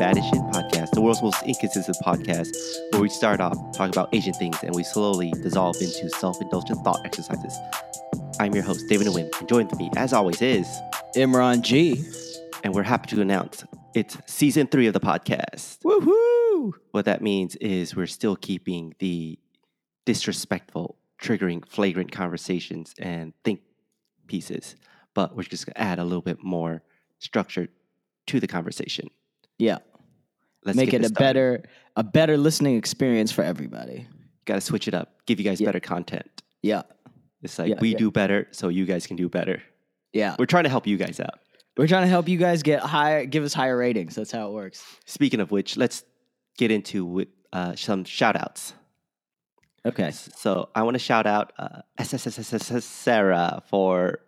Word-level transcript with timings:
Hello, 0.00 0.12
and 0.12 0.18
welcome 0.18 0.32
to 0.32 0.54
the 0.54 0.54
Bad 0.54 0.64
Asian 0.64 0.70
Podcast, 0.70 0.90
the 0.92 1.00
world's 1.00 1.22
most 1.22 1.42
inconsistent 1.42 1.96
podcast, 1.98 2.48
where 2.92 3.02
we 3.02 3.08
start 3.08 3.40
off 3.40 3.58
talking 3.76 3.94
about 3.94 4.14
Asian 4.14 4.32
things 4.32 4.56
and 4.62 4.74
we 4.74 4.82
slowly 4.82 5.30
dissolve 5.42 5.76
into 5.80 6.08
self 6.08 6.40
indulgent 6.40 6.82
thought 6.84 7.00
exercises. 7.04 7.58
I'm 8.40 8.54
your 8.54 8.64
host, 8.64 8.88
David 8.88 9.06
Nguyen, 9.08 9.30
and 9.38 9.48
joined 9.48 9.76
me, 9.76 9.90
as 9.96 10.12
always, 10.14 10.40
is, 10.40 10.66
Imran 11.16 11.60
G. 11.62 12.02
and 12.64 12.74
we're 12.74 12.82
happy 12.82 13.14
to 13.14 13.20
announce 13.20 13.64
it's 13.94 14.16
season 14.26 14.68
three 14.68 14.86
of 14.86 14.94
the 14.94 15.00
podcast. 15.00 15.78
Woohoo! 15.80 16.72
What 16.92 17.04
that 17.04 17.20
means 17.20 17.56
is 17.56 17.94
we're 17.94 18.06
still 18.06 18.36
keeping 18.36 18.94
the 19.00 19.38
disrespectful, 20.06 20.96
triggering, 21.20 21.68
flagrant 21.68 22.10
conversations 22.10 22.94
and 22.98 23.34
think 23.44 23.60
pieces, 24.28 24.76
but 25.12 25.36
we're 25.36 25.42
just 25.42 25.66
gonna 25.66 25.90
add 25.90 25.98
a 25.98 26.04
little 26.04 26.22
bit 26.22 26.42
more 26.42 26.82
structure 27.18 27.68
to 28.28 28.40
the 28.40 28.46
conversation. 28.46 29.10
Yeah. 29.58 29.78
Let's 30.64 30.76
Make 30.76 30.92
it 30.92 31.00
a 31.02 31.08
started. 31.08 31.14
better 31.18 31.62
a 31.96 32.04
better 32.04 32.36
listening 32.36 32.76
experience 32.76 33.32
for 33.32 33.42
everybody. 33.42 34.06
Got 34.44 34.54
to 34.56 34.60
switch 34.60 34.88
it 34.88 34.94
up. 34.94 35.14
Give 35.26 35.38
you 35.40 35.44
guys 35.44 35.60
Yeah. 35.60 35.66
better 35.68 35.80
content. 35.80 36.42
Yeah. 36.62 36.82
It's 37.42 37.58
like 37.58 37.70
Yeah, 37.70 37.80
we 37.80 37.90
yeah. 37.92 37.98
do 37.98 38.10
better, 38.10 38.46
so 38.50 38.68
you 38.68 38.84
guys 38.86 39.06
can 39.06 39.16
do 39.16 39.28
better. 39.28 39.62
Yeah. 40.12 40.36
We're 40.38 40.46
trying 40.46 40.64
to 40.64 40.70
help 40.70 40.86
you 40.86 40.96
guys 40.96 41.18
out. 41.20 41.38
We're 41.76 41.86
trying 41.86 42.02
to 42.02 42.08
help 42.08 42.28
you 42.28 42.36
guys 42.36 42.62
get 42.62 42.80
higher 42.80 43.24
give 43.24 43.44
us 43.44 43.54
higher 43.54 43.76
ratings. 43.76 44.14
That's 44.16 44.30
how 44.32 44.48
it 44.48 44.52
works. 44.52 44.84
Speaking 45.06 45.40
of 45.40 45.50
which, 45.50 45.76
let's 45.76 46.04
get 46.58 46.70
into 46.70 47.04
with, 47.06 47.28
uh, 47.52 47.74
some 47.76 48.04
shout 48.04 48.36
outs. 48.36 48.74
Okay. 49.86 50.10
So 50.10 50.68
I 50.74 50.82
want 50.82 50.94
to 50.94 50.98
shout 50.98 51.26
out 51.26 51.52
uh, 51.58 51.80
SSSSS 51.98 52.82
Sarah 52.82 53.62
for 53.68 54.20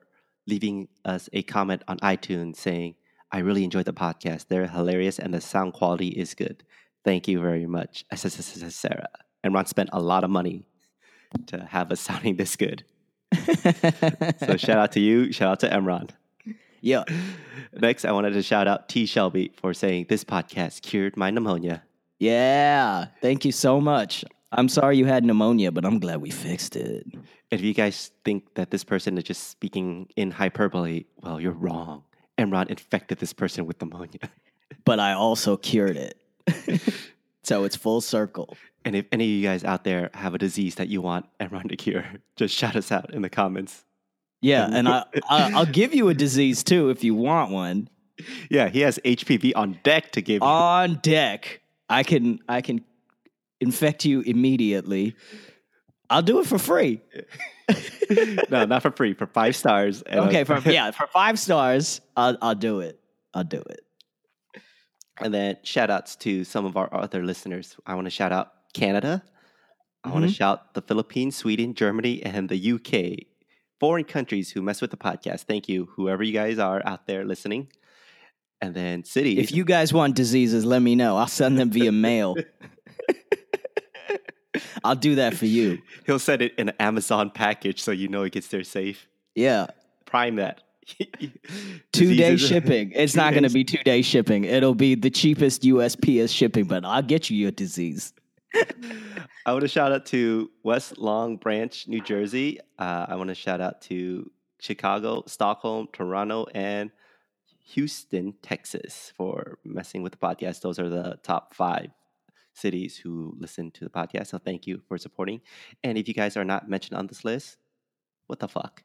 leaving 0.46 0.88
us 1.04 1.28
a 1.32 1.42
comment 1.42 1.82
on 1.88 1.98
iTunes 1.98 2.56
saying, 2.56 2.94
I 3.32 3.38
really 3.38 3.64
enjoyed 3.64 3.86
the 3.86 3.94
podcast. 3.94 4.46
They're 4.48 4.66
hilarious 4.68 5.18
and 5.18 5.32
the 5.32 5.40
sound 5.40 5.72
quality 5.72 6.08
is 6.08 6.34
good. 6.34 6.62
Thank 7.04 7.26
you 7.26 7.40
very 7.40 7.66
much, 7.66 8.04
Sarah. 8.14 9.08
And 9.42 9.54
Ron 9.54 9.66
spent 9.66 9.90
a 9.92 10.00
lot 10.00 10.22
of 10.22 10.30
money 10.30 10.64
to 11.46 11.64
have 11.64 11.90
us 11.90 12.00
sounding 12.08 12.36
this 12.36 12.56
good. 12.56 12.84
So 13.34 14.56
shout 14.56 14.78
out 14.78 14.92
to 14.92 15.00
you. 15.00 15.32
Shout 15.32 15.48
out 15.50 15.60
to 15.60 15.68
Imran. 15.70 16.10
yeah. 16.80 17.04
Next, 17.72 18.04
I 18.04 18.12
wanted 18.12 18.34
to 18.34 18.42
shout 18.42 18.68
out 18.68 18.88
T. 18.88 19.06
Shelby 19.06 19.52
for 19.56 19.72
saying 19.72 20.06
this 20.08 20.24
podcast 20.24 20.82
cured 20.82 21.16
my 21.16 21.30
pneumonia. 21.30 21.82
Yeah. 22.18 23.06
Thank 23.20 23.44
you 23.44 23.52
so 23.52 23.80
much. 23.80 24.24
I'm 24.52 24.68
sorry 24.68 24.98
you 24.98 25.06
had 25.06 25.24
pneumonia, 25.24 25.72
but 25.72 25.86
I'm 25.86 25.98
glad 25.98 26.20
we 26.20 26.30
fixed 26.30 26.76
it. 26.76 27.06
If 27.50 27.62
you 27.62 27.72
guys 27.72 28.10
think 28.24 28.54
that 28.54 28.70
this 28.70 28.84
person 28.84 29.16
is 29.16 29.24
just 29.24 29.48
speaking 29.48 30.08
in 30.16 30.30
hyperbole, 30.30 31.04
well, 31.22 31.40
you're 31.40 31.52
wrong. 31.52 32.04
Imran 32.38 32.68
infected 32.68 33.18
this 33.18 33.32
person 33.32 33.66
with 33.66 33.80
pneumonia. 33.80 34.20
But 34.84 34.98
I 34.98 35.12
also 35.12 35.56
cured 35.56 35.96
it. 35.96 36.16
so 37.44 37.62
it's 37.62 37.76
full 37.76 38.00
circle. 38.00 38.56
And 38.84 38.96
if 38.96 39.06
any 39.12 39.24
of 39.24 39.30
you 39.30 39.42
guys 39.42 39.62
out 39.62 39.84
there 39.84 40.10
have 40.14 40.34
a 40.34 40.38
disease 40.38 40.74
that 40.76 40.88
you 40.88 41.00
want 41.00 41.26
Imran 41.38 41.68
to 41.68 41.76
cure, 41.76 42.04
just 42.36 42.54
shout 42.54 42.74
us 42.74 42.90
out 42.90 43.12
in 43.14 43.22
the 43.22 43.28
comments. 43.28 43.84
Yeah, 44.40 44.68
and 44.72 44.88
I, 44.88 45.04
I 45.30 45.52
I'll 45.52 45.66
give 45.66 45.94
you 45.94 46.08
a 46.08 46.14
disease 46.14 46.64
too 46.64 46.90
if 46.90 47.04
you 47.04 47.14
want 47.14 47.52
one. 47.52 47.88
Yeah, 48.50 48.68
he 48.70 48.80
has 48.80 48.98
HPV 49.04 49.52
on 49.54 49.78
deck 49.84 50.10
to 50.12 50.22
give 50.22 50.42
you. 50.42 50.48
on 50.48 50.98
deck. 51.00 51.60
I 51.88 52.02
can 52.02 52.40
I 52.48 52.60
can 52.60 52.84
infect 53.60 54.04
you 54.04 54.22
immediately. 54.22 55.14
I'll 56.10 56.22
do 56.22 56.40
it 56.40 56.46
for 56.46 56.58
free. 56.58 57.00
No, 58.50 58.64
not 58.64 58.82
for 58.82 58.90
free, 58.90 59.14
for 59.14 59.26
five 59.26 59.56
stars. 59.56 60.02
Okay, 60.10 60.44
for 60.44 60.58
yeah, 60.70 60.90
for 60.90 61.06
five 61.06 61.38
stars, 61.38 62.00
I'll 62.16 62.36
I'll 62.40 62.54
do 62.54 62.80
it. 62.80 62.98
I'll 63.34 63.44
do 63.44 63.60
it. 63.60 63.80
And 65.20 65.32
then 65.32 65.56
shout 65.62 65.90
outs 65.90 66.16
to 66.16 66.44
some 66.44 66.64
of 66.64 66.76
our 66.76 66.92
other 66.92 67.24
listeners. 67.24 67.76
I 67.86 67.94
want 67.94 68.06
to 68.06 68.10
shout 68.10 68.32
out 68.32 68.52
Canada. 68.72 69.22
I 70.04 70.10
want 70.10 70.22
to 70.22 70.28
mm-hmm. 70.28 70.34
shout 70.34 70.74
the 70.74 70.82
Philippines, 70.82 71.36
Sweden, 71.36 71.74
Germany, 71.74 72.22
and 72.22 72.48
the 72.48 72.72
UK. 72.72 73.26
Foreign 73.78 74.04
countries 74.04 74.50
who 74.50 74.62
mess 74.62 74.80
with 74.80 74.90
the 74.90 74.96
podcast. 74.96 75.42
Thank 75.42 75.68
you, 75.68 75.88
whoever 75.96 76.22
you 76.22 76.32
guys 76.32 76.58
are 76.58 76.82
out 76.84 77.06
there 77.06 77.24
listening. 77.24 77.68
And 78.60 78.74
then 78.74 79.04
cities. 79.04 79.38
If 79.38 79.52
you 79.52 79.64
guys 79.64 79.92
want 79.92 80.14
diseases, 80.14 80.64
let 80.64 80.82
me 80.82 80.94
know. 80.94 81.16
I'll 81.16 81.26
send 81.26 81.58
them 81.58 81.70
via 81.70 81.92
mail. 81.92 82.36
I'll 84.84 84.96
do 84.96 85.16
that 85.16 85.34
for 85.34 85.46
you. 85.46 85.78
he'll 86.06 86.18
send 86.18 86.42
it 86.42 86.54
in 86.58 86.68
an 86.68 86.74
Amazon 86.78 87.30
package 87.30 87.82
so 87.82 87.90
you 87.90 88.08
know 88.08 88.22
it 88.22 88.32
gets 88.32 88.48
there 88.48 88.64
safe. 88.64 89.08
Yeah. 89.34 89.68
Prime 90.04 90.36
that. 90.36 90.62
Two 91.92 92.14
day 92.14 92.36
shipping. 92.36 92.92
It's 92.94 93.14
not 93.14 93.32
going 93.32 93.44
to 93.44 93.50
be 93.50 93.64
two 93.64 93.82
day 93.84 94.02
shipping. 94.02 94.44
It'll 94.44 94.74
be 94.74 94.94
the 94.94 95.10
cheapest 95.10 95.62
USPS 95.62 96.34
shipping, 96.34 96.64
but 96.64 96.84
I'll 96.84 97.02
get 97.02 97.30
you 97.30 97.36
your 97.36 97.52
disease. 97.52 98.12
I 99.46 99.52
want 99.52 99.62
to 99.62 99.68
shout 99.68 99.92
out 99.92 100.06
to 100.06 100.50
West 100.62 100.98
Long 100.98 101.36
Branch, 101.36 101.88
New 101.88 102.02
Jersey. 102.02 102.60
Uh, 102.78 103.06
I 103.08 103.16
want 103.16 103.28
to 103.28 103.34
shout 103.34 103.60
out 103.60 103.80
to 103.82 104.30
Chicago, 104.60 105.24
Stockholm, 105.26 105.88
Toronto, 105.92 106.46
and 106.54 106.90
Houston, 107.68 108.34
Texas 108.42 109.12
for 109.16 109.58
messing 109.64 110.02
with 110.02 110.12
the 110.12 110.18
podcast. 110.18 110.60
Those 110.60 110.78
are 110.78 110.88
the 110.88 111.18
top 111.22 111.54
five 111.54 111.88
cities 112.54 112.96
who 112.96 113.34
listen 113.38 113.70
to 113.72 113.84
the 113.84 113.90
podcast. 113.90 114.28
So 114.28 114.38
thank 114.38 114.66
you 114.66 114.82
for 114.88 114.98
supporting. 114.98 115.40
And 115.82 115.96
if 115.98 116.08
you 116.08 116.14
guys 116.14 116.36
are 116.36 116.44
not 116.44 116.68
mentioned 116.68 116.98
on 116.98 117.06
this 117.06 117.24
list, 117.24 117.56
what 118.26 118.38
the 118.38 118.48
fuck? 118.48 118.82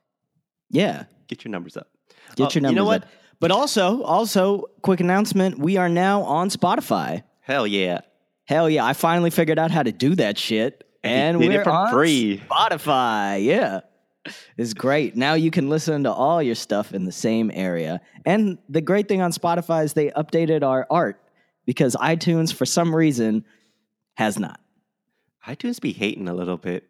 Yeah. 0.69 1.05
Get 1.27 1.43
your 1.45 1.51
numbers 1.51 1.77
up. 1.77 1.87
Get 2.35 2.47
Oh, 2.47 2.49
your 2.53 2.61
numbers 2.61 2.71
You 2.71 2.75
know 2.75 2.85
what? 2.85 3.03
up. 3.03 3.09
But 3.39 3.51
also, 3.51 4.01
also, 4.03 4.63
quick 4.81 4.99
announcement: 4.99 5.59
we 5.59 5.77
are 5.77 5.89
now 5.89 6.23
on 6.23 6.49
Spotify. 6.49 7.21
Hell 7.41 7.67
yeah. 7.67 8.01
Hell 8.45 8.67
yeah! 8.69 8.83
I 8.83 8.93
finally 8.93 9.29
figured 9.29 9.59
out 9.59 9.69
how 9.69 9.83
to 9.83 9.91
do 9.91 10.15
that 10.15 10.37
shit, 10.39 10.87
and 11.03 11.37
we're 11.37 11.63
for 11.63 11.69
on 11.69 11.91
free. 11.91 12.41
Spotify. 12.49 13.43
Yeah, 13.43 13.81
it's 14.57 14.73
great. 14.73 15.15
Now 15.15 15.35
you 15.35 15.51
can 15.51 15.69
listen 15.69 16.05
to 16.05 16.11
all 16.11 16.41
your 16.41 16.55
stuff 16.55 16.93
in 16.93 17.05
the 17.05 17.11
same 17.11 17.51
area. 17.53 18.01
And 18.25 18.57
the 18.69 18.81
great 18.81 19.07
thing 19.07 19.21
on 19.21 19.31
Spotify 19.31 19.83
is 19.83 19.93
they 19.93 20.09
updated 20.11 20.63
our 20.63 20.87
art 20.89 21.21
because 21.67 21.95
iTunes, 21.97 22.51
for 22.51 22.65
some 22.65 22.95
reason, 22.95 23.45
has 24.17 24.39
not. 24.39 24.59
iTunes 25.47 25.79
be 25.79 25.93
hating 25.93 26.27
a 26.27 26.33
little 26.33 26.57
bit. 26.57 26.89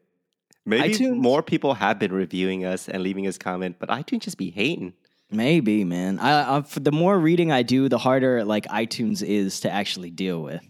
Maybe 0.65 0.93
iTunes- 0.93 1.17
more 1.17 1.43
people 1.43 1.73
have 1.75 1.99
been 1.99 2.13
reviewing 2.13 2.63
us 2.65 2.87
and 2.87 3.03
leaving 3.03 3.27
us 3.27 3.37
comment, 3.37 3.75
but 3.79 3.89
iTunes 3.89 4.21
just 4.21 4.37
be 4.37 4.49
hating. 4.49 4.93
Maybe, 5.29 5.83
man. 5.83 6.19
I, 6.19 6.57
I 6.57 6.61
for 6.61 6.79
the 6.79 6.91
more 6.93 7.19
reading 7.19 7.51
I 7.51 7.63
do, 7.63 7.89
the 7.89 7.97
harder 7.97 8.45
like 8.45 8.65
iTunes 8.67 9.21
is 9.21 9.59
to 9.61 9.71
actually 9.71 10.09
deal 10.09 10.41
with. 10.41 10.65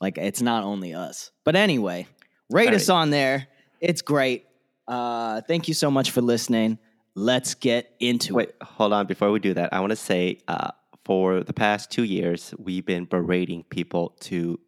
Like 0.00 0.18
it's 0.18 0.42
not 0.42 0.64
only 0.64 0.92
us. 0.92 1.30
But 1.44 1.54
anyway, 1.54 2.08
rate 2.50 2.70
All 2.70 2.74
us 2.74 2.88
on 2.88 3.10
there. 3.10 3.46
It's 3.80 4.02
great. 4.02 4.44
Uh, 4.88 5.40
thank 5.42 5.68
you 5.68 5.74
so 5.74 5.88
much 5.88 6.10
for 6.10 6.20
listening. 6.20 6.78
Let's 7.14 7.54
get 7.54 7.94
into 8.00 8.34
Wait, 8.34 8.48
it. 8.48 8.56
hold 8.60 8.92
on. 8.92 9.06
Before 9.06 9.30
we 9.30 9.38
do 9.38 9.54
that, 9.54 9.72
I 9.72 9.78
want 9.78 9.90
to 9.90 9.96
say 9.96 10.40
uh, 10.48 10.72
for 11.04 11.44
the 11.44 11.52
past 11.52 11.92
two 11.92 12.04
years, 12.04 12.52
we've 12.58 12.84
been 12.84 13.04
berating 13.04 13.62
people 13.64 14.16
to 14.20 14.58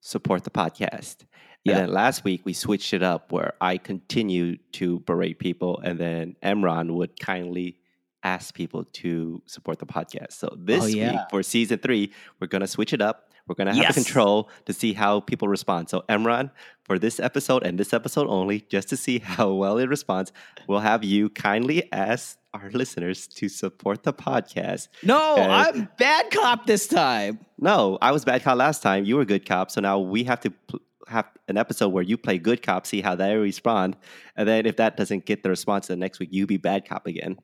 support 0.00 0.44
the 0.44 0.50
podcast. 0.50 1.18
Yeah. 1.64 1.72
And 1.78 1.80
then 1.88 1.92
last 1.94 2.24
week, 2.24 2.42
we 2.44 2.52
switched 2.54 2.94
it 2.94 3.02
up 3.02 3.32
where 3.32 3.52
I 3.60 3.76
continued 3.78 4.60
to 4.74 5.00
berate 5.00 5.38
people, 5.38 5.78
and 5.84 5.98
then 5.98 6.36
Imran 6.42 6.92
would 6.94 7.18
kindly 7.20 7.76
ask 8.22 8.54
people 8.54 8.84
to 8.84 9.42
support 9.46 9.78
the 9.78 9.86
podcast. 9.86 10.32
So 10.32 10.54
this 10.58 10.84
Oh, 10.84 10.86
yeah. 10.86 11.12
week, 11.12 11.20
for 11.30 11.42
season 11.42 11.78
three, 11.78 12.12
we're 12.38 12.46
going 12.48 12.60
to 12.60 12.66
switch 12.66 12.92
it 12.92 13.00
up. 13.00 13.29
We're 13.50 13.56
going 13.56 13.66
to 13.66 13.74
have 13.74 13.82
Yes. 13.82 13.96
a 13.96 14.04
control 14.04 14.48
to 14.66 14.72
see 14.72 14.92
how 14.92 15.18
people 15.18 15.48
respond. 15.48 15.88
So, 15.88 16.04
Imran, 16.08 16.52
for 16.84 17.00
this 17.00 17.18
episode 17.18 17.64
and 17.64 17.76
this 17.80 17.92
episode 17.92 18.28
only, 18.28 18.60
just 18.68 18.88
to 18.90 18.96
see 18.96 19.18
how 19.18 19.52
well 19.54 19.76
it 19.78 19.88
responds, 19.88 20.30
we'll 20.68 20.78
have 20.78 21.02
you 21.02 21.30
kindly 21.30 21.92
ask 21.92 22.38
our 22.54 22.70
listeners 22.70 23.26
to 23.26 23.48
support 23.48 24.04
the 24.04 24.12
podcast. 24.12 24.86
No, 25.02 25.32
Okay. 25.32 25.42
I'm 25.48 25.88
bad 25.98 26.30
cop 26.30 26.66
this 26.66 26.86
time. 26.86 27.40
No, 27.58 27.98
I 28.00 28.12
was 28.12 28.24
bad 28.24 28.44
cop 28.44 28.56
last 28.56 28.82
time. 28.84 29.04
You 29.04 29.16
were 29.16 29.24
good 29.24 29.44
cop. 29.44 29.72
So 29.72 29.80
now 29.80 29.98
we 29.98 30.22
have 30.24 30.38
to 30.42 30.50
pl- 30.68 30.80
have 31.08 31.26
an 31.48 31.56
episode 31.56 31.88
where 31.88 32.04
you 32.04 32.16
play 32.16 32.38
good 32.38 32.62
cop, 32.62 32.86
see 32.86 33.00
how 33.00 33.16
they 33.16 33.34
respond. 33.34 33.96
And 34.36 34.48
then 34.48 34.64
if 34.64 34.76
that 34.76 34.96
doesn't 34.96 35.26
get 35.26 35.42
the 35.42 35.48
response, 35.50 35.88
then 35.88 35.98
next 35.98 36.20
week 36.20 36.28
you 36.30 36.46
be 36.46 36.56
bad 36.56 36.88
cop 36.88 37.08
again. 37.08 37.38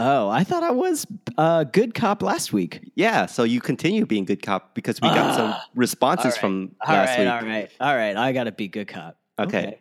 Oh, 0.00 0.28
I 0.28 0.44
thought 0.44 0.62
I 0.62 0.70
was 0.70 1.06
uh, 1.36 1.64
good 1.64 1.92
cop 1.92 2.22
last 2.22 2.52
week. 2.52 2.88
Yeah. 2.94 3.26
So 3.26 3.42
you 3.42 3.60
continue 3.60 4.06
being 4.06 4.24
good 4.24 4.42
cop 4.42 4.74
because 4.74 5.00
we 5.00 5.08
got 5.08 5.34
some 5.34 5.50
Ah. 5.50 5.66
responses 5.74 6.24
All 6.26 6.30
right. 6.30 6.38
from 6.40 6.76
last 6.86 7.08
right, 7.08 7.18
week. 7.18 7.28
all 7.28 7.42
right, 7.42 7.70
all 7.80 7.96
right. 7.96 8.16
I 8.16 8.32
got 8.32 8.44
to 8.44 8.52
be 8.52 8.68
good 8.68 8.86
cop. 8.86 9.16
Okay. 9.38 9.80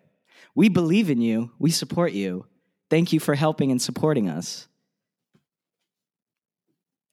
We 0.55 0.69
believe 0.69 1.11
in 1.11 1.21
you. 1.21 1.51
We 1.59 1.69
support 1.69 2.13
you. 2.13 2.47
Thank 2.89 3.13
you 3.13 3.19
for 3.19 3.35
helping 3.35 3.69
and 3.69 3.79
supporting 3.81 4.27
us. 4.27 4.67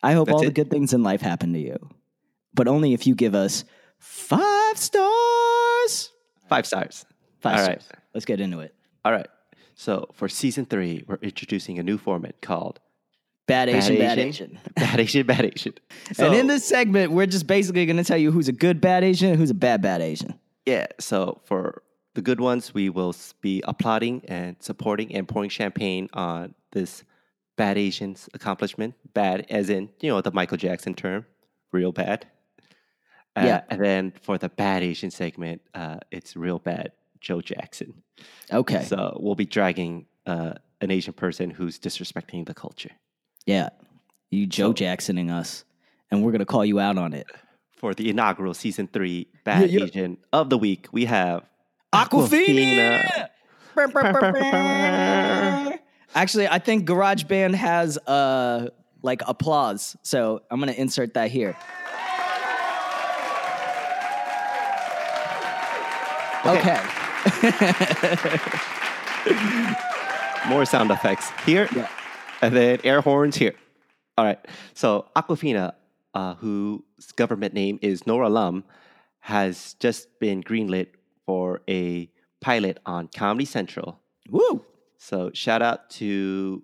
I 0.03 0.13
hope 0.13 0.29
That's 0.29 0.37
all 0.37 0.45
the 0.45 0.51
good 0.51 0.71
things 0.71 0.93
in 0.95 1.03
life 1.03 1.21
happen 1.21 1.53
to 1.55 1.59
you, 1.59 1.77
but 2.55 2.69
only 2.69 2.93
if 2.95 3.07
you 3.07 3.15
give 3.15 3.35
us 3.35 3.65
five 3.99 4.77
stars. 4.79 6.11
Five 6.49 6.67
stars. 6.67 7.05
Five 7.41 7.59
All 7.59 7.65
stars. 7.65 7.87
right. 7.91 8.01
Let's 8.15 8.25
get 8.27 8.41
into 8.41 8.61
it. 8.61 8.75
All 9.05 9.13
right. 9.13 9.27
So 9.75 10.09
for 10.15 10.29
season 10.29 10.67
three, 10.67 11.05
we're 11.07 11.19
introducing 11.23 11.79
a 11.79 11.83
new 11.83 11.99
format 11.99 12.41
called 12.41 12.81
Bad 13.47 13.69
Asian, 13.69 13.99
bad 13.99 14.19
Asian. 14.19 14.59
bad 14.75 15.01
Asian, 15.01 15.27
bad 15.27 15.45
Asian. 15.45 15.75
and 16.19 16.35
in 16.35 16.47
this 16.47 16.65
segment, 16.65 17.13
we're 17.13 17.27
just 17.27 17.47
basically 17.47 17.85
going 17.85 17.99
to 17.99 18.05
tell 18.05 18.17
you 18.17 18.33
who's 18.33 18.49
a 18.49 18.53
good 18.53 18.81
bad 18.81 19.05
Asian 19.05 19.29
and 19.31 19.39
who's 19.39 19.51
a 19.51 19.55
bad 19.55 19.83
bad 19.83 20.01
Asian. 20.01 20.39
yeah, 20.65 20.87
so 20.99 21.41
for 21.45 21.83
the 22.15 22.23
good 22.23 22.41
ones, 22.41 22.73
we 22.73 22.89
will 22.89 23.15
be 23.43 23.63
applauding 23.67 24.23
and 24.29 24.57
supporting 24.61 25.15
and 25.15 25.29
pouring 25.29 25.51
champagne 25.51 26.09
on 26.15 26.55
this 26.73 27.05
bad 27.57 27.77
Asian's 27.77 28.29
accomplishment. 28.33 28.95
Bad 29.13 29.47
as 29.51 29.69
in, 29.69 29.91
you 30.01 30.09
know, 30.09 30.21
the 30.23 30.31
Michael 30.33 30.57
Jackson 30.57 30.95
term, 30.95 31.27
real 31.71 31.93
bad. 31.93 32.27
Uh, 33.37 33.43
Yeah. 33.45 33.61
And 33.69 33.85
then 33.85 34.13
for 34.23 34.39
the 34.39 34.49
bad 34.49 34.83
Asian 34.83 35.11
segment, 35.11 35.61
uh, 35.75 35.99
it's 36.11 36.35
real 36.35 36.59
bad 36.61 36.93
Joe 37.21 37.41
Jackson. 37.41 38.03
Okay. 38.51 38.85
So 38.85 39.19
we'll 39.21 39.35
be 39.35 39.45
dragging 39.47 40.07
uh, 40.27 40.55
an 40.81 40.91
Asian 40.91 41.13
person 41.13 41.51
who's 41.51 41.79
disrespecting 41.79 42.47
the 42.47 42.55
culture. 42.55 42.91
Yeah. 43.47 43.71
You 44.31 44.47
Joe 44.47 44.73
Jacksoning 44.73 45.31
us, 45.31 45.65
and 46.11 46.23
we're 46.25 46.33
going 46.33 46.41
to 46.41 46.47
call 46.47 46.65
you 46.65 46.81
out 46.81 46.99
on 46.99 47.13
it. 47.13 47.27
For 47.77 47.95
the 47.95 48.09
inaugural 48.09 48.55
season 48.55 48.89
three 48.89 49.29
Bad 49.45 49.71
Yeah, 49.71 49.81
yeah. 49.81 49.85
Asian 49.85 50.17
of 50.33 50.49
the 50.49 50.57
week, 50.57 50.89
we 50.91 51.05
have 51.05 51.45
Awkwafina! 51.93 53.29
Actually, 56.15 56.49
I 56.49 56.59
think 56.61 56.89
GarageBand 56.89 57.55
has 57.55 57.99
uh 57.99 58.71
like 59.03 59.21
applause, 59.27 59.97
so 60.03 60.41
I'm 60.51 60.61
gonna 60.61 60.73
insert 60.73 61.13
that 61.15 61.31
here. 61.31 61.55
Okay. 66.47 66.81
more 70.49 70.65
sound 70.65 70.91
effects 70.91 71.31
here, 71.45 71.69
Yeah. 71.75 71.89
And 72.45 72.57
then 72.57 72.79
air 72.85 73.01
horns 73.01 73.37
here. 73.37 73.55
All 74.17 74.25
right. 74.25 74.39
So 74.75 75.07
Awkwafina, 75.17 75.75
uh, 76.15 76.35
whose 76.35 76.83
government 77.17 77.55
name 77.55 77.79
is 77.83 78.07
Nora 78.07 78.29
Lum, 78.29 78.65
has 79.21 79.75
just 79.81 80.19
been 80.21 80.43
greenlit 80.43 80.89
for 81.27 81.63
a 81.69 82.11
pilot 82.41 82.79
on 82.85 83.09
Comedy 83.09 83.47
Central. 83.47 84.01
Woo! 84.29 84.65
So 84.99 85.31
shout 85.33 85.63
out 85.63 85.91
to 85.91 86.63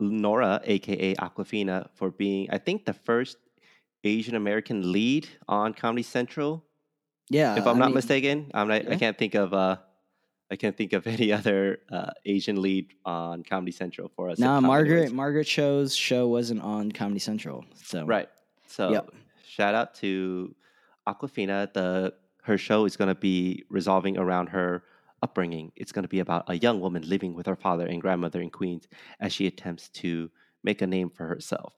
Nora, 0.00 0.60
aka 0.64 1.14
Awkwafina, 1.14 1.88
for 1.94 2.10
being, 2.10 2.48
I 2.50 2.58
think, 2.58 2.84
the 2.84 2.92
first 2.92 3.38
Asian 4.04 4.34
American 4.34 4.92
lead 4.92 5.28
on 5.48 5.72
Comedy 5.72 6.02
Central. 6.02 6.64
Yeah. 7.28 7.56
if 7.56 7.66
I'm 7.66 7.76
I 7.76 7.78
not 7.78 7.86
mean, 7.86 7.94
mistaken, 7.94 8.50
I'm 8.54 8.68
not, 8.68 8.84
yeah. 8.84 8.90
I 8.92 8.96
can't 8.96 9.18
think 9.18 9.34
of 9.34 9.52
uh, 9.54 9.76
I 10.50 10.56
can't 10.56 10.76
think 10.76 10.92
of 10.92 11.06
any 11.16 11.32
other 11.32 11.78
uh, 11.90 12.10
Asian 12.24 12.60
lead 12.62 12.92
on 13.04 13.42
Comedy 13.42 13.72
Central 13.72 14.08
for 14.14 14.30
us. 14.30 14.38
Nah, 14.38 14.60
Margaret 14.60 15.12
Margaret 15.12 15.44
Cho's 15.44 15.94
show 15.94 16.28
wasn't 16.28 16.62
on 16.62 16.92
Comedy 16.92 17.20
Central. 17.20 17.64
So 17.82 18.04
Right. 18.06 18.28
So 18.66 18.90
Yep. 18.90 19.10
shout 19.46 19.74
out 19.74 19.94
to 19.96 20.54
Awkwafina. 21.06 21.72
The 21.72 22.14
her 22.42 22.58
show 22.58 22.84
is 22.84 22.96
going 22.96 23.08
to 23.08 23.14
be 23.14 23.64
resolving 23.70 24.16
around 24.18 24.48
her 24.50 24.84
upbringing. 25.22 25.72
It's 25.74 25.90
going 25.90 26.04
to 26.04 26.08
be 26.08 26.20
about 26.20 26.44
a 26.48 26.56
young 26.56 26.80
woman 26.80 27.02
living 27.08 27.34
with 27.34 27.46
her 27.46 27.56
father 27.56 27.86
and 27.86 28.00
grandmother 28.00 28.40
in 28.40 28.50
Queens 28.50 28.86
as 29.18 29.32
she 29.32 29.46
attempts 29.48 29.88
to 29.88 30.30
make 30.62 30.80
a 30.82 30.86
name 30.86 31.10
for 31.10 31.26
herself. 31.26 31.74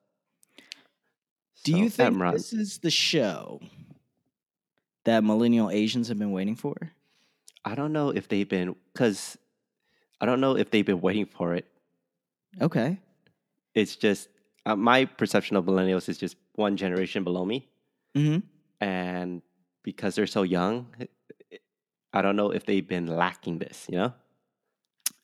Do 1.65 1.73
So, 1.73 1.79
you 1.79 1.89
think 1.91 2.17
Imran, 2.17 2.33
this 2.33 2.53
is 2.53 2.79
the 2.79 2.91
show 2.91 3.61
that 5.05 5.25
millennial 5.25 5.71
Asians 5.71 6.09
have 6.09 6.19
been 6.19 6.33
waiting 6.33 6.55
for? 6.57 6.93
I 7.65 7.75
don't 7.75 7.93
know 7.93 8.11
if 8.11 8.29
they've 8.29 8.49
been 8.49 8.75
because 8.93 9.37
I 10.21 10.27
don't 10.27 10.41
know 10.41 10.57
if 10.57 10.71
they've 10.71 10.87
been 10.87 11.01
waiting 11.01 11.27
for 11.27 11.55
it. 11.55 11.67
Okay. 12.61 12.99
It's 13.75 13.97
just 13.97 14.29
uh, 14.67 14.77
my 14.77 15.05
perception 15.05 15.57
of 15.57 15.65
millennials 15.67 16.09
is 16.09 16.19
just 16.19 16.37
one 16.55 16.77
generation 16.77 17.25
below 17.25 17.45
me. 17.45 17.69
Mm-hmm. 18.17 18.39
and 18.81 19.43
because 19.85 20.15
they're 20.17 20.27
so 20.27 20.43
young, 20.43 20.87
I 22.13 22.23
don't 22.23 22.37
know 22.37 22.51
if 22.51 22.65
they've 22.65 22.87
been 22.87 23.07
lacking 23.07 23.59
this. 23.59 23.87
You 23.89 23.99
know, 23.99 24.13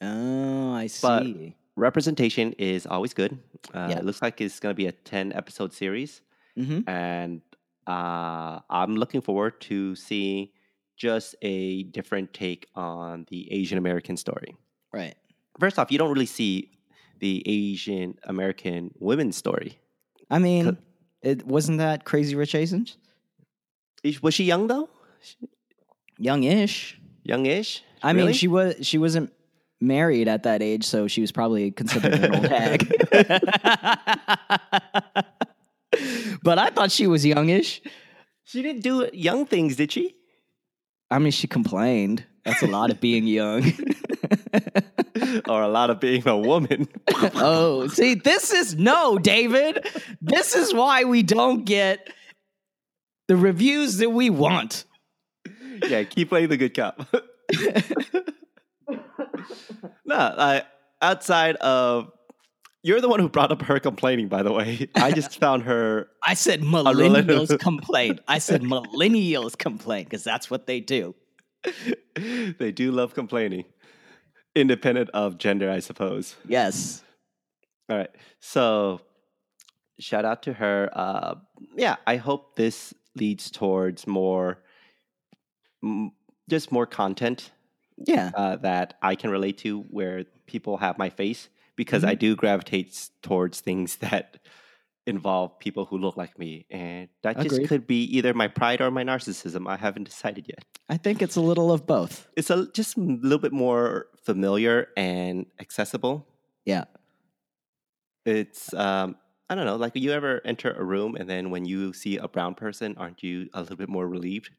Oh, 0.03 0.73
I 0.75 0.87
see. 0.87 1.03
But- 1.03 1.81
representation 1.81 2.53
is 2.59 2.87
always 2.87 3.15
good. 3.15 3.39
Uh, 3.75 3.89
Yeah. 3.91 3.99
It 3.99 4.05
looks 4.05 4.23
like 4.23 4.41
it's 4.41 4.61
going 4.61 4.73
to 4.73 4.77
be 4.77 4.87
a 4.87 4.93
ten 4.93 5.33
episode 5.33 5.73
series, 5.73 6.21
mm-hmm. 6.57 6.89
and 6.89 7.41
uh, 7.87 8.61
I'm 8.71 8.95
looking 8.97 9.23
forward 9.23 9.61
to 9.63 9.97
seeing 9.97 10.49
just 10.97 11.35
a 11.43 11.83
different 11.85 12.33
take 12.33 12.67
on 12.75 13.27
the 13.29 13.53
Asian 13.53 13.79
American 13.79 14.17
story. 14.17 14.57
Right. 14.93 15.15
First 15.59 15.79
off, 15.79 15.91
you 15.91 15.99
don't 15.99 16.13
really 16.13 16.27
see 16.27 16.71
the 17.19 17.43
Asian 17.47 18.19
American 18.25 18.93
women's 18.99 19.37
story. 19.37 19.79
I 20.31 20.39
mean, 20.39 20.77
it 21.23 21.47
wasn't 21.47 21.79
that 21.79 22.05
Crazy 22.05 22.35
Rich 22.35 22.55
Asians? 22.55 22.97
Is- 24.03 24.23
Was 24.23 24.35
she 24.35 24.45
young 24.45 24.67
though? 24.67 24.89
Youngish. 26.19 26.99
Youngish? 27.23 27.83
I 28.03 28.13
mean, 28.13 28.33
she 28.33 28.49
was 28.49 28.75
she 28.83 28.99
wasn't 28.99 29.33
married 29.81 30.29
at 30.29 30.45
that 30.45 30.63
age, 30.63 30.85
so 30.85 31.09
she 31.09 31.21
was 31.21 31.33
probably 31.33 31.71
considered 31.71 32.15
an 32.15 32.35
old 32.35 32.47
hag. 32.47 32.89
but 36.43 36.59
I 36.59 36.71
thought 36.71 36.91
she 36.91 37.07
was 37.07 37.25
youngish. 37.25 37.81
She 38.45 38.63
didn't 38.63 38.83
do 38.83 39.09
young 39.13 39.47
things, 39.47 39.77
did 39.77 39.93
she? 39.93 40.15
I 41.15 41.21
mean, 41.21 41.31
she 41.31 41.47
complained. 41.47 42.25
That's 42.45 42.63
a 42.63 42.67
lot 42.67 42.91
of 42.91 43.01
being 43.01 43.25
young. 43.29 43.63
or 45.49 45.63
a 45.63 45.69
lot 45.69 45.91
of 45.91 46.01
being 46.01 46.27
a 46.27 46.37
woman. 46.37 46.89
oh, 47.37 47.87
see, 47.87 48.15
this 48.15 48.53
is 48.53 48.75
no, 48.75 49.17
David. 49.17 49.87
This 50.21 50.57
is 50.57 50.75
why 50.75 51.05
we 51.05 51.23
don't 51.23 51.65
get 51.65 52.13
the 53.29 53.37
reviews 53.37 53.99
that 53.99 54.11
we 54.11 54.29
want. 54.29 54.87
yeah, 55.87 56.03
keep 56.03 56.31
playing 56.31 56.49
the 56.49 56.57
good 56.57 56.75
cop. 56.75 57.07
no, 60.05 60.17
I, 60.17 60.65
outside 61.01 61.55
of 61.57 62.11
you're 62.85 63.01
the 63.01 63.09
one 63.09 63.19
who 63.19 63.29
brought 63.31 63.51
up 63.51 63.63
her 63.63 63.81
complaining. 63.81 64.29
By 64.29 64.43
the 64.43 64.53
way, 64.53 64.89
I 64.95 65.11
just 65.11 65.41
found 65.41 65.63
her. 65.65 66.09
I 66.23 66.35
said 66.35 66.61
millennials 66.61 67.59
complain. 67.69 68.21
I 68.29 68.39
said 68.39 68.63
millennials 68.63 69.57
complain 69.59 70.05
because 70.05 70.23
that's 70.23 70.51
what 70.51 70.67
they 70.67 70.81
do. 70.81 71.15
they 72.15 72.71
do 72.73 72.93
love 72.93 73.15
complaining, 73.15 73.65
independent 74.55 75.09
of 75.11 75.39
gender, 75.39 75.71
I 75.71 75.81
suppose. 75.81 76.37
Yes. 76.47 77.03
All 77.89 77.97
right, 77.97 78.11
so 78.41 79.01
shout 79.99 80.25
out 80.27 80.43
to 80.45 80.53
her. 80.53 80.91
Uh, 80.93 81.35
yeah, 81.77 81.97
I 82.07 82.17
hope 82.17 82.55
this 82.57 82.93
leads 83.17 83.51
towards 83.51 84.07
more, 84.07 84.59
mm, 85.83 86.11
just 86.51 86.71
more 86.73 86.87
content 86.87 87.51
Yeah. 88.07 88.31
uh, 88.35 88.57
that 88.57 88.95
I 89.03 89.15
can 89.15 89.31
relate 89.31 89.57
to 89.59 89.81
where 89.91 90.25
people 90.47 90.77
have 90.79 90.99
my 90.99 91.09
face 91.11 91.49
because 91.77 92.03
Mm-hmm. 92.03 92.11
I 92.11 92.15
do 92.15 92.37
gravitate 92.37 93.11
towards 93.23 93.61
things 93.61 93.97
that 94.05 94.39
involve 95.07 95.59
people 95.59 95.85
who 95.85 95.99
look 95.99 96.17
like 96.17 96.39
me. 96.39 96.67
And 96.71 97.09
that 97.23 97.39
just 97.41 97.69
could 97.69 97.87
be 97.87 98.05
either 98.05 98.33
my 98.33 98.49
pride 98.49 98.81
or 98.81 98.91
my 98.91 99.05
narcissism. 99.05 99.69
I 99.69 99.77
haven't 99.77 100.05
decided 100.05 100.47
yet. 100.49 100.65
I 100.89 100.97
think 100.97 101.21
it's 101.21 101.37
a 101.37 101.41
little 101.43 101.73
of 101.73 101.87
both. 101.87 102.27
It's 102.37 102.51
a, 102.51 102.69
just 102.73 102.97
a 102.97 103.01
little 103.01 103.39
bit 103.39 103.53
more 103.53 104.07
familiar 104.25 104.89
and 104.97 105.47
accessible. 105.61 106.27
Yeah. 106.65 106.85
It's, 108.25 108.73
um, 108.73 109.17
I 109.51 109.55
don't 109.55 109.67
know, 109.67 109.77
like 109.77 109.95
you 109.95 110.13
ever 110.13 110.41
enter 110.45 110.73
a 110.73 110.83
room 110.83 111.17
and 111.17 111.29
then 111.29 111.51
when 111.51 111.67
you 111.67 111.93
see 111.93 112.17
a 112.17 112.27
brown 112.27 112.55
person, 112.55 112.95
aren't 112.97 113.23
you 113.23 113.51
a 113.53 113.61
little 113.61 113.77
bit 113.77 113.91
more 113.91 114.09
relieved? 114.09 114.51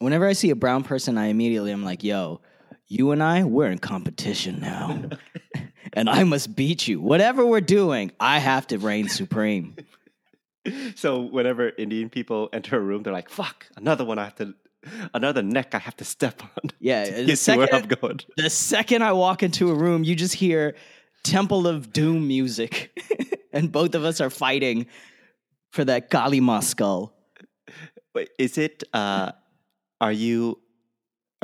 Whenever 0.00 0.26
I 0.26 0.32
see 0.32 0.50
a 0.50 0.56
brown 0.56 0.82
person, 0.82 1.16
I 1.16 1.26
immediately 1.26 1.70
am 1.70 1.84
like, 1.84 2.02
yo, 2.02 2.40
you 2.88 3.12
and 3.12 3.22
I, 3.22 3.44
we're 3.44 3.70
in 3.70 3.78
competition 3.78 4.60
now. 4.60 5.04
and 5.94 6.10
I 6.10 6.24
must 6.24 6.54
beat 6.54 6.86
you. 6.86 7.00
Whatever 7.00 7.46
we're 7.46 7.60
doing, 7.60 8.12
I 8.20 8.38
have 8.38 8.66
to 8.68 8.78
reign 8.78 9.08
supreme. 9.08 9.76
So 10.94 11.20
whenever 11.20 11.72
Indian 11.76 12.08
people 12.08 12.48
enter 12.54 12.78
a 12.78 12.80
room, 12.80 13.02
they're 13.02 13.12
like, 13.12 13.28
fuck, 13.28 13.66
another 13.76 14.02
one 14.02 14.18
I 14.18 14.24
have 14.24 14.36
to, 14.36 14.54
another 15.12 15.42
neck 15.42 15.74
I 15.74 15.78
have 15.78 15.94
to 15.98 16.06
step 16.06 16.42
on. 16.42 16.70
Yeah. 16.80 17.04
to 17.04 17.10
The 17.26 17.36
to 17.36 17.56
where 17.58 17.68
I'm 17.74 17.82
second, 17.82 18.00
going. 18.00 18.20
the 18.38 18.48
second 18.48 19.02
I 19.02 19.12
walk 19.12 19.42
into 19.42 19.70
a 19.70 19.74
room, 19.74 20.04
you 20.04 20.14
just 20.14 20.32
hear 20.32 20.74
Temple 21.22 21.66
of 21.66 21.92
Doom 21.92 22.26
music. 22.26 22.98
and 23.52 23.70
both 23.70 23.94
of 23.94 24.04
us 24.06 24.22
are 24.22 24.30
fighting 24.30 24.86
for 25.70 25.84
that 25.84 26.08
Kali 26.08 26.40
Ma 26.40 26.60
skull. 26.60 27.12
Wait, 28.14 28.30
is 28.38 28.56
it? 28.56 28.84
Uh, 28.94 29.32
are 30.00 30.12
you 30.12 30.58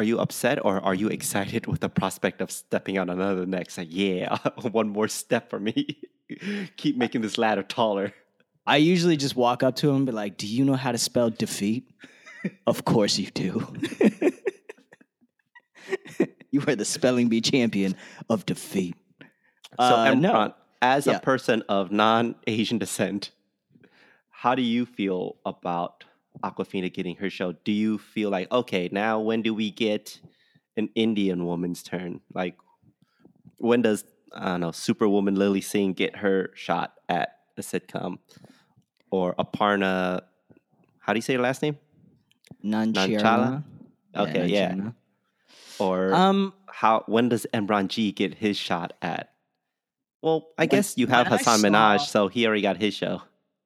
are 0.00 0.02
you 0.02 0.19
upset 0.19 0.64
or 0.64 0.80
are 0.80 0.95
you 0.95 1.09
excited 1.09 1.66
with 1.66 1.80
the 1.80 1.88
prospect 1.90 2.40
of 2.40 2.50
stepping 2.50 2.97
on 2.99 3.11
another? 3.11 3.45
It's 3.61 3.76
like, 3.76 3.88
yeah, 3.90 4.38
one 4.73 4.88
more 4.88 5.09
step 5.09 5.50
for 5.50 5.61
me. 5.61 5.99
Keep 6.78 6.97
making 6.97 7.21
this 7.21 7.37
ladder 7.37 7.62
taller. 7.62 8.14
I 8.66 8.78
usually 8.78 9.19
just 9.19 9.37
walk 9.37 9.62
up 9.62 9.76
to 9.76 9.90
him 9.90 9.97
and 9.97 10.07
be 10.07 10.12
like, 10.12 10.38
Do 10.38 10.47
you 10.47 10.64
know 10.64 10.73
how 10.75 10.92
to 10.92 10.97
spell 10.97 11.28
defeat? 11.28 11.90
of 12.66 12.87
course 12.87 13.19
you 13.19 13.26
do. 13.26 13.66
you 16.50 16.62
are 16.66 16.75
the 16.76 16.87
spelling 16.87 17.28
bee 17.28 17.42
champion 17.42 17.95
of 18.30 18.47
defeat. 18.47 18.95
So 19.21 19.26
Uh, 19.78 20.07
Imran, 20.07 20.21
no. 20.23 20.54
as 20.80 21.07
Yeah. 21.07 21.16
a 21.16 21.21
person 21.21 21.62
of 21.69 21.92
non-Asian 21.92 22.78
descent, 22.78 23.33
how 24.30 24.54
do 24.54 24.62
you 24.62 24.87
feel 24.87 25.37
about 25.45 26.04
Awkwafina 26.43 26.93
getting 26.93 27.17
her 27.17 27.31
show? 27.31 27.53
Do 27.53 27.73
you 27.73 27.99
feel 27.99 28.31
like 28.31 28.51
okay, 28.53 28.89
now 28.93 29.21
when 29.21 29.43
do 29.43 29.53
we 29.55 29.71
get 29.71 30.21
an 30.77 30.89
Indian 30.95 31.45
woman's 31.47 31.83
turn? 31.83 32.21
Like 32.35 32.57
when 33.59 33.83
does 33.83 34.05
I 34.35 34.47
don't 34.51 34.61
know 34.61 34.71
Superwoman 34.73 35.35
Lilly 35.35 35.61
Singh 35.61 35.93
get 35.93 36.17
her 36.17 36.51
shot 36.55 36.95
at 37.09 37.37
a 37.57 37.63
sitcom 37.63 38.19
or 39.11 39.35
Aparna? 39.35 40.23
How 41.01 41.13
do 41.13 41.19
you 41.19 41.23
say 41.23 41.35
her 41.35 41.41
last 41.41 41.63
name? 41.63 41.77
Nancherla. 42.65 43.63
Okay, 44.17 44.47
yeah. 44.47 44.73
Nancherla. 44.73 44.95
Or 45.79 46.13
Um, 46.15 46.53
how 46.69 47.05
when 47.07 47.29
does 47.29 47.47
Imran 47.55 47.89
G 47.89 48.13
get 48.13 48.35
his 48.35 48.57
shot 48.57 48.93
at? 49.03 49.33
Well, 50.23 50.49
I 50.59 50.67
guess 50.67 50.99
you 50.99 51.07
have 51.07 51.27
Hasan 51.27 51.61
Minhaj, 51.61 52.01
so 52.01 52.29
he 52.29 52.47
already 52.47 52.61
got 52.63 52.77
his 52.77 52.95
show. 52.95 53.23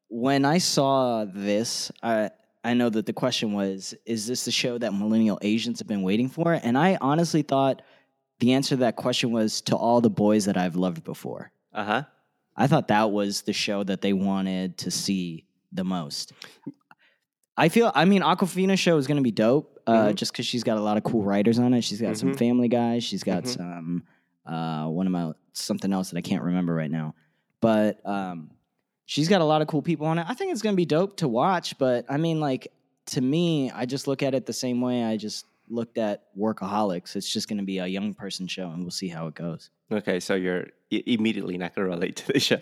when 0.09 0.45
I 0.45 0.59
saw 0.59 1.25
this, 1.25 1.91
I 2.03 2.31
I 2.65 2.75
know 2.75 2.89
that 2.89 3.05
the 3.07 3.13
question 3.13 3.53
was, 3.53 3.95
is 4.07 4.27
this 4.27 4.45
the 4.47 4.51
show 4.51 4.79
that 4.79 4.93
millennial 4.95 5.39
Asians 5.43 5.79
have 5.81 5.87
been 5.89 6.03
waiting 6.03 6.29
for? 6.29 6.55
And 6.55 6.77
I 6.79 6.97
honestly 7.01 7.43
thought 7.43 7.83
the 8.41 8.55
answer 8.55 8.71
to 8.71 8.81
that 8.81 8.97
question 8.97 9.31
was 9.33 9.61
to 9.63 9.77
all 9.77 10.01
the 10.01 10.11
boys 10.11 10.47
that 10.47 10.57
I've 10.57 10.75
loved 10.77 11.05
before. 11.05 11.53
Uh 11.73 11.85
huh. 11.85 12.03
I 12.57 12.67
thought 12.67 12.89
that 12.89 13.11
was 13.11 13.43
the 13.43 13.53
show 13.53 13.83
that 13.85 14.01
they 14.01 14.13
wanted 14.13 14.79
to 14.79 14.91
see 14.91 15.45
the 15.73 15.85
most. 15.85 16.33
I 17.57 17.69
feel, 17.69 17.93
I 17.95 18.05
mean, 18.05 18.23
Awkwafina 18.23 18.79
show 18.79 18.97
is 18.97 19.07
going 19.07 19.17
to 19.19 19.23
be 19.23 19.31
dope, 19.31 19.79
uh, 19.87 20.09
Mhm. 20.09 20.15
just 20.17 20.33
because 20.33 20.47
she's 20.47 20.65
got 20.65 20.77
a 20.79 20.81
lot 20.81 20.97
of 20.97 21.05
cool 21.05 21.23
writers 21.23 21.59
on 21.59 21.75
it. 21.75 21.83
She's 21.83 22.01
got 22.01 22.17
some 22.17 22.33
Mhm. 22.33 22.39
Family 22.39 22.69
Guys. 22.69 23.05
She's 23.05 23.23
got 23.23 23.45
Mhm. 23.45 23.49
some 23.57 24.03
uh, 24.47 24.87
one 24.89 25.07
of 25.07 25.13
my 25.13 25.33
something 25.55 25.91
else 25.93 26.11
that 26.11 26.19
I 26.19 26.21
can't 26.21 26.43
remember 26.43 26.75
right 26.75 26.91
now, 26.91 27.15
but 27.63 28.05
um, 28.07 28.51
she's 29.07 29.29
got 29.29 29.41
a 29.41 29.45
lot 29.45 29.63
of 29.63 29.69
cool 29.69 29.83
people 29.83 30.07
on 30.07 30.19
it. 30.19 30.27
I 30.29 30.35
think 30.35 30.53
it's 30.53 30.63
going 30.63 30.75
to 30.75 30.77
be 30.77 30.87
dope 30.87 31.17
to 31.19 31.29
watch. 31.29 31.79
But 31.79 32.07
I 32.09 32.17
mean, 32.17 32.41
like 32.41 32.69
to 33.07 33.21
me, 33.21 33.71
I 33.71 33.87
just 33.87 34.07
look 34.07 34.23
at 34.23 34.35
it 34.35 34.47
the 34.47 34.53
same 34.53 34.81
way 34.81 35.05
I 35.05 35.17
just 35.17 35.47
looked 35.69 35.99
at 35.99 36.25
Workaholics. 36.37 37.17
It's 37.17 37.29
just 37.29 37.49
going 37.49 37.59
to 37.59 37.65
be 37.65 37.79
a 37.79 37.87
young 37.87 38.15
person 38.15 38.47
show, 38.47 38.69
and 38.71 38.83
we'll 38.83 38.91
see 38.91 39.09
how 39.09 39.27
it 39.27 39.35
goes. 39.35 39.71
Okay, 39.91 40.21
so 40.21 40.35
you're 40.35 40.67
immediately 40.91 41.57
not 41.59 41.75
going 41.75 41.87
to 41.87 41.95
relate 41.95 42.17
to 42.17 42.33
the 42.33 42.41
show. 42.41 42.61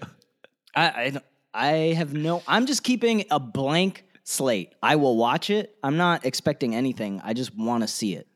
I, 0.74 0.86
I 0.86 1.20
I 1.54 1.70
have 1.94 2.14
no. 2.14 2.42
I'm 2.46 2.66
just 2.66 2.82
keeping 2.82 3.24
a 3.30 3.38
blank 3.38 4.04
slate. 4.24 4.72
I 4.82 4.96
will 4.96 5.16
watch 5.16 5.50
it. 5.50 5.76
I'm 5.82 5.96
not 5.96 6.24
expecting 6.24 6.74
anything. 6.74 7.20
I 7.22 7.34
just 7.34 7.56
want 7.56 7.82
to 7.82 7.88
see 7.88 8.14
it. 8.14 8.26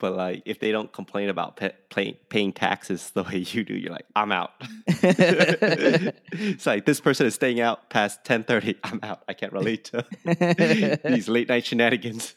But 0.00 0.16
like, 0.16 0.42
if 0.44 0.58
they 0.58 0.72
don't 0.72 0.92
complain 0.92 1.28
about 1.28 1.56
pa- 1.56 1.70
pay- 1.88 2.18
paying 2.28 2.52
taxes 2.52 3.10
the 3.14 3.22
way 3.22 3.38
you 3.38 3.64
do, 3.64 3.74
you're 3.74 3.92
like, 3.92 4.06
I'm 4.16 4.32
out. 4.32 4.50
it's 4.88 6.66
like 6.66 6.84
this 6.84 7.00
person 7.00 7.26
is 7.26 7.34
staying 7.34 7.60
out 7.60 7.90
past 7.90 8.24
10:30. 8.24 8.76
I'm 8.84 9.00
out. 9.02 9.22
I 9.28 9.34
can't 9.34 9.52
relate 9.52 9.84
to 9.86 10.04
these 11.04 11.28
late 11.28 11.48
night 11.48 11.64
shenanigans. 11.64 12.34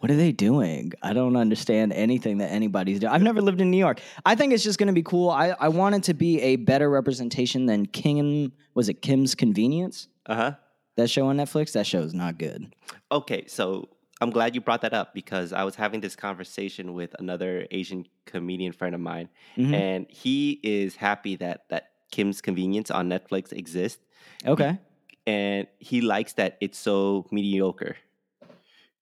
what 0.00 0.10
are 0.10 0.16
they 0.16 0.32
doing? 0.32 0.92
I 1.02 1.12
don't 1.12 1.36
understand 1.36 1.92
anything 1.92 2.38
that 2.38 2.50
anybody's 2.50 3.00
doing. 3.00 3.12
I've 3.12 3.22
never 3.22 3.40
lived 3.40 3.60
in 3.60 3.70
New 3.70 3.78
York. 3.78 4.00
I 4.26 4.34
think 4.34 4.52
it's 4.52 4.64
just 4.64 4.78
going 4.78 4.88
to 4.88 4.92
be 4.92 5.02
cool. 5.02 5.30
I, 5.30 5.54
I 5.58 5.68
want 5.68 5.94
it 5.94 6.02
to 6.04 6.14
be 6.14 6.40
a 6.40 6.56
better 6.56 6.90
representation 6.90 7.66
than 7.66 7.86
King. 7.86 8.52
Was 8.74 8.88
it 8.88 9.02
Kim's 9.02 9.34
Convenience? 9.34 10.08
Uh 10.26 10.34
huh. 10.34 10.52
That 10.96 11.08
show 11.08 11.28
on 11.28 11.36
Netflix. 11.36 11.72
That 11.72 11.86
show 11.86 12.00
is 12.00 12.12
not 12.12 12.38
good. 12.38 12.74
Okay, 13.12 13.44
so 13.46 13.88
I'm 14.20 14.30
glad 14.30 14.54
you 14.54 14.60
brought 14.60 14.82
that 14.82 14.92
up 14.94 15.14
because 15.14 15.52
I 15.52 15.62
was 15.64 15.76
having 15.76 16.00
this 16.00 16.16
conversation 16.16 16.92
with 16.94 17.14
another 17.18 17.66
Asian 17.70 18.06
comedian 18.26 18.72
friend 18.72 18.94
of 18.94 19.00
mine, 19.00 19.28
Mhm. 19.56 19.74
and 19.74 20.06
he 20.10 20.58
is 20.62 20.96
happy 20.96 21.36
that 21.36 21.68
that 21.68 21.92
Kim's 22.10 22.40
Convenience 22.40 22.90
on 22.90 23.08
Netflix 23.08 23.52
exists, 23.52 24.02
Okay. 24.46 24.78
and 25.26 25.66
he 25.78 26.00
likes 26.00 26.32
that 26.34 26.56
it's 26.60 26.78
so 26.78 27.26
mediocre 27.30 27.96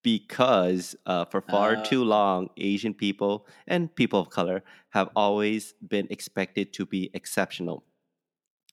because 0.03 0.95
uh, 1.07 1.25
for 1.25 1.41
far 1.41 1.77
Uh. 1.77 1.85
too 1.85 2.05
long, 2.05 2.51
Asian 2.59 2.93
people 2.95 3.47
and 3.67 3.93
people 3.95 4.21
of 4.21 4.29
color 4.31 4.63
have 4.91 5.09
always 5.17 5.73
been 5.89 6.07
expected 6.11 6.73
to 6.75 6.85
be 6.85 7.11
exceptional. 7.15 7.85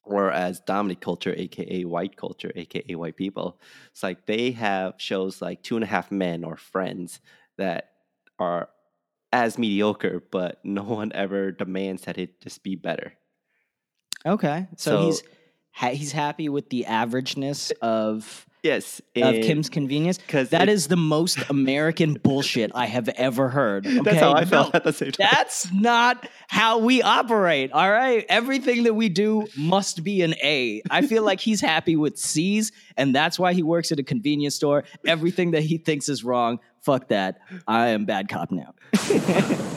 Whereas 0.06 0.60
dominant 0.60 1.00
culture, 1.00 1.34
aka 1.36 1.84
white 1.84 2.16
culture, 2.16 2.52
aka 2.54 2.94
white 2.94 3.16
people, 3.16 3.58
it's 3.90 4.02
like 4.02 4.26
they 4.26 4.50
have 4.52 4.94
shows 4.98 5.40
like 5.40 5.62
Two 5.62 5.76
and 5.76 5.84
a 5.84 5.86
Half 5.88 6.10
Men 6.12 6.44
or 6.44 6.56
Friends 6.56 7.20
that 7.56 7.90
are 8.38 8.68
as 9.32 9.58
mediocre, 9.58 10.22
but 10.30 10.60
no 10.64 10.82
one 10.82 11.10
ever 11.14 11.50
demands 11.52 12.02
that 12.02 12.18
it 12.18 12.40
just 12.40 12.62
be 12.62 12.76
better. 12.76 13.14
Okay. 14.26 14.66
So, 14.76 14.90
So- 14.90 15.04
he's 15.06 15.22
ha- 15.72 15.88
he's 15.90 16.12
happy 16.12 16.48
with 16.48 16.70
the 16.70 16.84
averageness 16.88 17.72
of 17.82 18.46
Yes, 18.64 19.02
of 19.14 19.34
Kim's 19.42 19.68
Convenience. 19.68 20.16
because 20.16 20.48
That 20.48 20.70
is 20.70 20.88
the 20.88 20.96
most 20.96 21.38
American 21.50 22.14
bullshit 22.22 22.70
I 22.74 22.86
have 22.86 23.10
ever 23.10 23.50
heard. 23.50 23.84
that's 23.84 24.18
how 24.18 24.32
I 24.32 24.40
No, 24.40 24.46
felt 24.46 24.74
at 24.74 24.84
the 24.84 24.92
same 24.92 25.12
time. 25.12 25.28
That's 25.30 25.70
not 25.70 26.26
how 26.48 26.78
we 26.78 27.02
operate. 27.02 27.72
All 27.72 27.90
right. 27.90 28.24
Everything 28.30 28.84
that 28.84 28.94
we 28.94 29.10
do 29.10 29.46
must 29.54 30.02
be 30.02 30.22
an 30.22 30.34
A. 30.42 30.80
I 30.90 31.06
feel 31.06 31.22
like 31.24 31.40
he's 31.40 31.60
happy 31.60 31.94
with 31.94 32.16
C's, 32.18 32.72
and 32.96 33.14
that's 33.14 33.38
why 33.38 33.52
he 33.52 33.62
works 33.62 33.92
at 33.92 33.98
a 33.98 34.02
convenience 34.02 34.54
store. 34.54 34.84
Everything 35.06 35.50
that 35.50 35.62
he 35.62 35.76
thinks 35.76 36.08
is 36.08 36.24
wrong, 36.24 36.58
fuck 36.80 37.08
that. 37.08 37.40
I 37.68 37.88
am 37.88 38.06
bad 38.06 38.30
cop 38.30 38.50
now. 38.50 38.72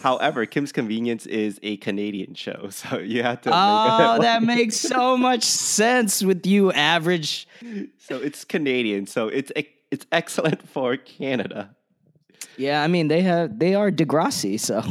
However, 0.00 0.46
Kim's 0.46 0.72
Convenience 0.72 1.26
is 1.26 1.58
a 1.62 1.76
Canadian 1.78 2.34
show, 2.34 2.68
so 2.70 2.98
you 2.98 3.22
have 3.22 3.40
to. 3.42 3.50
oh, 3.52 4.12
make 4.14 4.22
that 4.22 4.42
makes 4.42 4.76
so 4.76 5.16
much 5.30 5.44
sense 5.44 6.22
with 6.22 6.46
you, 6.46 6.72
average. 6.72 7.46
so 7.98 8.16
it's 8.16 8.44
Canadian, 8.44 9.06
so 9.06 9.28
it's 9.28 9.52
it's 9.90 10.06
excellent 10.12 10.68
for 10.68 10.96
Canada. 10.96 11.74
Yeah, 12.56 12.82
I 12.82 12.86
mean 12.88 13.08
they 13.08 13.22
have 13.22 13.58
they 13.58 13.74
are 13.74 13.90
Degrassi, 13.90 14.58
so 14.58 14.82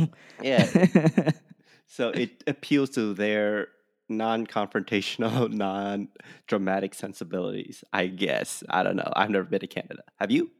Yeah. 0.41 0.65
so 1.87 2.09
it 2.09 2.43
appeals 2.47 2.89
to 2.91 3.13
their 3.13 3.67
non-confrontational, 4.07 5.51
non-dramatic 5.51 6.93
sensibilities. 6.93 7.83
I 7.93 8.07
guess 8.07 8.63
I 8.69 8.83
don't 8.83 8.95
know. 8.95 9.11
I've 9.15 9.29
never 9.29 9.45
been 9.45 9.59
to 9.61 9.67
Canada. 9.67 10.03
Have 10.19 10.31
you? 10.31 10.51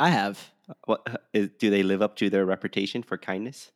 I 0.00 0.10
have. 0.10 0.50
What 0.84 1.06
is, 1.32 1.48
do 1.58 1.70
they 1.70 1.82
live 1.82 2.02
up 2.02 2.16
to 2.16 2.28
their 2.30 2.44
reputation 2.44 3.02
for 3.02 3.16
kindness? 3.18 3.70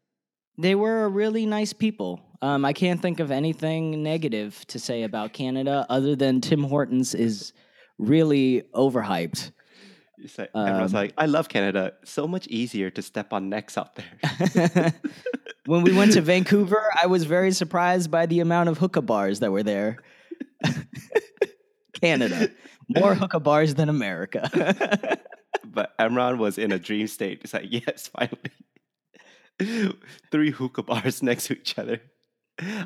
They 0.58 0.74
were 0.74 1.04
a 1.04 1.08
really 1.08 1.46
nice 1.46 1.72
people. 1.72 2.20
Um, 2.42 2.64
I 2.64 2.72
can't 2.72 3.00
think 3.00 3.20
of 3.20 3.30
anything 3.30 4.02
negative 4.02 4.64
to 4.68 4.78
say 4.78 5.04
about 5.04 5.32
Canada 5.32 5.86
other 5.88 6.16
than 6.16 6.40
Tim 6.40 6.64
Hortons 6.64 7.14
is 7.14 7.52
really 7.98 8.62
overhyped. 8.74 9.52
Like, 10.38 10.50
everyone's 10.54 10.94
Um, 10.94 11.00
like, 11.00 11.14
I 11.18 11.26
love 11.26 11.48
Canada. 11.48 11.94
So 12.04 12.28
much 12.28 12.46
easier 12.48 12.90
to 12.90 13.02
step 13.02 13.32
on 13.32 13.48
necks 13.48 13.76
out 13.76 13.96
there. 13.96 14.94
when 15.66 15.82
we 15.82 15.92
went 15.92 16.12
to 16.12 16.20
Vancouver, 16.20 16.82
I 17.00 17.06
was 17.06 17.24
very 17.24 17.52
surprised 17.52 18.10
by 18.10 18.26
the 18.26 18.40
amount 18.40 18.68
of 18.68 18.78
hookah 18.78 19.02
bars 19.02 19.40
that 19.40 19.50
were 19.50 19.62
there. 19.62 19.98
Canada, 22.00 22.50
more 22.88 23.14
hookah 23.14 23.40
bars 23.40 23.74
than 23.74 23.88
America. 23.88 24.48
but 25.64 25.96
Imran 25.98 26.38
was 26.38 26.58
in 26.58 26.72
a 26.72 26.78
dream 26.78 27.06
state. 27.06 27.40
It's 27.42 27.54
like, 27.54 27.66
yes, 27.68 28.08
finally. 28.08 28.38
Three 30.30 30.50
hookah 30.50 30.82
bars 30.82 31.22
next 31.28 31.46
to 31.46 31.54
each 31.54 31.78
other. 31.78 32.00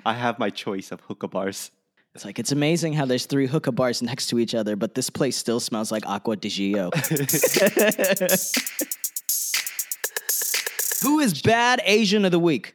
I 0.04 0.14
have 0.14 0.38
my 0.38 0.50
choice 0.50 0.92
of 0.92 1.00
hookah 1.00 1.28
bars. 1.28 1.70
it's 2.14 2.24
like 2.24 2.38
it's 2.38 2.52
amazing 2.52 2.92
how 2.92 3.04
there's 3.04 3.26
three 3.26 3.46
hookah 3.46 3.72
bars 3.72 4.00
next 4.00 4.28
to 4.28 4.38
each 4.38 4.54
other, 4.54 4.76
but 4.76 4.94
this 4.94 5.10
place 5.10 5.36
still 5.36 5.60
smells 5.60 5.90
like 5.90 6.06
Acqua 6.06 6.36
di 6.36 6.48
Gio. 6.48 6.92
Who 11.02 11.20
is 11.20 11.42
bad 11.42 11.82
Asian 11.84 12.24
of 12.24 12.30
the 12.30 12.38
week? 12.38 12.74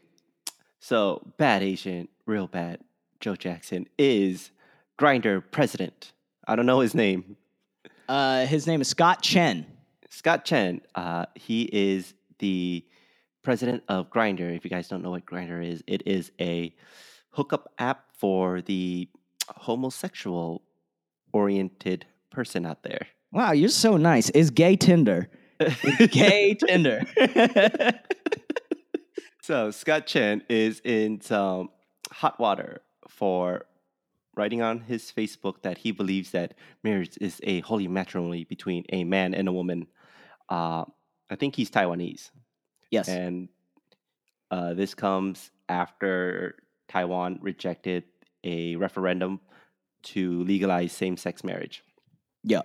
So, 0.79 1.21
bad 1.37 1.63
Asian, 1.63 2.07
real 2.25 2.47
bad, 2.47 2.79
Joe 3.19 3.35
Jackson 3.35 3.87
is 3.97 4.51
Grindr 4.99 5.43
president. 5.51 6.11
I 6.47 6.55
don't 6.55 6.65
know 6.65 6.81
his 6.81 6.93
name. 6.93 7.37
Uh, 8.09 8.45
his 8.45 8.67
name 8.67 8.81
is 8.81 8.89
Scott 8.89 9.21
Chen. 9.21 9.65
Scott 10.09 10.43
Chen. 10.43 10.81
Uh, 10.95 11.25
he 11.35 11.63
is 11.71 12.13
the 12.39 12.85
president 13.43 13.83
of 13.87 14.09
Grindr. 14.09 14.55
If 14.55 14.63
you 14.63 14.69
guys 14.69 14.87
don't 14.87 15.01
know 15.01 15.11
what 15.11 15.25
Grindr 15.25 15.65
is, 15.65 15.83
it 15.87 16.03
is 16.05 16.31
a 16.39 16.73
hookup 17.31 17.71
app 17.79 18.05
for 18.17 18.61
the 18.61 19.09
homosexual 19.47 20.61
oriented 21.33 22.05
person 22.29 22.65
out 22.65 22.83
there. 22.83 23.07
Wow, 23.31 23.51
you're 23.53 23.69
so 23.69 23.97
nice. 23.97 24.29
It's 24.29 24.49
gay 24.49 24.75
Tinder? 24.75 25.29
It's 25.59 26.13
gay 26.13 26.55
Tinder. 26.55 27.03
So 29.43 29.71
Scott 29.71 30.05
Chen 30.05 30.43
is 30.49 30.81
in 30.85 31.19
some 31.19 31.69
hot 32.11 32.39
water 32.39 32.83
for 33.09 33.65
writing 34.37 34.61
on 34.61 34.81
his 34.81 35.11
Facebook 35.11 35.63
that 35.63 35.79
he 35.79 35.91
believes 35.91 36.31
that 36.31 36.53
marriage 36.83 37.17
is 37.19 37.41
a 37.43 37.61
holy 37.61 37.87
matrimony 37.87 38.43
between 38.43 38.85
a 38.89 39.03
man 39.03 39.33
and 39.33 39.47
a 39.47 39.51
woman. 39.51 39.87
Uh, 40.47 40.85
I 41.29 41.35
think 41.35 41.55
he's 41.55 41.71
Taiwanese, 41.71 42.29
yes. 42.91 43.07
and 43.07 43.49
uh, 44.51 44.73
this 44.73 44.93
comes 44.93 45.49
after 45.69 46.55
Taiwan 46.87 47.39
rejected 47.41 48.03
a 48.43 48.75
referendum 48.75 49.39
to 50.03 50.43
legalize 50.43 50.91
same-sex 50.91 51.43
marriage. 51.43 51.83
Yeah. 52.43 52.61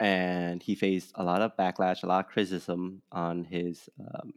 and 0.00 0.62
he 0.62 0.74
faced 0.74 1.12
a 1.16 1.24
lot 1.24 1.42
of 1.42 1.56
backlash, 1.56 2.02
a 2.02 2.06
lot 2.06 2.24
of 2.24 2.30
criticism 2.30 3.02
on 3.10 3.44
his 3.44 3.88
um, 4.00 4.34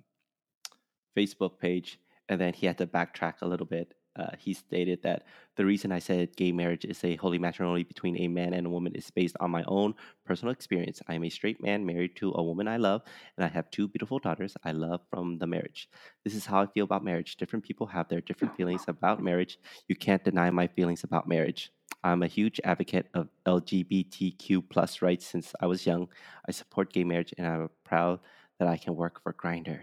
Facebook 1.16 1.60
page, 1.60 2.00
and 2.30 2.40
then 2.40 2.54
he 2.54 2.66
had 2.66 2.78
to 2.80 2.88
backtrack 2.88 3.42
a 3.42 3.48
little 3.48 3.66
bit. 3.66 3.94
Uh, 4.16 4.32
he 4.38 4.54
stated 4.54 5.02
that 5.04 5.24
the 5.56 5.66
reason 5.66 5.92
I 5.92 6.00
said 6.00 6.36
gay 6.36 6.52
marriage 6.52 6.84
is 6.84 7.04
a 7.04 7.16
holy 7.16 7.38
matrimony 7.38 7.84
between 7.84 8.18
a 8.18 8.28
man 8.28 8.54
and 8.54 8.68
a 8.68 8.70
woman 8.70 8.94
is 8.94 9.10
based 9.10 9.38
on 9.40 9.52
my 9.52 9.64
own 9.68 9.94
personal 10.26 10.52
experience. 10.52 11.02
I 11.08 11.14
am 11.14 11.24
a 11.24 11.30
straight 11.30 11.62
man 11.62 11.86
married 11.86 12.16
to 12.18 12.34
a 12.36 12.44
woman 12.44 12.68
I 12.68 12.78
love, 12.78 13.04
and 13.38 13.46
I 13.46 13.48
have 13.48 13.72
two 13.72 13.88
beautiful 13.88 14.20
daughters 14.20 14.56
I 14.64 14.72
love 14.74 15.02
from 15.10 15.38
the 15.38 15.48
marriage. 15.48 15.90
This 16.24 16.36
is 16.36 16.46
how 16.46 16.62
I 16.62 16.68
feel 16.68 16.84
about 16.84 17.06
marriage. 17.06 17.38
Different 17.38 17.64
people 17.64 17.88
have 17.88 18.10
their 18.10 18.22
different 18.22 18.56
feelings 18.58 18.84
about 18.88 19.24
marriage. 19.24 19.58
You 19.88 19.96
can't 19.96 20.24
deny 20.24 20.50
my 20.50 20.68
feelings 20.68 21.04
about 21.04 21.28
marriage. 21.28 21.72
I'm 22.04 22.24
a 22.24 22.28
huge 22.28 22.60
advocate 22.64 23.08
of 23.14 23.30
LGBTQ 23.46 24.64
plus 24.70 25.02
rights 25.02 25.26
since 25.26 25.54
I 25.60 25.68
was 25.68 25.86
young. 25.86 26.08
I 26.48 26.52
support 26.52 26.92
gay 26.92 27.04
marriage 27.04 27.34
and 27.38 27.48
I'm 27.48 27.70
proud 27.84 28.20
that 28.60 28.68
I 28.68 28.78
can 28.78 28.96
work 28.96 29.22
for 29.22 29.34
Grindr. 29.34 29.82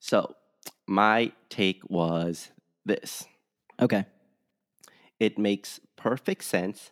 So, 0.00 0.34
my 0.86 1.32
take 1.48 1.80
was 1.88 2.50
this. 2.84 3.24
Okay. 3.80 4.06
It 5.18 5.38
makes 5.38 5.80
perfect 5.96 6.44
sense 6.44 6.90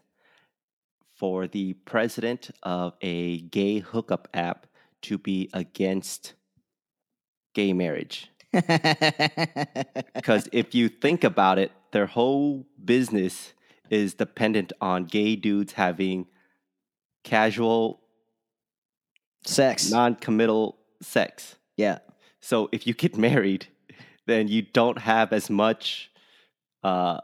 for 1.17 1.47
the 1.47 1.75
president 1.85 2.51
of 2.63 2.95
a 3.01 3.41
gay 3.43 3.79
hookup 3.79 4.29
app 4.35 4.67
to 5.03 5.19
be 5.19 5.49
against 5.53 6.35
gay 7.55 7.73
marriage. 7.73 8.29
Because 10.15 10.49
if 10.53 10.75
you 10.75 10.89
think 10.89 11.25
about 11.25 11.59
it, 11.59 11.73
their 11.93 12.07
whole 12.07 12.67
business 12.83 13.53
is 13.91 14.15
dependent 14.15 14.73
on 14.81 15.05
gay 15.05 15.37
dudes 15.37 15.73
having 15.75 16.27
casual, 17.25 18.01
Sex. 19.45 19.91
non 19.91 20.15
committal 20.15 20.79
sex. 21.01 21.57
yeah. 21.77 21.99
So 22.41 22.69
if 22.73 22.87
you 22.87 22.95
get 22.95 23.17
married, 23.29 23.67
then 24.27 24.49
you 24.49 24.63
don't 24.63 24.99
have 24.99 25.33
as 25.33 25.51
much 25.51 26.11
uh, 26.85 27.21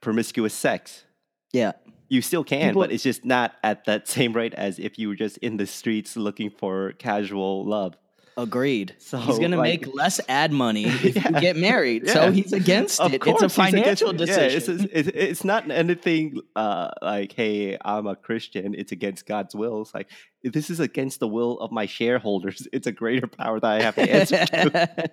promiscuous 0.00 0.54
sex. 0.54 1.04
Yeah. 1.52 1.72
You 2.08 2.22
still 2.22 2.42
can, 2.44 2.70
People- 2.70 2.82
but 2.82 2.92
it's 2.92 3.02
just 3.04 3.24
not 3.24 3.54
at 3.62 3.84
that 3.84 4.08
same 4.16 4.32
rate 4.32 4.54
as 4.54 4.78
if 4.78 4.98
you 4.98 5.08
were 5.08 5.14
just 5.16 5.38
in 5.38 5.56
the 5.56 5.66
streets 5.66 6.16
looking 6.16 6.50
for 6.50 6.92
casual 6.92 7.64
love. 7.64 7.96
Agreed. 8.36 8.94
So, 8.98 9.18
he's 9.18 9.38
going 9.38 9.50
to 9.50 9.58
like- 9.58 9.82
make 9.82 9.94
less 9.94 10.20
ad 10.28 10.50
money 10.50 10.86
if 10.86 11.04
Yeah. 11.16 11.28
you 11.34 11.40
get 11.40 11.56
married. 11.56 12.04
Yeah. 12.06 12.12
So 12.14 12.32
he's 12.32 12.52
against 12.52 12.98
Of 13.00 13.12
it. 13.12 13.22
it's 13.26 13.26
a 13.26 13.30
he's 13.32 13.40
against 13.42 13.56
financial 13.56 14.10
it. 14.22 14.28
Yeah, 14.28 14.36
it's, 14.38 14.68
it's, 14.68 15.08
it's 15.14 15.44
not 15.44 15.70
anything 15.70 16.40
uh, 16.56 16.90
like, 17.02 17.32
hey, 17.32 17.76
I'm 17.84 18.06
a 18.06 18.16
Christian. 18.16 18.74
It's 18.74 18.92
against 18.92 19.26
God's 19.26 19.54
will. 19.54 19.82
It's 19.82 19.92
like, 19.94 20.08
this 20.42 20.70
is 20.70 20.80
against 20.80 21.20
the 21.20 21.28
will 21.28 21.58
of 21.60 21.70
my 21.70 21.86
shareholders. 21.86 22.66
It's 22.72 22.86
a 22.86 22.92
greater 22.92 23.26
power 23.26 23.60
that 23.60 23.70
I 23.70 23.82
have 23.82 23.94
to 23.96 24.10
answer 24.10 24.46
to. 24.46 25.10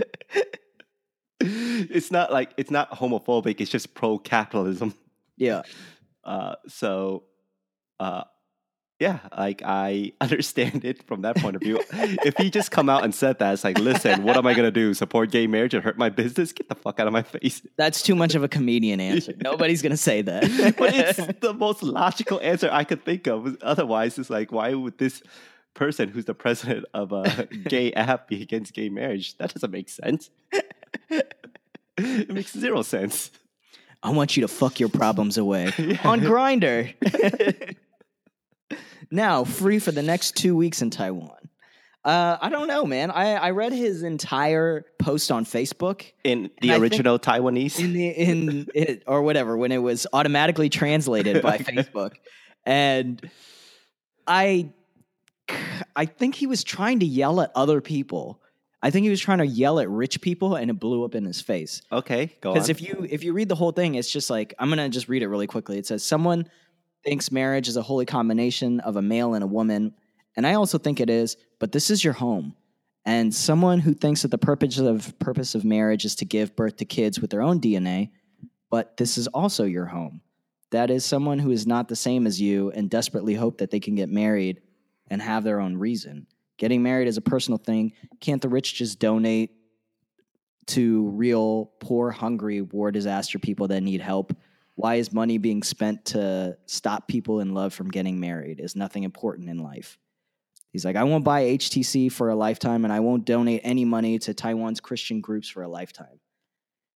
it's 1.40 2.10
not 2.10 2.32
like, 2.32 2.50
it's 2.56 2.70
not 2.70 2.90
homophobic. 2.90 3.60
It's 3.60 3.70
just 3.70 3.94
pro 3.94 4.18
capitalism. 4.18 4.94
yeah. 5.36 5.62
Uh, 6.22 6.54
so, 6.68 7.22
uh, 7.98 8.24
yeah, 9.00 9.20
like 9.36 9.62
I 9.64 10.12
understand 10.20 10.84
it 10.84 11.02
from 11.06 11.22
that 11.22 11.36
point 11.36 11.56
of 11.56 11.62
view. 11.62 11.80
if 11.90 12.36
he 12.36 12.50
just 12.50 12.70
come 12.70 12.90
out 12.90 13.02
and 13.02 13.14
said 13.14 13.38
that, 13.38 13.54
it's 13.54 13.64
like, 13.64 13.78
listen, 13.78 14.22
what 14.22 14.36
am 14.36 14.46
I 14.46 14.52
gonna 14.52 14.70
do? 14.70 14.92
Support 14.92 15.30
gay 15.30 15.46
marriage 15.46 15.72
and 15.72 15.82
hurt 15.82 15.96
my 15.96 16.10
business? 16.10 16.52
Get 16.52 16.68
the 16.68 16.74
fuck 16.74 17.00
out 17.00 17.06
of 17.06 17.14
my 17.14 17.22
face! 17.22 17.62
That's 17.78 18.02
too 18.02 18.14
much 18.14 18.34
of 18.34 18.44
a 18.44 18.48
comedian 18.48 19.00
answer. 19.00 19.32
Nobody's 19.42 19.80
going 19.80 19.92
to 19.92 19.96
say 19.96 20.20
that. 20.22 20.74
but 20.76 20.94
it's 20.94 21.40
the 21.40 21.54
most 21.54 21.82
logical 21.82 22.38
answer 22.42 22.68
I 22.70 22.84
could 22.84 23.02
think 23.02 23.26
of. 23.26 23.56
Otherwise, 23.62 24.18
it's 24.18 24.30
like, 24.30 24.52
why 24.52 24.74
would 24.74 24.98
this 24.98 25.22
person 25.80 26.10
who's 26.10 26.26
the 26.26 26.34
president 26.34 26.84
of 26.92 27.10
a 27.10 27.48
gay 27.68 27.90
app 27.94 28.28
be 28.28 28.42
against 28.42 28.74
gay 28.74 28.90
marriage? 28.90 29.36
That 29.38 29.54
doesn't 29.54 29.70
make 29.70 29.88
sense. 29.88 30.28
it 31.96 32.30
makes 32.30 32.52
zero 32.52 32.82
sense. 32.82 33.30
I 34.02 34.10
want 34.10 34.36
you 34.36 34.42
to 34.42 34.48
fuck 34.48 34.78
your 34.78 34.90
problems 34.90 35.38
away 35.38 35.72
Yeah. 35.78 35.98
on 36.04 36.20
Grindr. 36.20 36.94
now, 39.10 39.44
free 39.44 39.78
for 39.78 39.90
the 39.90 40.02
next 40.02 40.36
two 40.36 40.54
weeks 40.54 40.82
in 40.82 40.90
Taiwan. 40.90 41.30
Uh, 42.04 42.36
I 42.40 42.50
don't 42.50 42.68
know, 42.68 42.84
man. 42.84 43.10
I, 43.10 43.34
I 43.36 43.50
read 43.50 43.72
his 43.72 44.02
entire 44.02 44.84
post 44.98 45.30
on 45.32 45.46
Facebook 45.46 46.12
In 46.24 46.50
the 46.60 46.72
original 46.74 47.18
Taiwanese, 47.18 47.78
in 47.78 47.92
the 47.94 48.08
in 48.08 48.66
it, 48.74 49.02
or 49.06 49.22
whatever 49.22 49.56
when 49.56 49.72
it 49.72 49.78
was 49.78 50.06
automatically 50.12 50.68
translated 50.68 51.42
by 51.42 51.56
Facebook, 51.58 52.12
and 52.64 53.20
I 54.26 54.72
I 55.96 56.06
think 56.06 56.34
he 56.34 56.46
was 56.46 56.64
trying 56.64 57.00
to 57.00 57.06
yell 57.06 57.40
at 57.40 57.50
other 57.54 57.80
people. 57.80 58.40
I 58.82 58.90
think 58.90 59.04
he 59.04 59.10
was 59.10 59.20
trying 59.20 59.38
to 59.38 59.46
yell 59.46 59.78
at 59.78 59.90
rich 59.90 60.20
people, 60.20 60.54
and 60.54 60.70
it 60.70 60.80
blew 60.80 61.04
up 61.04 61.14
in 61.14 61.24
his 61.24 61.40
face. 61.40 61.82
okay, 61.92 62.34
go 62.40 62.50
on. 62.50 62.54
Because 62.54 62.68
if 62.70 62.80
you 62.80 63.06
if 63.08 63.22
you 63.24 63.32
read 63.32 63.48
the 63.48 63.54
whole 63.54 63.72
thing, 63.72 63.94
it's 63.94 64.10
just 64.10 64.30
like 64.30 64.54
I'm 64.58 64.68
gonna 64.68 64.88
just 64.88 65.08
read 65.08 65.22
it 65.22 65.28
really 65.28 65.46
quickly. 65.46 65.78
It 65.78 65.86
says 65.86 66.02
someone 66.02 66.48
thinks 67.04 67.30
marriage 67.30 67.68
is 67.68 67.76
a 67.76 67.82
holy 67.82 68.06
combination 68.06 68.80
of 68.80 68.96
a 68.96 69.02
male 69.02 69.34
and 69.34 69.44
a 69.44 69.46
woman, 69.46 69.94
and 70.36 70.46
I 70.46 70.54
also 70.54 70.78
think 70.78 71.00
it 71.00 71.10
is. 71.10 71.36
But 71.58 71.72
this 71.72 71.90
is 71.90 72.02
your 72.02 72.14
home, 72.14 72.54
and 73.04 73.34
someone 73.34 73.80
who 73.80 73.92
thinks 73.92 74.22
that 74.22 74.30
the 74.30 74.38
purpose 74.38 74.78
of 74.78 75.18
purpose 75.18 75.54
of 75.54 75.64
marriage 75.64 76.06
is 76.06 76.14
to 76.16 76.24
give 76.24 76.56
birth 76.56 76.76
to 76.78 76.86
kids 76.86 77.20
with 77.20 77.30
their 77.30 77.42
own 77.42 77.60
DNA, 77.60 78.10
but 78.70 78.96
this 78.96 79.18
is 79.18 79.26
also 79.28 79.64
your 79.64 79.86
home. 79.86 80.22
That 80.70 80.90
is 80.90 81.04
someone 81.04 81.38
who 81.38 81.50
is 81.50 81.66
not 81.66 81.88
the 81.88 81.96
same 81.96 82.26
as 82.26 82.40
you 82.40 82.70
and 82.70 82.88
desperately 82.88 83.34
hope 83.34 83.58
that 83.58 83.70
they 83.70 83.80
can 83.80 83.96
get 83.96 84.08
married 84.08 84.62
and 85.10 85.20
have 85.20 85.44
their 85.44 85.60
own 85.60 85.76
reason. 85.76 86.26
Getting 86.56 86.82
married 86.82 87.08
is 87.08 87.16
a 87.16 87.22
personal 87.22 87.58
thing. 87.58 87.92
Can't 88.20 88.40
the 88.40 88.48
rich 88.48 88.74
just 88.74 88.98
donate 88.98 89.50
to 90.68 91.08
real 91.08 91.72
poor, 91.80 92.10
hungry, 92.10 92.60
war 92.62 92.90
disaster 92.92 93.38
people 93.38 93.68
that 93.68 93.82
need 93.82 94.00
help? 94.00 94.32
Why 94.76 94.94
is 94.96 95.12
money 95.12 95.38
being 95.38 95.62
spent 95.62 96.04
to 96.06 96.56
stop 96.66 97.08
people 97.08 97.40
in 97.40 97.54
love 97.54 97.74
from 97.74 97.90
getting 97.90 98.20
married? 98.20 98.60
Is 98.60 98.76
nothing 98.76 99.02
important 99.02 99.48
in 99.48 99.58
life? 99.58 99.98
He's 100.72 100.84
like, 100.84 100.96
I 100.96 101.02
won't 101.04 101.24
buy 101.24 101.42
HTC 101.42 102.12
for 102.12 102.28
a 102.28 102.36
lifetime 102.36 102.84
and 102.84 102.92
I 102.92 103.00
won't 103.00 103.24
donate 103.24 103.60
any 103.64 103.84
money 103.84 104.18
to 104.20 104.32
Taiwan's 104.32 104.80
Christian 104.80 105.20
groups 105.20 105.48
for 105.48 105.62
a 105.62 105.68
lifetime. 105.68 106.20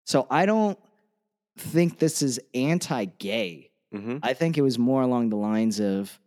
So 0.05 0.27
I 0.31 0.47
don't 0.47 0.79
think 1.59 1.99
this 1.99 2.23
is 2.23 2.39
anti 2.55 3.07
gay. 3.07 3.71
Mhm. 3.93 4.21
I 4.23 4.35
think 4.35 4.57
it 4.59 4.63
was 4.63 4.79
more 4.79 5.03
along 5.03 5.31
the 5.31 5.37
lines 5.37 5.81
of, 5.81 6.19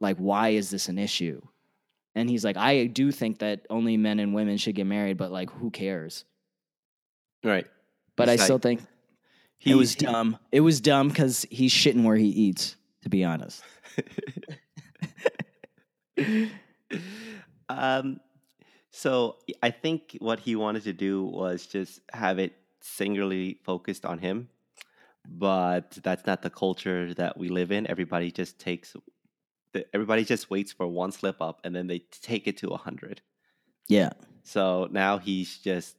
like, 0.00 0.16
why 0.18 0.50
is 0.50 0.70
this 0.70 0.88
an 0.88 0.98
issue? 0.98 1.40
And 2.14 2.30
he's 2.30 2.44
like, 2.44 2.56
I 2.56 2.86
do 2.86 3.10
think 3.10 3.40
that 3.40 3.66
only 3.70 3.96
men 3.96 4.20
and 4.20 4.34
women 4.34 4.56
should 4.56 4.74
get 4.74 4.86
married, 4.86 5.16
but 5.16 5.32
like, 5.32 5.50
who 5.50 5.70
cares? 5.70 6.24
right. 7.42 7.66
But 8.16 8.28
It's 8.28 8.42
I 8.42 8.44
still 8.44 8.58
think 8.58 8.80
He 9.58 9.72
it 9.72 9.74
was 9.74 9.96
dumb. 9.96 10.38
It 10.52 10.60
was 10.60 10.80
dumb 10.80 11.08
because 11.08 11.44
he's 11.50 11.72
shitting 11.72 12.04
where 12.04 12.16
he 12.16 12.28
eats, 12.28 12.76
to 13.02 13.08
be 13.08 13.24
honest. 13.24 13.62
um, 17.68 18.20
so 18.90 19.38
I 19.62 19.70
think 19.70 20.16
what 20.20 20.38
he 20.38 20.54
wanted 20.54 20.84
to 20.84 20.92
do 20.92 21.24
was 21.24 21.66
just 21.66 22.00
have 22.12 22.38
it 22.38 22.52
singularly 22.80 23.58
focused 23.64 24.04
on 24.04 24.18
him, 24.18 24.48
but 25.26 25.98
that's 26.02 26.26
not 26.26 26.42
the 26.42 26.50
culture 26.50 27.12
that 27.14 27.36
we 27.36 27.48
live 27.48 27.72
in. 27.72 27.90
Everybody 27.90 28.30
just 28.30 28.60
takes, 28.60 28.94
the, 29.74 29.86
everybody 29.92 30.24
just 30.24 30.48
waits 30.48 30.72
for 30.72 30.86
one 30.86 31.12
slip 31.12 31.42
up 31.42 31.60
and 31.64 31.76
then 31.76 31.86
they 31.88 31.98
take 32.22 32.46
it 32.46 32.56
to 32.58 32.68
a 32.70 32.78
hundred. 32.78 33.20
Yeah. 33.86 34.10
So 34.44 34.88
now 34.90 35.18
he's 35.18 35.58
just 35.58 35.96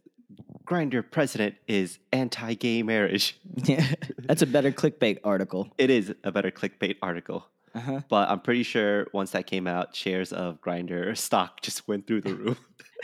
grindr 0.66 1.04
president 1.10 1.56
is 1.68 2.00
anti-gay 2.12 2.82
marriage. 2.82 3.40
Yeah. 3.64 3.86
That's 4.20 4.42
a 4.42 4.48
better 4.48 4.72
clickbait 4.72 5.20
article. 5.24 5.72
It 5.78 5.90
is 5.90 6.14
a 6.24 6.32
better 6.32 6.52
clickbait 6.52 6.98
article. 7.02 7.48
Uh-huh. 7.74 8.02
But 8.10 8.30
I'm 8.30 8.40
pretty 8.40 8.64
sure 8.64 9.08
once 9.14 9.32
that 9.32 9.48
came 9.48 9.68
out, 9.68 9.96
shares 9.96 10.32
of 10.32 10.62
Grindr 10.62 11.16
stock 11.18 11.62
just 11.62 11.88
went 11.88 12.08
through 12.08 12.22
the 12.22 12.36
roof. 12.36 12.60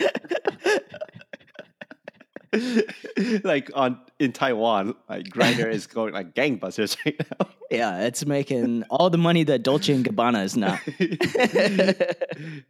like 3.44 3.70
on 3.74 4.00
in 4.18 4.32
Taiwan, 4.32 4.94
like 5.08 5.24
Grindr 5.24 5.70
is 5.70 5.86
going 5.88 6.12
like 6.12 6.34
gangbusters 6.34 6.96
right 7.04 7.18
now. 7.18 7.48
Yeah, 7.70 8.02
it's 8.02 8.26
making 8.26 8.84
all 8.90 9.08
the 9.10 9.18
money 9.18 9.44
that 9.44 9.62
Dolce 9.62 9.94
and 9.94 10.04
Gabbana 10.04 10.44
is 10.44 10.56
not. 10.56 10.78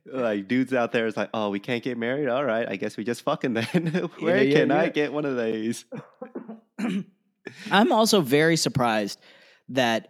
like 0.12 0.47
dudes 0.47 0.73
out 0.73 0.92
there 0.92 1.07
is 1.07 1.16
like, 1.16 1.31
oh, 1.35 1.51
we 1.51 1.59
can't 1.59 1.83
get 1.83 1.99
married. 1.99 2.29
All 2.29 2.45
right, 2.45 2.68
I 2.68 2.77
guess 2.77 2.97
we 2.97 3.05
just 3.05 3.23
fucking 3.23 3.55
then. 3.55 4.11
Where 4.21 4.42
yeah, 4.42 4.61
can 4.61 4.71
I 4.71 4.88
get 4.88 5.12
one 5.12 5.25
of 5.25 5.37
these? 5.37 5.85
I'm 7.71 7.92
also 7.92 8.21
very 8.21 8.57
surprised 8.57 9.18
that 9.71 10.09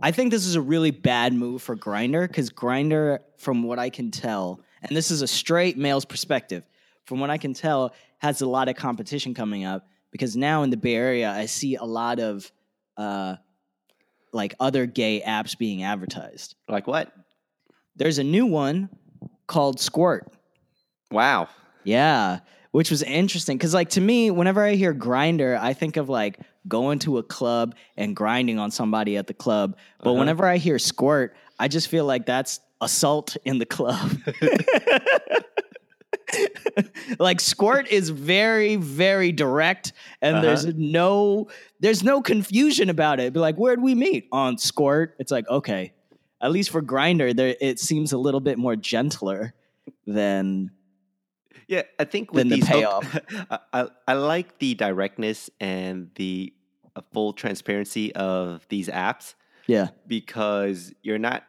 I 0.00 0.12
think 0.12 0.30
this 0.30 0.46
is 0.46 0.54
a 0.54 0.60
really 0.60 0.92
bad 0.92 1.32
move 1.32 1.60
for 1.62 1.76
Grindr 1.76 2.28
because 2.28 2.50
Grindr, 2.50 3.18
from 3.36 3.64
what 3.64 3.80
I 3.80 3.90
can 3.90 4.12
tell, 4.12 4.60
and 4.82 4.96
this 4.96 5.10
is 5.10 5.22
a 5.22 5.26
straight 5.26 5.76
male's 5.76 6.04
perspective, 6.04 6.62
from 7.04 7.18
what 7.18 7.30
I 7.30 7.38
can 7.38 7.54
tell, 7.54 7.94
has 8.18 8.40
a 8.40 8.48
lot 8.48 8.68
of 8.68 8.76
competition 8.76 9.34
coming 9.34 9.64
up 9.64 9.86
because 10.10 10.36
now 10.36 10.62
in 10.62 10.70
the 10.70 10.76
Bay 10.76 10.94
Area, 10.94 11.30
I 11.30 11.46
see 11.46 11.76
a 11.76 11.84
lot 11.84 12.18
of 12.20 12.50
uh, 12.96 13.36
like 14.32 14.54
other 14.60 14.86
gay 14.86 15.22
apps 15.26 15.56
being 15.56 15.82
advertised. 15.82 16.54
Like 16.68 16.86
what? 16.86 17.12
There's 17.96 18.18
a 18.18 18.24
new 18.24 18.46
one 18.46 18.88
called 19.46 19.80
Squirt. 19.80 20.30
Wow. 21.10 21.48
Yeah, 21.84 22.40
which 22.72 22.90
was 22.90 23.02
interesting 23.02 23.56
because, 23.56 23.72
like, 23.72 23.90
to 23.90 24.00
me, 24.00 24.30
whenever 24.30 24.62
I 24.62 24.74
hear 24.74 24.92
grindr, 24.94 25.58
I 25.58 25.72
think 25.72 25.96
of 25.96 26.08
like 26.08 26.38
going 26.66 26.98
to 27.00 27.18
a 27.18 27.22
club 27.22 27.74
and 27.96 28.14
grinding 28.14 28.58
on 28.58 28.70
somebody 28.70 29.16
at 29.16 29.26
the 29.26 29.34
club. 29.34 29.76
But 30.02 30.10
Uh-huh. 30.10 30.18
whenever 30.18 30.46
I 30.46 30.58
hear 30.58 30.78
squirt, 30.78 31.34
I 31.58 31.68
just 31.68 31.88
feel 31.88 32.04
like 32.04 32.26
that's 32.26 32.60
assault 32.80 33.36
in 33.44 33.58
the 33.58 33.66
club. 33.66 34.10
like 37.18 37.40
squirt 37.40 37.88
is 37.88 38.10
very 38.10 38.76
very 38.76 39.32
direct 39.32 39.92
and 40.20 40.36
Uh-huh. 40.36 40.46
there's 40.46 40.66
no 40.66 41.48
there's 41.80 42.02
no 42.02 42.20
confusion 42.22 42.90
about 42.90 43.20
it 43.20 43.32
be 43.32 43.40
like 43.40 43.56
where'd 43.56 43.80
we 43.82 43.94
meet 43.94 44.28
on 44.32 44.58
squirt 44.58 45.14
it's 45.18 45.30
like 45.32 45.48
okay 45.48 45.92
at 46.40 46.50
least 46.52 46.70
for 46.70 46.82
grindr 46.82 47.34
there 47.34 47.54
it 47.60 47.78
seems 47.80 48.12
a 48.12 48.18
little 48.18 48.40
bit 48.40 48.58
more 48.58 48.76
gentler 48.76 49.54
than 50.06 50.70
Yeah, 51.68 51.82
I 51.98 52.04
think 52.04 52.32
with 52.32 52.48
the 52.48 52.60
payoff. 52.62 53.04
I, 53.50 53.58
I 53.72 53.86
I 54.06 54.12
like 54.14 54.58
the 54.58 54.74
directness 54.74 55.50
and 55.60 56.10
the 56.14 56.52
full 57.12 57.32
transparency 57.32 58.14
of 58.14 58.66
these 58.68 58.88
apps 58.88 59.34
yeah 59.66 59.88
because 60.06 60.92
you're 61.02 61.18
not 61.18 61.44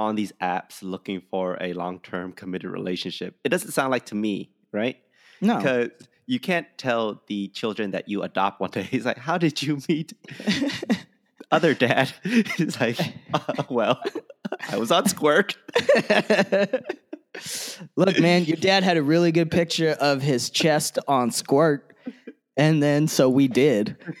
on 0.00 0.16
these 0.16 0.32
apps 0.40 0.82
looking 0.82 1.20
for 1.30 1.58
a 1.60 1.74
long-term 1.74 2.32
committed 2.32 2.70
relationship. 2.70 3.36
It 3.44 3.50
doesn't 3.50 3.72
sound 3.72 3.90
like 3.90 4.06
to 4.06 4.14
me, 4.14 4.50
right? 4.72 4.96
no 5.42 5.56
Because 5.58 5.90
you 6.26 6.40
can't 6.40 6.66
tell 6.78 7.22
the 7.26 7.48
children 7.48 7.90
that 7.90 8.08
you 8.08 8.22
adopt 8.22 8.60
one 8.60 8.70
day. 8.70 8.88
It's 8.92 9.04
like, 9.04 9.18
how 9.18 9.36
did 9.36 9.60
you 9.62 9.78
meet 9.88 10.14
other 11.50 11.74
dad? 11.74 12.12
It's 12.24 12.80
like, 12.80 12.98
"Uh, 13.34 13.62
well, 13.68 14.00
I 14.70 14.78
was 14.78 14.90
on 14.90 15.06
Squirt. 15.06 15.56
Look, 17.96 18.18
man, 18.18 18.44
your 18.44 18.56
dad 18.56 18.82
had 18.82 18.96
a 18.96 19.02
really 19.02 19.32
good 19.32 19.50
picture 19.50 19.96
of 20.00 20.22
his 20.22 20.50
chest 20.50 20.98
on 21.06 21.30
Squirt, 21.30 21.94
and 22.60 22.82
then 22.82 23.08
so 23.08 23.28
we 23.30 23.48
did. 23.48 23.96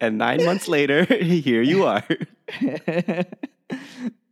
and 0.00 0.18
nine 0.18 0.44
months 0.44 0.68
later, 0.68 1.04
here 1.22 1.62
you 1.62 1.86
are. 1.86 2.04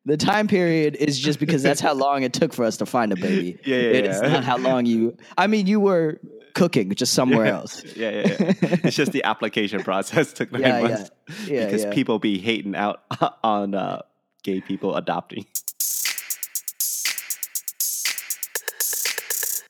the 0.04 0.18
time 0.18 0.46
period 0.48 0.96
is 0.96 1.18
just 1.18 1.40
because 1.40 1.62
that's 1.62 1.80
how 1.80 1.94
long 1.94 2.24
it 2.24 2.34
took 2.34 2.52
for 2.52 2.62
us 2.62 2.76
to 2.76 2.84
find 2.84 3.10
a 3.10 3.16
baby. 3.16 3.58
Yeah, 3.64 3.76
yeah, 3.76 3.82
It 3.82 4.04
is 4.04 4.20
yeah. 4.22 4.28
not 4.28 4.44
how 4.44 4.58
long 4.58 4.84
you. 4.84 5.16
I 5.38 5.46
mean, 5.46 5.66
you 5.66 5.80
were 5.80 6.20
cooking 6.54 6.94
just 6.94 7.14
somewhere 7.14 7.46
else. 7.46 7.82
Yeah, 7.96 8.10
yeah, 8.10 8.26
yeah. 8.28 8.52
it's 8.84 8.94
just 8.94 9.12
the 9.12 9.24
application 9.24 9.82
process 9.82 10.30
took 10.34 10.52
nine 10.52 10.60
Yeah, 10.60 10.78
yeah. 10.78 10.88
months 10.88 11.10
Yeah, 11.46 11.64
because 11.64 11.84
yeah. 11.84 11.94
people 11.94 12.18
be 12.18 12.38
hating 12.38 12.76
out 12.76 13.02
on 13.42 13.74
uh, 13.74 14.02
gay 14.42 14.60
people 14.60 14.94
adopting. 14.94 15.46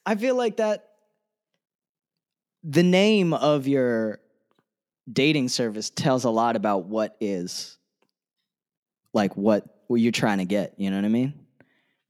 I 0.05 0.17
feel 0.17 0.35
like 0.35 0.57
that 0.57 0.93
the 2.64 2.83
name 2.83 3.35
of 3.35 3.68
your 3.68 4.20
dating 5.12 5.48
service 5.48 5.90
tells 5.90 6.24
a 6.24 6.31
lot 6.31 6.57
about 6.57 6.87
what 6.87 7.16
is 7.20 7.77
like 9.12 9.37
what 9.37 9.64
what 9.87 10.00
you're 10.00 10.12
trying 10.12 10.38
to 10.38 10.46
get, 10.46 10.74
you 10.79 10.90
know 10.90 10.96
what 10.96 11.05
I 11.05 11.09
mean? 11.09 11.35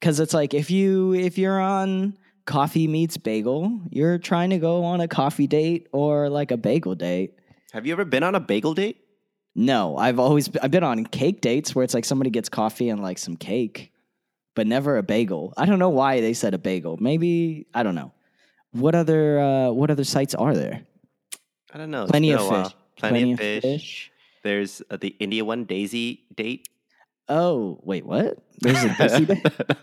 Cuz 0.01 0.21
it's 0.21 0.33
like 0.33 0.55
if 0.55 0.71
you 0.71 1.13
if 1.13 1.37
you're 1.37 1.61
on 1.61 2.17
coffee 2.47 2.87
meets 2.87 3.17
bagel, 3.17 3.81
you're 3.91 4.19
trying 4.19 4.51
to 4.51 4.59
go 4.59 4.85
on 4.85 5.01
a 5.01 5.09
coffee 5.09 5.49
date 5.49 5.89
or 5.93 6.29
like 6.29 6.53
a 6.53 6.57
bagel 6.57 6.95
date. 6.95 7.35
Have 7.73 7.87
you 7.87 7.93
ever 7.93 8.05
been 8.05 8.23
on 8.23 8.37
a 8.37 8.41
bagel 8.41 8.75
date? 8.75 8.99
No, 9.57 9.97
I've 9.97 10.21
always 10.21 10.49
I've 10.63 10.71
been 10.71 10.85
on 10.85 11.05
cake 11.05 11.41
dates 11.41 11.75
where 11.75 11.85
it's 11.85 11.95
like 11.95 12.05
somebody 12.05 12.31
gets 12.31 12.49
coffee 12.49 12.91
and 12.91 13.03
like 13.03 13.19
some 13.19 13.37
cake, 13.37 13.93
but 14.55 14.69
never 14.69 14.97
a 14.99 15.03
bagel. 15.03 15.53
I 15.57 15.67
don't 15.67 15.79
know 15.81 15.91
why 15.91 16.21
they 16.21 16.33
said 16.33 16.55
a 16.55 16.59
bagel. 16.59 16.97
Maybe 17.01 17.67
I 17.75 17.83
don't 17.83 17.97
know. 17.97 18.13
What 18.75 18.97
other 18.97 19.39
uh, 19.39 19.71
what 19.71 19.91
other 19.91 20.03
sites 20.03 20.35
are 20.35 20.53
there? 20.53 20.83
I 21.73 21.79
don't 21.79 21.93
know. 21.93 22.07
Plenty 22.07 22.33
of 22.33 22.41
fish. 22.41 22.75
Plenty, 22.97 23.33
of 23.33 23.39
fish. 23.39 24.11
There's 24.43 24.83
uh, 24.91 24.97
the 24.97 25.15
India 25.21 25.45
one, 25.45 25.65
Desi 25.65 26.21
date. 26.35 26.69
Oh 27.29 27.79
wait, 27.85 28.05
what? 28.05 28.39
There's 28.59 28.83
a 28.83 28.89
Desi 28.89 29.27
date? 29.31 29.77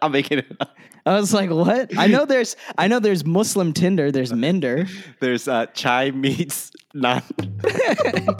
I'm 0.00 0.12
making 0.12 0.38
it 0.38 0.56
up. 0.60 0.74
I 1.04 1.14
was 1.14 1.34
like, 1.34 1.50
what? 1.50 1.96
I 1.98 2.06
know 2.06 2.24
there's 2.24 2.56
I 2.78 2.88
know 2.88 3.00
there's 3.00 3.22
Muslim 3.26 3.74
Tinder. 3.74 4.10
There's 4.10 4.32
Minder. 4.32 4.86
There's 5.20 5.46
uh, 5.46 5.66
chai 5.66 6.10
meets 6.10 6.72
naan. 6.94 7.22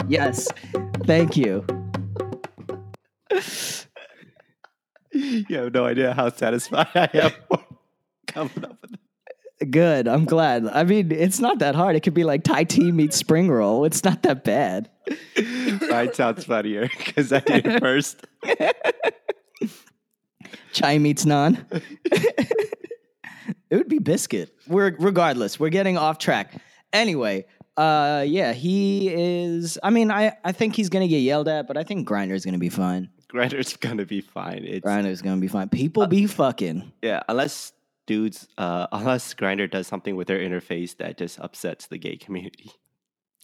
yes, 0.09 0.47
thank 1.05 1.37
you. 1.37 1.65
you 5.11 5.57
have 5.57 5.73
no 5.73 5.85
idea 5.85 6.13
how 6.15 6.29
satisfied 6.29 6.87
I 6.95 7.09
am 7.13 7.31
coming 8.25 8.65
up 8.65 8.81
with 8.81 8.91
that. 8.91 9.02
Good. 9.69 10.07
I'm 10.07 10.25
glad. 10.25 10.67
I 10.67 10.83
mean, 10.83 11.11
it's 11.11 11.39
not 11.39 11.59
that 11.59 11.75
hard. 11.75 11.95
It 11.95 12.01
could 12.01 12.13
be 12.13 12.23
like 12.23 12.43
Thai 12.43 12.63
tea 12.63 12.91
meets 12.91 13.15
spring 13.15 13.49
roll. 13.49 13.85
It's 13.85 14.03
not 14.03 14.23
that 14.23 14.43
bad. 14.43 14.89
Mine 15.89 16.13
sounds 16.13 16.45
funnier 16.45 16.89
because 16.97 17.31
I 17.31 17.39
did 17.39 17.65
it 17.67 17.79
first. 17.79 18.25
Chai 20.73 20.97
meets 20.97 21.25
naan. 21.25 21.63
it 23.71 23.75
would 23.75 23.89
be 23.89 23.99
biscuit. 23.99 24.53
We're 24.67 24.95
regardless. 24.99 25.59
We're 25.59 25.69
getting 25.69 25.97
off 25.97 26.17
track. 26.17 26.53
Anyway, 26.91 27.45
uh, 27.77 28.23
yeah, 28.27 28.53
he 28.53 29.09
is. 29.09 29.77
I 29.83 29.89
mean, 29.89 30.09
I 30.11 30.33
I 30.43 30.51
think 30.51 30.75
he's 30.75 30.89
gonna 30.89 31.07
get 31.07 31.19
yelled 31.19 31.47
at, 31.47 31.67
but 31.67 31.77
I 31.77 31.83
think 31.83 32.07
Grindr's 32.07 32.45
gonna 32.45 32.57
be 32.57 32.69
fine. 32.69 33.09
Grindr's 33.27 33.77
gonna 33.77 34.05
be 34.05 34.21
fine. 34.21 34.63
It's 34.63 34.83
Grindr's 34.83 35.21
gonna 35.21 35.41
be 35.41 35.47
fine. 35.47 35.69
People 35.69 36.07
be 36.07 36.25
fucking. 36.27 36.91
yeah, 37.01 37.21
unless 37.27 37.71
dudes, 38.05 38.47
uh, 38.57 38.87
unless 38.91 39.33
Grindr 39.33 39.69
does 39.69 39.87
something 39.87 40.15
with 40.15 40.27
their 40.27 40.39
interface 40.39 40.97
that 40.97 41.17
just 41.17 41.39
upsets 41.39 41.87
the 41.87 41.97
gay 41.97 42.17
community. 42.17 42.71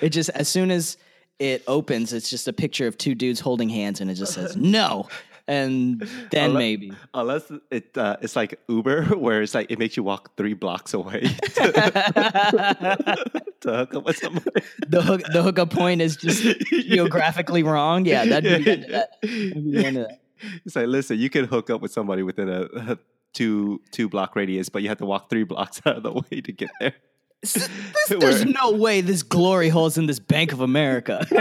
it 0.00 0.10
just 0.10 0.30
as 0.30 0.48
soon 0.48 0.70
as 0.70 0.96
it 1.38 1.62
opens, 1.66 2.12
it's 2.12 2.30
just 2.30 2.46
a 2.48 2.52
picture 2.52 2.86
of 2.86 2.96
two 2.98 3.14
dudes 3.14 3.40
holding 3.40 3.68
hands, 3.68 4.00
and 4.00 4.10
it 4.10 4.14
just 4.14 4.34
says 4.34 4.56
no. 4.58 5.08
And 5.48 6.00
then 6.30 6.52
Unle- 6.52 6.58
maybe. 6.58 6.92
Unless 7.14 7.50
it 7.72 7.98
uh, 7.98 8.16
it's 8.20 8.36
like 8.36 8.60
Uber, 8.68 9.06
where 9.18 9.42
it's 9.42 9.54
like 9.54 9.72
it 9.72 9.78
makes 9.78 9.96
you 9.96 10.04
walk 10.04 10.36
three 10.36 10.54
blocks 10.54 10.94
away 10.94 11.20
to, 11.20 11.72
to 13.60 13.72
hook 13.72 13.94
up 13.96 14.04
with 14.04 14.18
somebody. 14.18 14.62
the 14.86 15.02
hook 15.02 15.22
the 15.32 15.42
hookup 15.42 15.70
point 15.70 16.00
is 16.00 16.14
just 16.16 16.44
geographically 16.70 17.64
wrong. 17.64 18.04
Yeah, 18.04 18.24
that'd 18.24 18.44
be 18.44 18.62
the 18.62 18.84
of 18.84 18.90
that. 18.90 19.08
That'd 19.20 19.64
be 19.64 19.72
the 19.72 19.84
end 19.84 19.96
of 19.96 20.08
that. 20.08 20.20
It's 20.64 20.76
like, 20.76 20.86
listen, 20.86 21.18
you 21.18 21.30
can 21.30 21.44
hook 21.46 21.70
up 21.70 21.80
with 21.80 21.92
somebody 21.92 22.22
within 22.22 22.48
a, 22.48 22.62
a 22.62 22.98
two 23.32 23.80
two 23.90 24.08
block 24.08 24.34
radius, 24.36 24.68
but 24.68 24.82
you 24.82 24.88
have 24.88 24.98
to 24.98 25.06
walk 25.06 25.30
three 25.30 25.44
blocks 25.52 25.80
out 25.86 25.96
of 25.96 26.02
the 26.02 26.12
way 26.12 26.40
to 26.40 26.52
get 26.52 26.70
there. 26.80 26.94
S- 27.44 27.54
this- 28.08 28.18
there's 28.20 28.44
no 28.44 28.70
way 28.72 29.00
this 29.00 29.22
glory 29.22 29.68
hole's 29.68 29.98
in 29.98 30.06
this 30.06 30.18
Bank 30.20 30.52
of 30.52 30.60
America. 30.60 31.26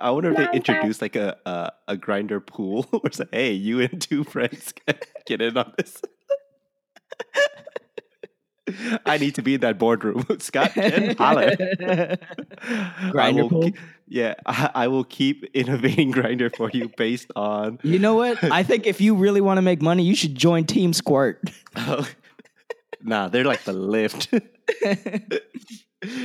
I 0.00 0.10
wonder 0.10 0.30
if 0.32 0.36
they 0.36 0.48
introduced 0.56 1.02
like 1.02 1.16
a 1.16 1.36
a, 1.44 1.72
a 1.88 1.96
grindr 1.96 2.44
pool 2.44 2.86
or 2.92 3.10
say, 3.12 3.24
hey, 3.32 3.52
you 3.52 3.80
and 3.80 4.00
two 4.00 4.24
friends 4.24 4.72
get 5.26 5.42
in 5.42 5.56
on 5.56 5.72
this. 5.76 6.00
I 9.06 9.18
need 9.18 9.34
to 9.36 9.42
be 9.42 9.54
in 9.54 9.60
that 9.60 9.78
boardroom. 9.78 10.24
Scott, 10.38 10.72
Chen, 10.74 11.16
holler. 11.18 11.56
Ke- 11.56 12.18
yeah, 14.08 14.34
I, 14.46 14.70
I 14.74 14.88
will 14.88 15.04
keep 15.04 15.44
innovating 15.54 16.12
grindr 16.12 16.54
for 16.54 16.70
you 16.72 16.90
based 16.96 17.30
on. 17.36 17.78
you 17.84 17.98
know 17.98 18.14
what? 18.14 18.42
I 18.44 18.62
think 18.62 18.86
if 18.86 19.00
you 19.00 19.14
really 19.14 19.40
want 19.40 19.58
to 19.58 19.62
make 19.62 19.80
money, 19.82 20.02
you 20.02 20.14
should 20.14 20.34
join 20.34 20.64
Team 20.64 20.92
Squirt. 20.92 21.40
nah, 23.02 23.28
they're 23.28 23.44
like 23.44 23.64
the 23.64 23.72
Lyft. 23.72 24.28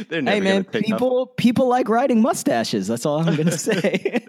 they're 0.09 0.21
never 0.21 0.35
hey 0.35 0.41
man, 0.41 0.63
gonna 0.63 0.79
up. 0.79 0.85
people 0.85 1.27
people 1.37 1.67
like 1.67 1.87
riding 1.89 2.21
mustaches. 2.21 2.87
That's 2.87 3.05
all 3.05 3.19
I'm 3.19 3.35
gonna 3.35 3.51
say. 3.57 4.25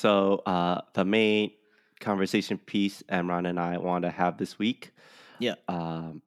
So 0.00 0.36
uh, 0.46 0.80
the 0.94 1.04
main 1.04 1.50
conversation 2.00 2.58
piece 2.58 3.02
Imran 3.10 3.48
and 3.48 3.60
I 3.60 3.78
want 3.78 4.02
to 4.04 4.10
have 4.10 4.38
this 4.38 4.58
week 4.58 4.92
yeah. 5.38 5.54
um, 5.68 6.22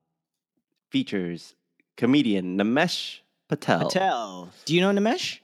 features 0.92 1.56
comedian 1.98 2.58
Nimesh 2.58 3.20
Patel. 3.50 3.80
Patel. 3.90 4.50
Do 4.66 4.76
you 4.76 4.82
know 4.82 4.92
Nimesh? 4.92 5.40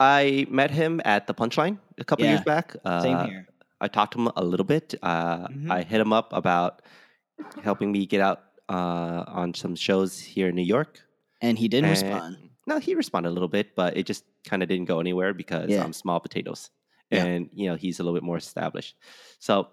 I 0.00 0.46
met 0.50 0.70
him 0.70 1.00
at 1.04 1.26
the 1.26 1.34
Punchline 1.34 1.78
a 1.98 2.04
couple 2.04 2.24
Yeah, 2.24 2.32
years 2.32 2.44
back. 2.44 2.76
Uh, 2.84 3.00
Same 3.02 3.26
here. 3.26 3.46
I 3.80 3.88
talked 3.88 4.12
to 4.14 4.20
him 4.20 4.30
a 4.36 4.44
little 4.44 4.64
bit. 4.64 4.94
Uh, 5.02 5.48
Mhm. 5.48 5.70
I 5.70 5.82
hit 5.82 6.00
him 6.00 6.12
up 6.12 6.32
about 6.32 6.82
helping 7.62 7.92
me 7.92 8.06
get 8.06 8.20
out 8.20 8.42
uh, 8.68 9.22
on 9.28 9.54
some 9.54 9.76
shows 9.76 10.18
here 10.18 10.48
in 10.48 10.54
New 10.56 10.62
York. 10.76 11.00
And 11.40 11.56
he 11.58 11.68
didn't 11.68 11.90
And- 11.90 12.02
respond. 12.02 12.36
No, 12.66 12.78
he 12.80 12.94
responded 12.96 13.28
a 13.28 13.32
little 13.32 13.48
bit, 13.48 13.76
but 13.76 13.96
it 13.96 14.06
just 14.06 14.24
kind 14.44 14.60
of 14.62 14.68
didn't 14.68 14.86
go 14.86 14.98
anywhere 14.98 15.32
because 15.32 15.70
Yeah. 15.70 15.84
I'm 15.84 15.92
small 15.92 16.18
potatoes, 16.18 16.70
Yeah. 17.10 17.24
and 17.24 17.50
you 17.54 17.68
know 17.68 17.76
he's 17.76 18.00
a 18.00 18.02
little 18.02 18.16
bit 18.16 18.24
more 18.24 18.36
established. 18.36 18.96
So 19.38 19.68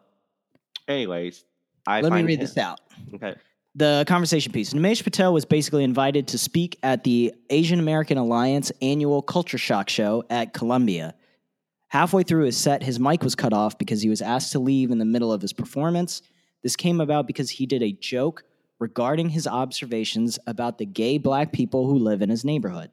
Anyways, 0.88 1.46
I 1.88 2.02
Let 2.02 2.12
me 2.12 2.24
read 2.24 2.40
him- 2.40 2.40
this 2.42 2.58
out. 2.58 2.80
Okay. 3.14 3.36
The 3.76 4.04
conversation 4.08 4.52
piece. 4.52 4.74
Nimesh 4.74 5.04
Patel 5.04 5.34
was 5.34 5.46
basically 5.46 5.84
invited 5.84 6.28
to 6.28 6.38
speak 6.38 6.78
at 6.84 7.04
the 7.04 7.34
Asian 7.50 7.80
American 7.80 8.18
Alliance 8.20 8.72
annual 8.82 9.22
Culture 9.24 9.58
Shock 9.58 9.90
show 9.90 10.24
at 10.30 10.54
Columbia. 10.54 11.16
Halfway 11.88 12.24
through 12.24 12.46
his 12.46 12.58
set, 12.58 12.84
his 12.84 13.00
mic 13.00 13.24
was 13.24 13.34
cut 13.34 13.54
off 13.54 13.78
because 13.80 14.02
he 14.02 14.10
was 14.10 14.22
asked 14.22 14.52
to 14.52 14.60
leave 14.60 14.92
in 14.92 15.00
the 15.00 15.06
middle 15.06 15.32
of 15.32 15.42
his 15.42 15.54
performance. 15.54 16.22
This 16.62 16.76
came 16.76 17.02
about 17.02 17.26
because 17.26 17.50
he 17.50 17.66
did 17.66 17.82
a 17.82 17.92
joke 17.94 18.44
regarding 18.80 19.30
his 19.30 19.48
observations 19.48 20.38
about 20.46 20.78
the 20.78 20.86
gay 20.86 21.18
black 21.18 21.52
people 21.52 21.88
who 21.88 21.98
live 21.98 22.22
in 22.22 22.30
his 22.30 22.46
neighborhood. 22.46 22.92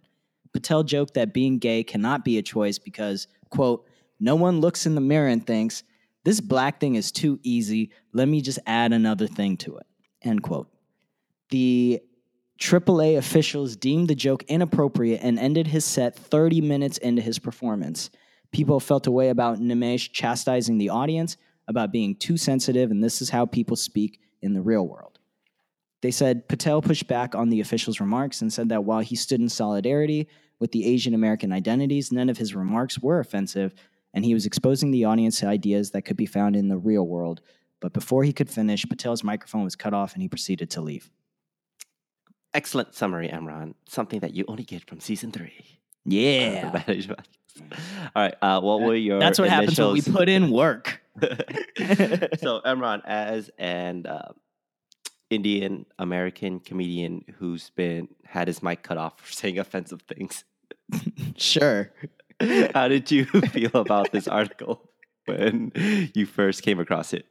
Patel 0.52 0.82
joked 0.82 1.14
that 1.14 1.34
being 1.34 1.58
gay 1.58 1.82
cannot 1.84 2.24
be 2.24 2.38
a 2.38 2.42
choice 2.42 2.78
because, 2.78 3.26
quote, 3.50 3.86
no 4.20 4.36
one 4.36 4.60
looks 4.60 4.86
in 4.86 4.94
the 4.94 5.00
mirror 5.00 5.28
and 5.28 5.44
thinks, 5.44 5.82
this 6.24 6.40
black 6.40 6.78
thing 6.78 6.94
is 6.94 7.10
too 7.10 7.40
easy. 7.42 7.90
Let 8.12 8.28
me 8.28 8.42
just 8.42 8.58
add 8.66 8.92
another 8.92 9.26
thing 9.26 9.56
to 9.58 9.78
it. 9.78 9.86
End 10.22 10.42
quote. 10.42 10.68
The 11.48 12.00
AAA 12.58 13.16
officials 13.16 13.74
deemed 13.74 14.08
the 14.08 14.14
joke 14.14 14.42
inappropriate 14.44 15.20
and 15.22 15.38
ended 15.38 15.66
his 15.66 15.84
set 15.84 16.14
30 16.14 16.60
minutes 16.60 16.98
into 16.98 17.22
his 17.22 17.38
performance. 17.38 18.10
People 18.52 18.80
felt 18.80 19.06
a 19.06 19.10
way 19.10 19.30
about 19.30 19.58
Nimesh 19.58 20.12
chastising 20.12 20.76
the 20.76 20.90
audience 20.90 21.38
about 21.66 21.92
being 21.92 22.14
too 22.16 22.36
sensitive, 22.36 22.90
and 22.90 23.02
this 23.02 23.22
is 23.22 23.30
how 23.30 23.46
people 23.46 23.76
speak 23.76 24.20
in 24.42 24.52
the 24.52 24.60
real 24.60 24.86
world. 24.86 25.18
They 26.02 26.10
said 26.10 26.48
Patel 26.48 26.82
pushed 26.82 27.06
back 27.06 27.34
on 27.34 27.48
the 27.48 27.60
officials' 27.60 28.00
remarks 28.00 28.42
and 28.42 28.52
said 28.52 28.68
that 28.70 28.84
while 28.84 29.00
he 29.00 29.16
stood 29.16 29.40
in 29.40 29.48
solidarity 29.48 30.28
with 30.58 30.72
the 30.72 30.86
Asian 30.86 31.14
American 31.14 31.52
identities, 31.52 32.12
none 32.12 32.28
of 32.28 32.38
his 32.38 32.54
remarks 32.54 32.98
were 32.98 33.20
offensive, 33.20 33.74
and 34.14 34.24
he 34.24 34.34
was 34.34 34.46
exposing 34.46 34.90
the 34.90 35.04
audience 35.04 35.40
to 35.40 35.46
ideas 35.46 35.90
that 35.92 36.02
could 36.02 36.16
be 36.16 36.26
found 36.26 36.56
in 36.56 36.68
the 36.68 36.78
real 36.78 37.06
world. 37.06 37.40
But 37.80 37.92
before 37.92 38.24
he 38.24 38.32
could 38.32 38.50
finish, 38.50 38.84
Patel's 38.84 39.24
microphone 39.24 39.64
was 39.64 39.76
cut 39.76 39.94
off 39.94 40.14
and 40.14 40.22
he 40.22 40.28
proceeded 40.28 40.70
to 40.70 40.80
leave. 40.80 41.10
Excellent 42.52 42.94
summary, 42.94 43.28
Imran. 43.28 43.74
Something 43.88 44.20
that 44.20 44.34
you 44.34 44.44
only 44.48 44.64
get 44.64 44.86
from 44.88 45.00
season 45.00 45.30
three. 45.30 45.78
Yeah. 46.04 46.82
All 48.16 48.22
right. 48.22 48.34
Uh, 48.42 48.60
what 48.60 48.80
were 48.80 48.94
your 48.94 49.18
That's 49.20 49.38
what 49.38 49.48
happens 49.48 49.78
when 49.78 49.92
we 49.92 50.02
put 50.02 50.28
in 50.28 50.50
work. 50.50 51.00
so 51.20 52.60
Imran, 52.64 53.02
as 53.04 53.50
an 53.58 54.06
uh, 54.06 54.32
Indian 55.30 55.86
American 55.98 56.60
comedian 56.60 57.24
who's 57.38 57.70
been 57.70 58.08
had 58.24 58.48
his 58.48 58.62
mic 58.62 58.82
cut 58.82 58.98
off 58.98 59.20
for 59.20 59.32
saying 59.32 59.58
offensive 59.58 60.02
things, 60.02 60.44
Sure. 61.36 61.92
how 62.74 62.88
did 62.88 63.10
you 63.10 63.24
feel 63.52 63.70
about 63.74 64.12
this 64.12 64.28
article 64.28 64.90
when 65.26 65.72
you 66.14 66.26
first 66.26 66.62
came 66.62 66.80
across 66.80 67.12
it? 67.12 67.26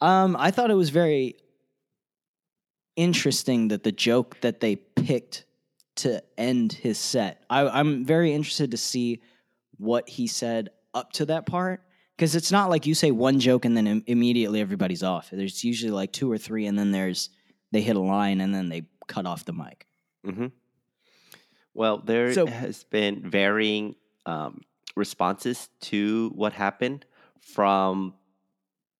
Um, 0.00 0.36
I 0.38 0.50
thought 0.50 0.70
it 0.70 0.74
was 0.74 0.90
very 0.90 1.36
interesting 2.96 3.68
that 3.68 3.84
the 3.84 3.92
joke 3.92 4.40
that 4.40 4.60
they 4.60 4.76
picked 4.76 5.44
to 5.96 6.22
end 6.38 6.72
his 6.72 6.98
set. 6.98 7.44
I, 7.50 7.68
I'm 7.68 8.04
very 8.04 8.32
interested 8.32 8.70
to 8.70 8.76
see 8.76 9.22
what 9.78 10.08
he 10.08 10.26
said 10.26 10.70
up 10.94 11.12
to 11.12 11.26
that 11.26 11.46
part 11.46 11.82
because 12.16 12.34
it's 12.34 12.52
not 12.52 12.70
like 12.70 12.86
you 12.86 12.94
say 12.94 13.10
one 13.10 13.40
joke 13.40 13.64
and 13.64 13.76
then 13.76 13.86
im- 13.86 14.04
immediately 14.06 14.60
everybody's 14.60 15.02
off. 15.02 15.30
There's 15.30 15.62
usually 15.64 15.92
like 15.92 16.12
two 16.12 16.30
or 16.30 16.38
three, 16.38 16.66
and 16.66 16.78
then 16.78 16.92
there's 16.92 17.30
they 17.72 17.80
hit 17.80 17.96
a 17.96 18.00
line 18.00 18.40
and 18.40 18.54
then 18.54 18.68
they 18.68 18.82
cut 19.06 19.26
off 19.26 19.44
the 19.44 19.52
mic. 19.52 19.86
hmm 20.24 20.46
Well, 21.74 21.98
there 21.98 22.32
So- 22.32 22.46
has 22.46 22.84
been 22.84 23.28
varying 23.30 23.94
um, 24.26 24.62
responses 24.94 25.68
to 25.80 26.30
what 26.34 26.52
happened 26.52 27.04
from 27.40 28.14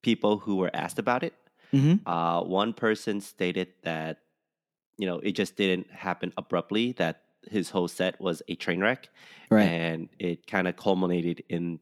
people 0.02 0.38
who 0.38 0.56
were 0.56 0.70
asked 0.74 0.98
about 0.98 1.22
it. 1.22 1.34
Mm-hmm. 1.72 2.06
Uh, 2.08 2.42
one 2.42 2.72
person 2.72 3.20
stated 3.20 3.68
that 3.82 4.18
you 4.98 5.06
know 5.06 5.18
it 5.20 5.32
just 5.32 5.56
didn't 5.56 5.90
happen 5.90 6.32
abruptly. 6.36 6.92
That 6.92 7.22
his 7.50 7.70
whole 7.70 7.88
set 7.88 8.20
was 8.20 8.42
a 8.48 8.54
train 8.56 8.80
wreck, 8.80 9.08
Right. 9.50 9.62
and 9.68 10.08
it 10.18 10.46
kind 10.46 10.68
of 10.68 10.76
culminated 10.76 11.42
in 11.48 11.78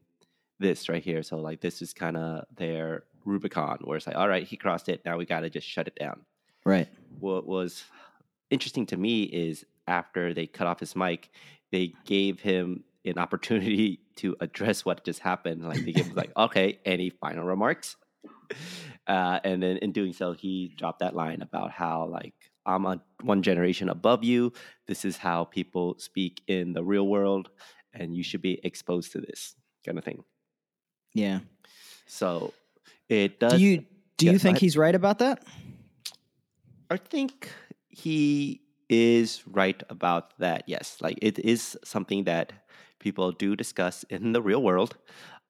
this 0.59 0.87
right 0.89 1.03
here. 1.03 1.23
So 1.23 1.37
like 1.37 1.61
this 1.61 1.81
is 1.81 1.93
kind 1.93 2.15
of 2.17 2.45
their 2.55 3.03
Rubicon, 3.25 3.79
where 3.83 3.97
it's 3.97 4.07
like, 4.07 4.15
all 4.15 4.29
right, 4.29 4.45
he 4.47 4.55
crossed 4.57 4.87
it. 4.89 5.01
Now 5.05 5.17
we 5.17 5.25
got 5.25 5.41
to 5.41 5.49
just 5.49 5.67
shut 5.67 5.87
it 5.87 5.95
down. 5.95 6.21
Right. 6.65 6.87
What 7.19 7.45
was 7.47 7.83
interesting 8.49 8.85
to 8.87 8.97
me 8.97 9.23
is 9.23 9.65
after 9.87 10.33
they 10.33 10.47
cut 10.47 10.67
off 10.67 10.79
his 10.79 10.95
mic, 10.95 11.29
they 11.71 11.93
gave 12.05 12.39
him 12.39 12.83
an 13.05 13.17
opportunity 13.17 13.99
to 14.17 14.35
address 14.39 14.85
what 14.85 15.03
just 15.03 15.19
happened. 15.19 15.67
Like 15.67 15.83
they 15.85 15.91
gave 15.93 16.07
him 16.07 16.15
like, 16.15 16.31
okay, 16.37 16.79
any 16.85 17.09
final 17.09 17.43
remarks? 17.43 17.95
Uh, 19.07 19.39
and 19.43 19.63
then 19.63 19.77
in 19.77 19.91
doing 19.91 20.13
so, 20.13 20.31
he 20.33 20.73
dropped 20.77 20.99
that 20.99 21.15
line 21.15 21.41
about 21.41 21.71
how 21.71 22.05
like 22.05 22.35
I'm 22.65 22.85
a 22.85 23.01
one 23.23 23.41
generation 23.41 23.89
above 23.89 24.23
you. 24.23 24.53
This 24.87 25.05
is 25.05 25.17
how 25.17 25.45
people 25.45 25.95
speak 25.97 26.41
in 26.47 26.73
the 26.73 26.83
real 26.83 27.07
world, 27.07 27.49
and 27.93 28.15
you 28.15 28.23
should 28.23 28.41
be 28.41 28.59
exposed 28.63 29.13
to 29.13 29.19
this 29.19 29.55
kind 29.85 29.97
of 29.97 30.03
thing. 30.03 30.23
Yeah. 31.13 31.39
So 32.05 32.53
it 33.09 33.39
does. 33.39 33.53
Do 33.53 33.59
you 33.59 33.85
do 34.17 34.27
Yeah, 34.27 34.33
you 34.33 34.39
think 34.39 34.59
he's 34.59 34.77
right 34.77 34.93
about 34.93 35.19
that? 35.19 35.43
I 36.89 36.97
think 36.97 37.49
he 37.89 38.61
is 38.91 39.47
right 39.47 39.83
about 39.89 40.37
that. 40.39 40.65
Yes, 40.67 41.01
like 41.01 41.19
it 41.23 41.39
is 41.39 41.79
something 41.85 42.25
that 42.25 42.53
people 42.99 43.33
do 43.33 43.55
discuss 43.55 44.03
in 44.05 44.33
the 44.33 44.43
real 44.43 44.63
world, 44.63 44.97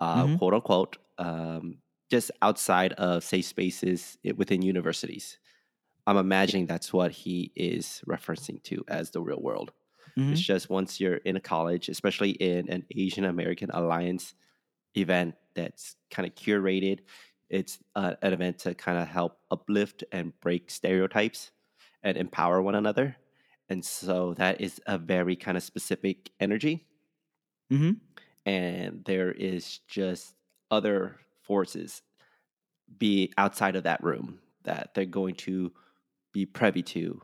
uh, 0.02 0.28
Mhm. 0.28 0.40
quote 0.40 0.54
unquote, 0.56 0.98
um, 1.20 1.82
just 2.12 2.32
outside 2.44 2.94
of 2.96 3.24
safe 3.24 3.46
spaces 3.46 4.18
within 4.38 4.64
universities. 4.64 5.40
I'm 6.08 6.18
imagining 6.18 6.66
that's 6.66 6.94
what 6.94 7.12
he 7.12 7.52
is 7.56 8.04
referencing 8.08 8.64
to 8.64 8.84
as 8.88 9.12
the 9.12 9.22
real 9.22 9.42
world. 9.42 9.72
Mhm. 10.16 10.32
It's 10.32 10.42
just 10.42 10.70
once 10.70 11.00
you're 11.00 11.18
in 11.18 11.36
a 11.38 11.42
college, 11.42 11.90
especially 11.90 12.32
in 12.32 12.70
an 12.70 12.86
Asian 12.96 13.26
American 13.26 13.72
Alliance 13.72 14.36
event 14.96 15.36
that's 15.56 15.96
kind 16.12 16.28
of 16.28 16.36
curated, 16.36 17.02
it's 17.50 17.80
uh, 17.96 18.16
an 18.22 18.34
event 18.34 18.60
to 18.60 18.76
kind 18.76 19.00
of 19.00 19.08
help 19.08 19.40
uplift 19.52 20.04
and 20.12 20.40
break 20.42 20.72
stereotypes 20.72 21.52
and 22.04 22.18
empower 22.18 22.62
one 22.62 22.76
another. 22.76 23.18
And 23.72 23.86
so 23.86 24.34
that 24.34 24.60
is 24.60 24.82
a 24.86 24.98
very 24.98 25.38
kind 25.38 25.56
of 25.56 25.64
specific 25.64 26.30
energy. 26.42 26.86
Mhm. 27.72 28.02
And 28.46 29.06
there 29.06 29.32
is 29.32 29.80
just 29.88 30.36
other 30.70 31.22
forces 31.42 32.02
be 32.98 33.32
outside 33.38 33.78
of 33.78 33.84
that 33.84 34.04
room 34.04 34.42
that 34.64 34.94
they're 34.94 35.06
going 35.06 35.36
to 35.36 35.74
be 36.34 36.46
privy 36.46 36.84
to. 36.84 37.22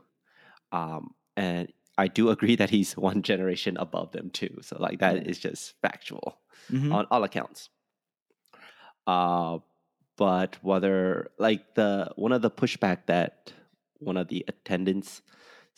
Um, 0.72 1.14
and 1.36 1.72
I 1.98 2.08
do 2.08 2.30
agree 2.30 2.56
that 2.56 2.70
he's 2.70 2.96
one 2.96 3.22
generation 3.22 3.76
above 3.76 4.12
them 4.12 4.30
too. 4.30 4.58
So 4.62 4.78
like 4.80 5.00
that 5.00 5.26
is 5.26 5.38
just 5.38 5.74
factual 5.82 6.40
Mhm. 6.70 6.94
on 6.94 7.06
all 7.10 7.24
accounts. 7.24 7.68
Uh, 9.06 9.58
but 10.16 10.58
whether 10.62 11.30
like 11.38 11.74
the 11.74 12.12
one 12.16 12.32
of 12.32 12.42
the 12.42 12.50
pushback 12.50 13.06
that 13.06 13.52
one 14.00 14.16
of 14.16 14.28
the 14.28 14.44
attendants 14.48 15.22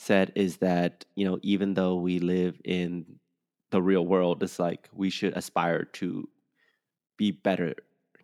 said 0.01 0.33
is 0.37 0.59
that 0.59 1.05
you 1.17 1.25
know 1.27 1.39
even 1.43 1.75
though 1.75 1.97
we 1.97 2.19
live 2.19 2.61
in 2.65 3.21
the 3.71 3.83
real 3.83 4.07
world, 4.07 4.43
it's 4.43 4.59
like 4.59 4.89
we 4.93 5.11
should 5.11 5.37
aspire 5.37 5.85
to 5.85 6.29
be 7.19 7.31
better, 7.33 7.75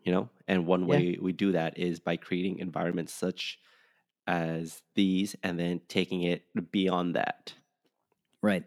you 0.05 0.13
know. 0.13 0.31
And 0.49 0.67
one 0.67 0.87
Yeah. 0.87 1.03
way 1.03 1.19
we 1.21 1.33
do 1.33 1.53
that 1.53 1.79
is 1.79 2.01
by 2.01 2.17
creating 2.17 2.59
environments 2.61 3.13
such 3.13 3.59
as 4.27 4.83
these, 4.97 5.37
and 5.43 5.59
then 5.59 5.81
taking 5.89 6.23
it 6.23 6.45
beyond 6.73 7.17
that. 7.17 7.55
Right. 8.43 8.67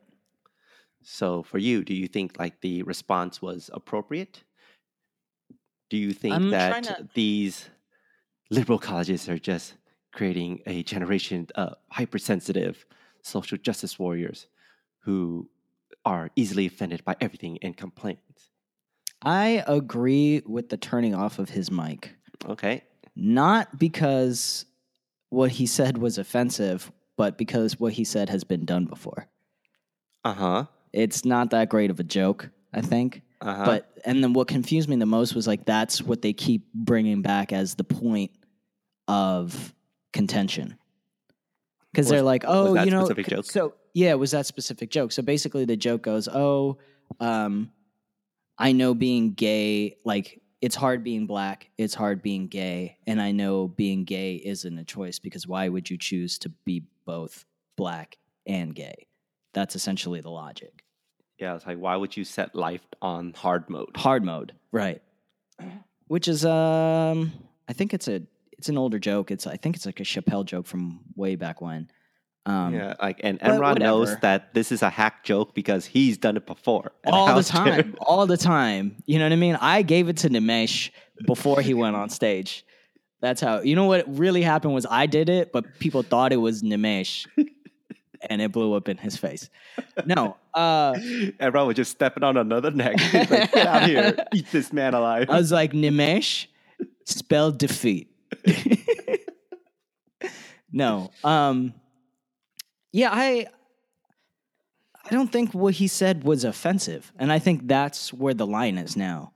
So 1.04 1.44
for 1.44 1.58
you, 1.58 1.84
do 1.84 1.94
you 1.94 2.08
think 2.08 2.38
like 2.40 2.62
the 2.62 2.84
response 2.84 3.42
was 3.42 3.70
appropriate? 3.74 4.44
Do 5.90 5.98
you 5.98 6.14
think 6.14 6.48
I'm 6.48 6.50
that 6.50 6.84
to- 6.84 7.10
these 7.14 7.70
liberal 8.52 8.80
colleges 8.80 9.30
are 9.30 9.40
just 9.40 9.76
creating 10.14 10.62
a 10.68 10.84
generation 10.84 11.48
of 11.56 11.76
hypersensitive 11.92 12.86
social 13.30 13.58
justice 13.58 13.98
warriors 13.98 14.48
who 15.00 15.50
are 16.06 16.30
easily 16.36 16.66
offended 16.66 17.04
by 17.04 17.16
everything 17.22 17.60
and 17.62 17.76
complain? 17.76 18.18
I 19.22 19.64
agree 19.68 20.42
with 20.46 20.70
the 20.70 20.78
turning 20.78 21.14
off 21.14 21.40
of 21.40 21.50
his 21.50 21.70
mic. 21.70 22.16
Okay. 22.48 22.84
Not 23.16 23.78
because 23.78 24.66
what 25.30 25.52
he 25.52 25.66
said 25.66 25.98
was 25.98 26.18
offensive, 26.18 26.92
but 27.18 27.38
because 27.38 27.80
what 27.80 27.94
he 27.94 28.04
said 28.04 28.30
has 28.30 28.44
been 28.44 28.66
done 28.66 28.86
before. 28.86 29.28
Uh 30.24 30.34
huh. 30.34 30.66
It's 30.94 31.26
not 31.26 31.52
that 31.52 31.70
great 31.70 31.92
of 31.92 32.00
a 32.00 32.04
joke, 32.04 32.50
I 32.74 32.82
think. 32.82 33.22
Uh 33.42 33.56
huh. 33.56 33.66
But 33.66 33.92
and 34.06 34.24
then 34.24 34.34
what 34.34 34.48
confused 34.48 34.90
me 34.90 34.96
the 34.96 35.06
most 35.06 35.36
was 35.36 35.48
like 35.48 35.66
that's 35.66 36.02
what 36.02 36.22
they 36.22 36.34
keep 36.34 36.72
bringing 36.74 37.22
back 37.22 37.52
as 37.52 37.76
the 37.76 37.84
point 37.84 38.32
of 39.08 39.74
contention. 40.14 40.79
Because 41.92 42.08
they're 42.08 42.22
like, 42.22 42.44
was 42.44 42.70
oh, 42.70 42.74
that 42.76 42.86
you 42.86 42.92
know, 42.92 43.06
specific 43.06 43.28
joke? 43.28 43.46
so 43.46 43.74
yeah, 43.94 44.12
it 44.12 44.20
was 44.20 44.32
that 44.32 44.46
specific 44.46 44.92
joke. 44.92 45.12
So 45.12 45.22
basically, 45.22 45.66
the 45.66 45.78
joke 45.78 46.04
goes, 46.04 46.28
oh, 46.28 46.78
um, 47.20 47.72
I 48.58 48.74
know 48.74 48.94
being 48.94 49.34
gay, 49.34 49.98
like 50.06 50.42
it's 50.62 50.76
hard 50.76 51.04
being 51.04 51.26
black, 51.26 51.70
it's 51.78 51.96
hard 51.96 52.22
being 52.22 52.48
gay, 52.48 52.98
and 53.08 53.22
I 53.22 53.32
know 53.32 53.68
being 53.68 54.04
gay 54.04 54.36
isn't 54.36 54.78
a 54.78 54.84
choice 54.84 55.20
because 55.20 55.48
why 55.48 55.70
would 55.70 55.90
you 55.90 55.98
choose 55.98 56.38
to 56.40 56.50
be 56.66 56.84
both 57.06 57.46
black 57.78 58.18
and 58.46 58.76
gay? 58.76 59.08
That's 59.54 59.76
essentially 59.76 60.22
the 60.22 60.30
logic. 60.30 60.84
Yeah, 61.40 61.56
it's 61.56 61.66
like 61.66 61.78
why 61.78 61.96
would 61.96 62.16
you 62.16 62.26
set 62.26 62.54
life 62.54 62.86
on 63.02 63.34
hard 63.34 63.70
mode? 63.70 63.96
Hard 63.96 64.24
mode, 64.24 64.54
right? 64.72 65.02
Which 66.08 66.28
is, 66.28 66.46
um, 66.46 67.32
I 67.68 67.74
think 67.74 67.94
it's 67.94 68.08
a 68.08 68.22
it's 68.60 68.68
an 68.68 68.78
older 68.78 69.00
joke. 69.00 69.32
It's 69.32 69.48
I 69.48 69.56
think 69.56 69.78
it's 69.78 69.86
like 69.86 70.02
a 70.02 70.04
Chappelle 70.04 70.44
joke 70.44 70.68
from 70.68 71.00
way 71.16 71.38
back 71.38 71.62
when. 71.62 71.90
Um, 72.46 72.74
yeah, 72.74 72.94
like 73.02 73.22
and 73.24 73.40
but 73.40 73.52
Imran 73.52 73.80
knows 73.80 74.18
that 74.18 74.54
this 74.54 74.74
is 74.74 74.82
a 74.82 74.90
hack 74.90 75.24
joke 75.24 75.56
because 75.56 75.86
he's 75.86 76.18
done 76.18 76.36
it 76.36 76.46
before. 76.46 76.92
All 77.06 77.34
the 77.36 77.44
time, 77.44 77.96
all 78.02 78.28
the 78.28 78.36
time. 78.36 78.98
You 79.06 79.18
know 79.18 79.26
what 79.26 79.32
I 79.32 79.38
mean? 79.38 79.56
I 79.62 79.82
gave 79.82 80.10
it 80.10 80.18
to 80.18 80.30
Nimesh 80.30 80.92
before 81.26 81.62
he 81.62 81.74
went 81.74 81.96
on 81.96 82.10
stage. 82.10 82.66
That's 83.22 83.40
how. 83.40 83.62
You 83.62 83.78
know 83.78 83.86
what 83.86 84.04
really 84.18 84.42
happened 84.42 84.74
was 84.74 84.86
I 84.90 85.06
did 85.06 85.30
it, 85.30 85.54
but 85.54 85.80
people 85.80 86.04
thought 86.04 86.34
it 86.34 86.38
was 86.38 86.62
Nimesh, 86.62 87.28
and 88.30 88.42
it 88.42 88.52
blew 88.52 88.74
up 88.74 88.90
in 88.90 88.98
his 88.98 89.16
face. 89.16 89.50
No, 90.06 90.36
uh, 90.54 90.94
Imran 90.94 91.66
was 91.66 91.78
just 91.78 91.92
stepping 91.92 92.24
on 92.24 92.36
another 92.36 92.72
neck. 92.72 92.98
Like, 93.14 93.30
Get 93.54 93.68
out 93.68 93.88
here, 93.88 94.18
eat 94.34 94.52
this 94.52 94.74
man 94.74 94.94
alive. 94.96 95.30
I 95.30 95.38
was 95.38 95.52
like 95.52 95.72
Nimesh, 95.72 96.48
spell 97.06 97.54
defeat. 97.54 98.09
no, 100.72 101.12
um, 101.24 101.74
yeah, 102.92 103.10
I, 103.12 103.48
I 105.06 105.10
don't 105.10 105.32
think 105.32 105.54
what 105.54 105.76
he 105.76 105.88
said 105.88 106.24
was 106.24 106.44
offensive, 106.44 107.12
and 107.18 107.32
I 107.32 107.40
think 107.40 107.68
that's 107.68 108.14
where 108.14 108.34
the 108.34 108.48
line 108.48 108.78
is 108.78 108.96
now. 108.96 109.34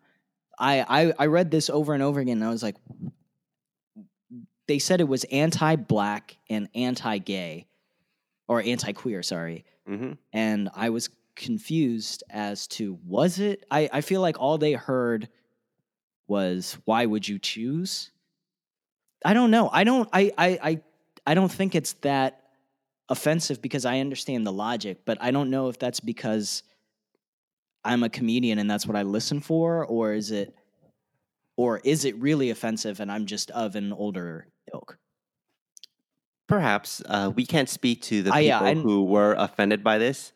I, 0.60 0.86
I, 0.88 1.14
I 1.20 1.26
read 1.28 1.52
this 1.52 1.70
over 1.70 1.94
and 1.94 2.04
over 2.04 2.20
again, 2.20 2.38
and 2.38 2.46
I 2.46 2.50
was 2.50 2.64
like, 2.64 2.76
they 4.68 4.80
said 4.80 5.02
it 5.02 5.08
was 5.08 5.24
anti-black 5.26 6.38
and 6.50 6.70
anti-gay, 6.76 7.68
or 8.48 8.62
anti-queer. 8.62 9.24
Sorry, 9.24 9.66
hmm 9.88 10.14
and 10.32 10.70
I 10.76 10.90
was 10.90 11.10
confused 11.36 12.24
as 12.30 12.68
to 12.68 12.98
was 13.06 13.40
it. 13.40 13.66
I, 13.70 13.90
I 13.92 14.02
feel 14.02 14.22
like 14.22 14.40
all 14.40 14.58
they 14.58 14.74
heard 14.74 15.28
was 16.28 16.78
why 16.86 17.06
would 17.06 17.28
you 17.28 17.40
choose? 17.40 18.12
I 19.26 19.34
don't 19.34 19.52
know. 19.52 19.70
I 19.72 19.84
don't 19.84 20.10
I 20.12 20.32
I 20.38 20.60
I, 20.62 20.82
I 21.26 21.34
don't 21.34 21.52
think 21.52 21.76
it's 21.76 21.94
that 22.02 22.42
offensive 23.10 23.62
because 23.62 23.86
I 23.86 24.00
understand 24.00 24.46
the 24.46 24.52
logic, 24.52 25.00
but 25.06 25.18
I 25.22 25.32
don't 25.32 25.50
know 25.50 25.70
if 25.70 25.80
that's 25.80 26.00
because 26.00 26.64
I'm 27.84 28.04
a 28.04 28.10
comedian 28.10 28.60
and 28.60 28.70
that's 28.70 28.88
what 28.88 28.96
I 28.96 29.04
listen 29.04 29.40
for, 29.40 29.86
or 29.86 30.14
is 30.14 30.32
it 30.32 30.56
or 31.56 31.80
is 31.84 32.06
it 32.06 32.16
really 32.20 32.50
offensive 32.50 33.00
and 33.00 33.12
I'm 33.12 33.26
just 33.26 33.52
of 33.52 33.76
an 33.76 33.94
older 33.94 34.48
ilk? 34.74 34.98
Perhaps 36.48 37.02
uh, 37.06 37.32
we 37.34 37.46
can't 37.46 37.70
speak 37.70 38.02
to 38.04 38.22
the 38.24 38.32
people 38.32 38.42
yeah, 38.42 38.74
who 38.74 39.06
were 39.06 39.34
offended 39.38 39.84
by 39.84 39.98
this. 39.98 40.34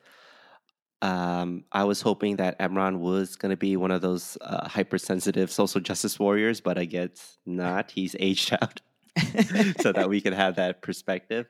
Um, 1.01 1.65
I 1.71 1.83
was 1.83 2.01
hoping 2.01 2.37
that 2.37 2.57
Imran 2.59 2.99
was 2.99 3.35
going 3.35 3.51
to 3.51 3.57
be 3.57 3.77
one 3.77 3.91
of 3.91 4.01
those 4.01 4.37
uh, 4.41 4.67
hypersensitive 4.67 5.51
social 5.51 5.79
justice 5.79 6.19
warriors, 6.19 6.59
but 6.59 6.77
I 6.77 6.85
guess 6.85 7.37
not. 7.45 7.91
He's 7.91 8.15
aged 8.19 8.53
out. 8.53 8.81
so 9.77 9.91
that 9.93 10.09
we 10.09 10.21
can 10.21 10.33
have 10.33 10.55
that 10.55 10.81
perspective. 10.81 11.47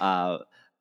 Uh, 0.00 0.38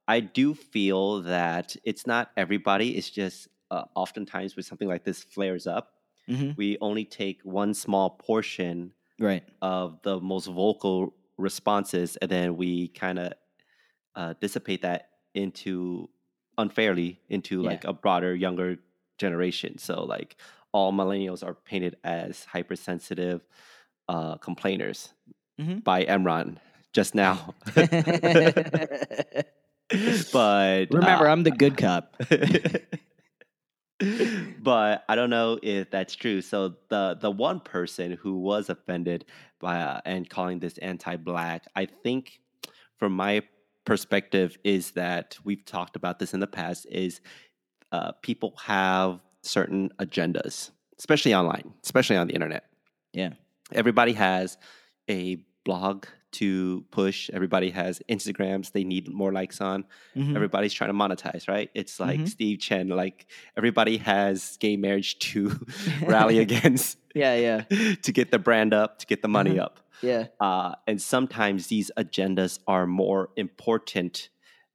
I 0.08 0.19
do 0.19 0.54
feel 0.54 1.21
that 1.23 1.75
it's 1.84 2.06
not 2.06 2.32
everybody. 2.38 2.97
It's 2.97 3.10
just 3.10 3.47
uh, 3.71 3.86
oftentimes 3.95 4.56
when 4.56 4.63
something 4.63 4.88
like 4.88 5.04
this 5.06 5.23
flares 5.23 5.65
up, 5.67 5.93
hmm 6.28 6.58
we 6.58 6.78
only 6.82 7.06
take 7.06 7.41
one 7.43 7.73
small 7.73 8.10
portion 8.12 8.93
Right. 9.19 9.43
of 9.62 10.01
the 10.04 10.19
most 10.21 10.47
vocal 10.47 11.15
responses, 11.38 12.17
and 12.17 12.30
then 12.32 12.58
we 12.58 12.89
kind 12.89 13.19
of 13.19 13.34
uh, 14.15 14.34
dissipate 14.39 14.82
that 14.84 15.10
into 15.34 16.10
unfairly 16.57 17.19
into 17.29 17.61
Yeah. 17.61 17.69
like 17.69 17.83
a 17.85 17.93
broader, 17.93 18.35
younger 18.35 18.77
generation. 19.17 19.77
So 19.77 20.03
like 20.03 20.35
all 20.71 20.91
millennials 20.93 21.43
are 21.45 21.53
painted 21.53 21.97
as 22.03 22.43
hypersensitive 22.45 23.41
uh, 24.07 24.37
complainers 24.37 25.13
Mhm. 25.59 25.83
by 25.83 26.05
Imran 26.05 26.57
just 26.93 27.15
now. 27.15 27.53
but 30.33 30.87
Remember, 30.91 31.27
uh, 31.27 31.31
I'm 31.31 31.43
the 31.43 31.51
good 31.51 31.77
cop. 31.77 32.15
but 34.61 35.03
I 35.07 35.15
don't 35.15 35.29
know 35.29 35.57
if 35.63 35.89
that's 35.89 36.15
true. 36.15 36.41
So 36.41 36.75
the 36.89 37.17
the 37.19 37.31
one 37.31 37.59
person 37.59 38.11
who 38.13 38.39
was 38.39 38.69
offended 38.69 39.25
by 39.59 39.79
uh, 39.79 40.01
and 40.05 40.29
calling 40.29 40.59
this 40.59 40.77
anti-black, 40.79 41.65
I 41.75 41.85
think, 41.85 42.39
from 42.97 43.13
my 43.13 43.41
perspective, 43.85 44.57
is 44.63 44.91
that 44.91 45.37
we've 45.43 45.63
talked 45.65 45.95
about 45.95 46.19
this 46.19 46.33
in 46.33 46.39
the 46.39 46.47
past. 46.47 46.85
Is 46.91 47.21
uh, 47.91 48.11
people 48.21 48.53
have 48.63 49.19
certain 49.41 49.89
agendas, 49.99 50.71
especially 50.99 51.33
online, 51.33 51.73
especially 51.83 52.17
on 52.17 52.27
the 52.27 52.33
internet. 52.33 52.65
Yeah. 53.13 53.31
Everybody 53.71 54.13
has 54.13 54.57
a 55.09 55.37
blog 55.63 56.05
to 56.33 56.83
push. 56.91 57.29
Everybody 57.31 57.69
has 57.69 58.01
Instagrams 58.09 58.71
they 58.73 58.83
need 58.83 59.07
more 59.07 59.31
likes 59.31 59.61
on 59.61 59.85
Mhm. 60.17 60.35
everybody's 60.35 60.73
trying 60.73 60.89
to 60.89 60.93
monetize, 60.93 61.47
right? 61.47 61.69
It's 61.73 61.97
like 61.99 62.19
Mhm. 62.19 62.27
Steve 62.27 62.59
Chen, 62.59 62.89
like 62.89 63.25
everybody 63.55 63.97
has 63.97 64.57
gay 64.57 64.75
marriage 64.75 65.17
to 65.19 65.57
rally 66.05 66.39
against 66.39 66.97
Yeah, 67.15 67.35
yeah, 67.35 67.61
to 68.01 68.11
get 68.11 68.31
the 68.31 68.39
brand 68.39 68.73
up, 68.73 68.99
to 68.99 69.05
get 69.05 69.21
the 69.21 69.29
money 69.29 69.51
Mhm. 69.55 69.61
up. 69.61 69.79
Yeah. 70.01 70.27
Uh, 70.39 70.75
and 70.88 71.01
sometimes 71.01 71.67
these 71.67 71.91
agendas 71.97 72.60
are 72.67 72.86
more 72.86 73.29
important 73.36 74.29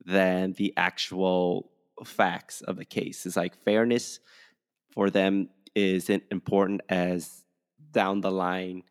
than 0.04 0.54
the 0.54 0.72
actual 0.76 1.70
facts 2.04 2.62
of 2.62 2.76
the 2.76 2.84
case. 2.84 3.26
It's 3.26 3.36
like 3.36 3.62
fairness 3.64 4.20
for 4.90 5.10
them 5.10 5.50
isn't 5.74 6.24
important 6.30 6.80
as 6.88 7.44
down 7.92 8.20
the 8.20 8.30
line 8.30 8.82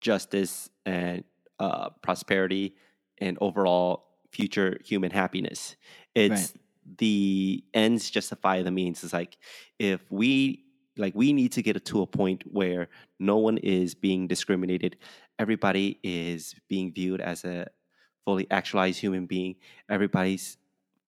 justice 0.00 0.68
and 0.84 1.24
uh, 1.58 1.90
prosperity 2.02 2.74
and 3.18 3.38
overall 3.40 4.04
future 4.30 4.78
human 4.84 5.10
happiness. 5.10 5.76
It's 6.14 6.54
the 6.98 7.64
ends 7.74 8.10
justify 8.10 8.62
the 8.62 8.70
means. 8.70 9.02
It's 9.02 9.12
like 9.12 9.36
if 9.78 10.00
we 10.10 10.64
like 10.96 11.14
we 11.14 11.32
need 11.32 11.52
to 11.52 11.62
get 11.62 11.76
it 11.76 11.84
to 11.86 12.02
a 12.02 12.06
point 12.06 12.44
where 12.50 12.88
no 13.18 13.36
one 13.36 13.58
is 13.58 13.94
being 13.94 14.26
discriminated. 14.26 14.96
Everybody 15.38 15.98
is 16.02 16.54
being 16.68 16.92
viewed 16.92 17.20
as 17.20 17.44
a 17.44 17.66
fully 18.24 18.46
actualized 18.50 19.00
human 19.00 19.26
being. 19.26 19.56
Everybody's 19.88 20.56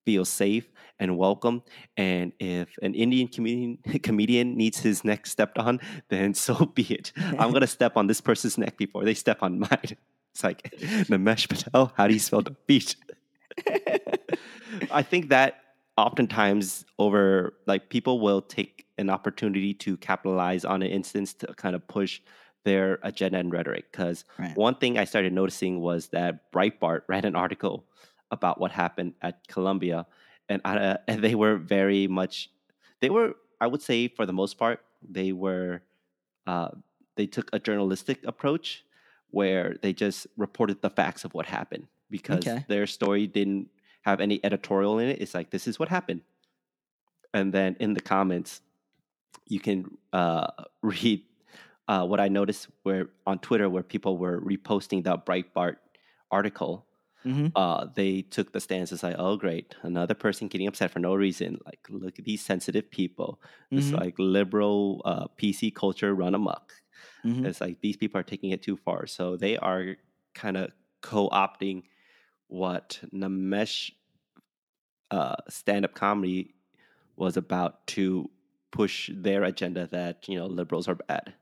feels 0.08 0.30
safe 0.30 0.66
and 0.98 1.18
welcome. 1.18 1.62
And 1.98 2.32
if 2.40 2.68
an 2.80 2.94
Indian 2.94 3.28
comedian 3.28 3.76
comedian 4.02 4.56
needs 4.56 4.78
his 4.78 5.04
neck 5.04 5.26
stepped 5.26 5.58
on, 5.58 5.80
then 6.08 6.32
so 6.44 6.54
be 6.64 6.82
it. 6.84 7.12
I'm 7.38 7.52
gonna 7.52 7.66
step 7.66 7.94
on 7.96 8.06
this 8.06 8.22
person's 8.22 8.56
neck 8.56 8.78
before 8.78 9.04
they 9.04 9.14
step 9.14 9.42
on 9.42 9.60
mine. 9.60 9.68
It's 10.34 10.44
like 10.44 10.70
Nimesh 11.10 11.48
Patel. 11.48 11.92
How 11.96 12.06
do 12.06 12.14
you 12.14 12.20
spell 12.20 12.42
defeat? 12.42 12.94
I 14.92 15.02
think 15.02 15.30
that 15.30 15.56
oftentimes 15.96 16.84
over 16.96 17.54
like 17.66 17.88
people 17.88 18.20
will 18.20 18.40
take 18.40 18.86
an 18.98 19.10
opportunity 19.10 19.74
to 19.74 19.96
capitalize 19.96 20.64
on 20.64 20.82
an 20.82 20.90
instance 20.90 21.34
to 21.34 21.48
kind 21.54 21.74
of 21.74 21.88
push 21.88 22.20
their 22.68 22.98
agenda 23.02 23.38
and 23.38 23.50
rhetoric. 23.56 23.84
Because 23.90 24.18
Right. 24.38 24.56
one 24.56 24.74
thing 24.80 24.92
I 24.98 25.06
started 25.12 25.32
noticing 25.32 25.80
was 25.80 26.08
that 26.16 26.52
Breitbart 26.52 27.00
ran 27.12 27.24
an 27.24 27.36
article 27.44 27.76
about 28.30 28.60
what 28.60 28.70
happened 28.72 29.14
at 29.22 29.34
Columbia, 29.54 30.06
and 30.50 30.60
uh, 30.64 30.98
and 31.08 31.18
they 31.26 31.34
were 31.42 31.56
very 31.56 32.06
much 32.20 32.50
they 33.00 33.10
were 33.16 33.30
I 33.64 33.66
would 33.66 33.82
say 33.90 34.08
for 34.16 34.24
the 34.30 34.36
most 34.42 34.54
part 34.62 34.78
they 35.18 35.32
were 35.32 35.80
uh, 36.46 36.70
they 37.16 37.26
took 37.26 37.48
a 37.52 37.58
journalistic 37.58 38.18
approach 38.32 38.84
where 39.38 39.76
they 39.82 39.92
just 39.92 40.26
reported 40.36 40.80
the 40.80 40.90
facts 41.00 41.24
of 41.24 41.30
what 41.36 41.46
happened 41.46 41.86
because 42.10 42.46
Okay. 42.46 42.64
their 42.68 42.86
story 42.86 43.26
didn't 43.26 43.68
have 44.08 44.20
any 44.20 44.40
editorial 44.48 44.98
in 45.02 45.08
it. 45.12 45.20
It's 45.22 45.34
like 45.38 45.48
this 45.50 45.66
is 45.70 45.78
what 45.80 45.88
happened, 45.88 46.22
and 47.32 47.52
then 47.56 47.76
in 47.80 47.94
the 47.94 48.04
comments 48.14 48.60
you 49.46 49.60
can 49.60 49.78
uh, 50.12 50.48
read 50.82 51.20
uh, 51.88 52.06
what 52.06 52.20
I 52.20 52.28
noticed 52.28 52.68
where 52.84 53.10
on 53.26 53.38
Twitter 53.40 53.68
where 53.70 53.82
people 53.82 54.18
were 54.18 54.40
reposting 54.42 55.04
that 55.04 55.26
Breitbart 55.26 55.76
article. 56.30 56.86
Mhm. 57.24 57.56
Uh, 57.56 57.86
they 57.96 58.22
took 58.22 58.52
the 58.52 58.60
stance 58.60 58.92
as 58.92 59.02
like, 59.02 59.16
oh 59.18 59.36
great, 59.36 59.76
another 59.82 60.14
person 60.14 60.48
getting 60.48 60.68
upset 60.68 60.90
for 60.90 61.00
no 61.00 61.14
reason. 61.14 61.58
Like, 61.66 61.80
look 61.90 62.18
at 62.18 62.24
these 62.24 62.44
sensitive 62.44 62.90
people. 62.90 63.42
It's 63.74 63.92
Mhm. 63.92 63.94
like 63.94 64.14
liberal 64.18 65.02
uh, 65.04 65.28
PC 65.36 65.70
culture 65.70 66.14
run 66.14 66.34
amok. 66.34 66.74
Mhm. 67.24 67.48
It's 67.48 67.60
like 67.60 67.80
these 67.80 67.96
people 67.96 68.20
are 68.20 68.24
taking 68.24 68.50
it 68.50 68.62
too 68.62 68.76
far. 68.76 69.06
So 69.06 69.36
they 69.36 69.56
are 69.58 69.96
kind 70.34 70.56
of 70.56 70.72
co-opting 71.02 71.84
what 72.48 73.00
Nimesh 73.12 73.92
uh, 75.10 75.36
stand-up 75.48 75.94
comedy 75.94 76.54
was 77.16 77.36
about 77.36 77.86
to 77.88 78.30
push 78.72 79.10
their 79.14 79.44
agenda 79.44 79.86
that 79.88 80.28
you 80.28 80.36
know 80.38 80.46
liberals 80.46 80.88
are 80.88 80.96
bad. 80.96 81.34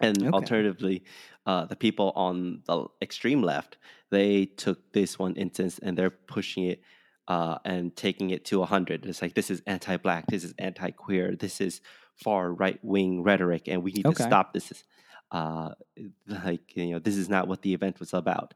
And 0.00 0.28
Okay. 0.28 0.32
alternatively, 0.32 1.04
uh, 1.46 1.64
the 1.66 1.76
people 1.76 2.12
on 2.16 2.62
the 2.66 2.86
extreme 3.00 3.42
left, 3.42 3.78
they 4.10 4.44
took 4.46 4.92
this 4.92 5.18
one 5.18 5.34
instance 5.36 5.78
and 5.78 5.96
they're 5.96 6.10
pushing 6.10 6.64
it 6.64 6.82
uh, 7.28 7.58
and 7.64 7.96
taking 7.96 8.30
it 8.30 8.44
to 8.46 8.58
100. 8.60 9.06
It's 9.06 9.22
like, 9.22 9.34
this 9.34 9.50
is 9.50 9.62
anti 9.66 9.96
black, 9.96 10.26
this 10.28 10.44
is 10.44 10.54
anti 10.58 10.90
queer, 10.90 11.34
this 11.34 11.60
is 11.60 11.80
far 12.14 12.52
right 12.52 12.78
wing 12.82 13.22
rhetoric, 13.22 13.68
and 13.68 13.82
we 13.82 13.92
need 13.92 14.06
Okay. 14.06 14.14
to 14.14 14.16
stop 14.16 14.52
this. 14.52 14.84
Uh, 15.30 15.70
like, 16.28 16.76
you 16.76 16.92
know, 16.92 16.98
this 16.98 17.16
is 17.16 17.28
not 17.28 17.48
what 17.48 17.62
the 17.62 17.72
event 17.74 17.98
was 18.00 18.12
about. 18.12 18.54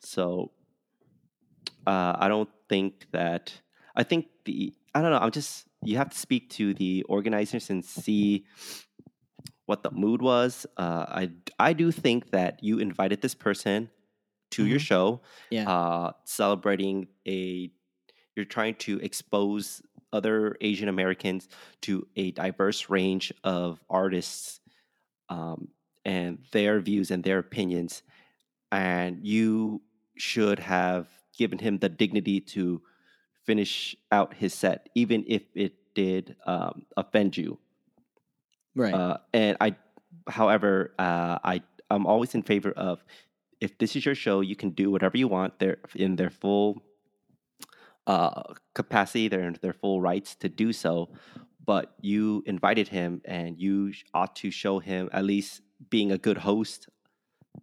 So 0.00 0.52
uh, 1.86 2.16
I 2.18 2.28
don't 2.28 2.50
think 2.68 3.06
that, 3.12 3.52
I 3.96 4.02
think 4.02 4.26
the, 4.44 4.74
I 4.94 5.02
don't 5.02 5.10
know, 5.10 5.18
I'm 5.18 5.30
just, 5.30 5.66
you 5.82 5.96
have 5.96 6.10
to 6.10 6.18
speak 6.18 6.50
to 6.50 6.74
the 6.74 7.02
organizers 7.04 7.70
and 7.70 7.84
see 7.84 8.46
what 9.72 9.82
the 9.82 9.90
mood 9.90 10.20
was. 10.22 10.66
Uh, 10.76 11.06
I 11.08 11.24
I 11.58 11.72
do 11.72 11.90
think 11.92 12.30
that 12.30 12.62
you 12.62 12.78
invited 12.78 13.22
this 13.22 13.34
person 13.34 13.90
to 14.52 14.66
your 14.66 14.78
Mhm. 14.78 14.86
show, 14.90 15.22
Yeah. 15.50 15.70
uh, 15.72 16.12
celebrating 16.24 17.08
a. 17.26 17.72
You're 18.36 18.46
trying 18.58 18.76
to 18.86 18.98
expose 19.00 19.82
other 20.12 20.56
Asian 20.60 20.88
Americans 20.88 21.48
to 21.82 22.08
a 22.16 22.32
diverse 22.32 22.90
range 22.90 23.32
of 23.44 23.84
artists, 23.90 24.60
um, 25.28 25.68
and 26.04 26.38
their 26.52 26.80
views 26.80 27.10
and 27.10 27.24
their 27.24 27.38
opinions, 27.38 28.02
and 28.72 29.26
you 29.26 29.82
should 30.16 30.58
have 30.60 31.08
given 31.38 31.58
him 31.58 31.78
the 31.78 31.88
dignity 31.88 32.40
to 32.40 32.82
finish 33.44 33.96
out 34.12 34.34
his 34.34 34.54
set, 34.54 34.88
even 34.94 35.24
if 35.28 35.44
it 35.56 35.94
did 35.94 36.36
um, 36.46 36.86
offend 36.96 37.36
you. 37.36 37.58
Right. 38.74 38.94
Uh, 38.94 39.18
and 39.32 39.56
I, 39.60 39.76
however, 40.28 40.94
uh, 40.98 41.38
I 41.42 41.62
I'm 41.90 42.06
always 42.06 42.34
in 42.34 42.42
favor 42.42 42.72
of 42.72 43.04
if 43.60 43.78
this 43.78 43.94
is 43.94 44.04
your 44.04 44.14
show, 44.14 44.40
you 44.40 44.56
can 44.56 44.70
do 44.70 44.90
whatever 44.90 45.16
you 45.16 45.28
want. 45.28 45.58
They're 45.58 45.78
in 45.94 46.16
their 46.16 46.30
full 46.30 46.82
uh, 48.06 48.42
capacity. 48.74 49.28
They're 49.28 49.46
in 49.46 49.56
their 49.62 49.72
full 49.72 50.00
rights 50.00 50.34
to 50.36 50.48
do 50.48 50.72
so. 50.72 51.10
But 51.64 51.94
you 52.00 52.42
invited 52.46 52.88
him, 52.88 53.22
and 53.24 53.56
you 53.58 53.92
ought 54.12 54.34
to 54.36 54.50
show 54.50 54.80
him 54.80 55.08
at 55.12 55.24
least 55.24 55.60
being 55.90 56.10
a 56.10 56.18
good 56.18 56.38
host 56.38 56.88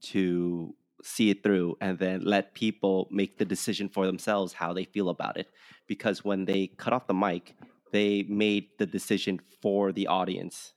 to 0.02 0.74
see 1.04 1.30
it 1.32 1.44
through, 1.44 1.76
and 1.82 2.00
then 2.00 2.24
let 2.24 2.54
people 2.54 3.10
make 3.12 3.38
the 3.38 3.46
decision 3.46 3.90
for 3.90 4.06
themselves 4.06 4.54
how 4.54 4.72
they 4.72 4.86
feel 4.86 5.10
about 5.10 5.36
it. 5.38 5.48
Because 5.86 6.24
when 6.24 6.46
they 6.46 6.68
cut 6.68 6.94
off 6.94 7.08
the 7.08 7.14
mic, 7.14 7.56
they 7.92 8.24
made 8.24 8.68
the 8.78 8.86
decision 8.86 9.42
for 9.62 9.92
the 9.92 10.08
audience 10.08 10.74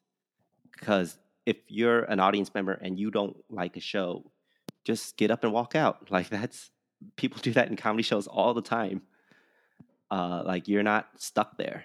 because 0.79 1.19
if 1.47 1.57
you're 1.69 2.03
an 2.05 2.21
audience 2.21 2.53
member 2.55 2.73
and 2.73 2.99
you 2.99 3.11
don't 3.11 3.37
like 3.51 3.77
a 3.77 3.81
show, 3.81 4.31
just 4.85 5.17
get 5.17 5.31
up 5.31 5.45
and 5.45 5.53
walk 5.53 5.75
out. 5.75 6.09
Like 6.11 6.29
that's 6.29 6.71
people 7.17 7.41
do 7.43 7.53
that 7.53 7.69
in 7.69 7.77
comedy 7.77 8.03
shows 8.03 8.27
all 8.27 8.55
the 8.55 8.63
time. 8.63 9.03
Uh, 10.11 10.43
like 10.45 10.69
you're 10.69 10.83
not 10.83 11.09
stuck 11.17 11.57
there, 11.57 11.85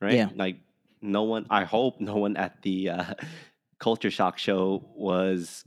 right? 0.00 0.14
Yeah. 0.14 0.28
Like 0.34 0.56
no 1.00 1.22
one. 1.22 1.46
I 1.50 1.64
hope 1.64 2.00
no 2.00 2.16
one 2.16 2.36
at 2.36 2.60
the 2.62 2.90
uh, 2.90 3.14
Culture 3.78 4.10
Shock 4.10 4.38
show 4.38 4.84
was 4.94 5.64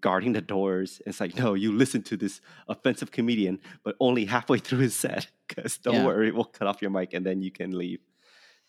guarding 0.00 0.32
the 0.32 0.40
doors. 0.40 1.02
It's 1.06 1.20
like, 1.20 1.36
no, 1.36 1.54
you 1.54 1.72
listen 1.72 2.02
to 2.04 2.16
this 2.16 2.40
offensive 2.68 3.10
comedian, 3.10 3.60
but 3.84 3.96
only 4.00 4.24
halfway 4.24 4.58
through 4.58 4.78
his 4.80 4.94
set. 4.96 5.26
Because 5.48 5.76
don't 5.76 5.96
Yeah. 5.96 6.06
worry, 6.06 6.32
we'll 6.32 6.44
cut 6.44 6.66
off 6.66 6.80
your 6.80 6.90
mic 6.90 7.12
and 7.12 7.26
then 7.26 7.42
you 7.42 7.50
can 7.50 7.76
leave. 7.76 8.00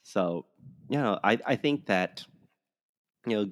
So, 0.01 0.47
you 0.89 0.97
know, 0.97 1.17
I, 1.23 1.39
I 1.45 1.55
think 1.55 1.85
that 1.85 2.25
you 3.26 3.36
know 3.36 3.51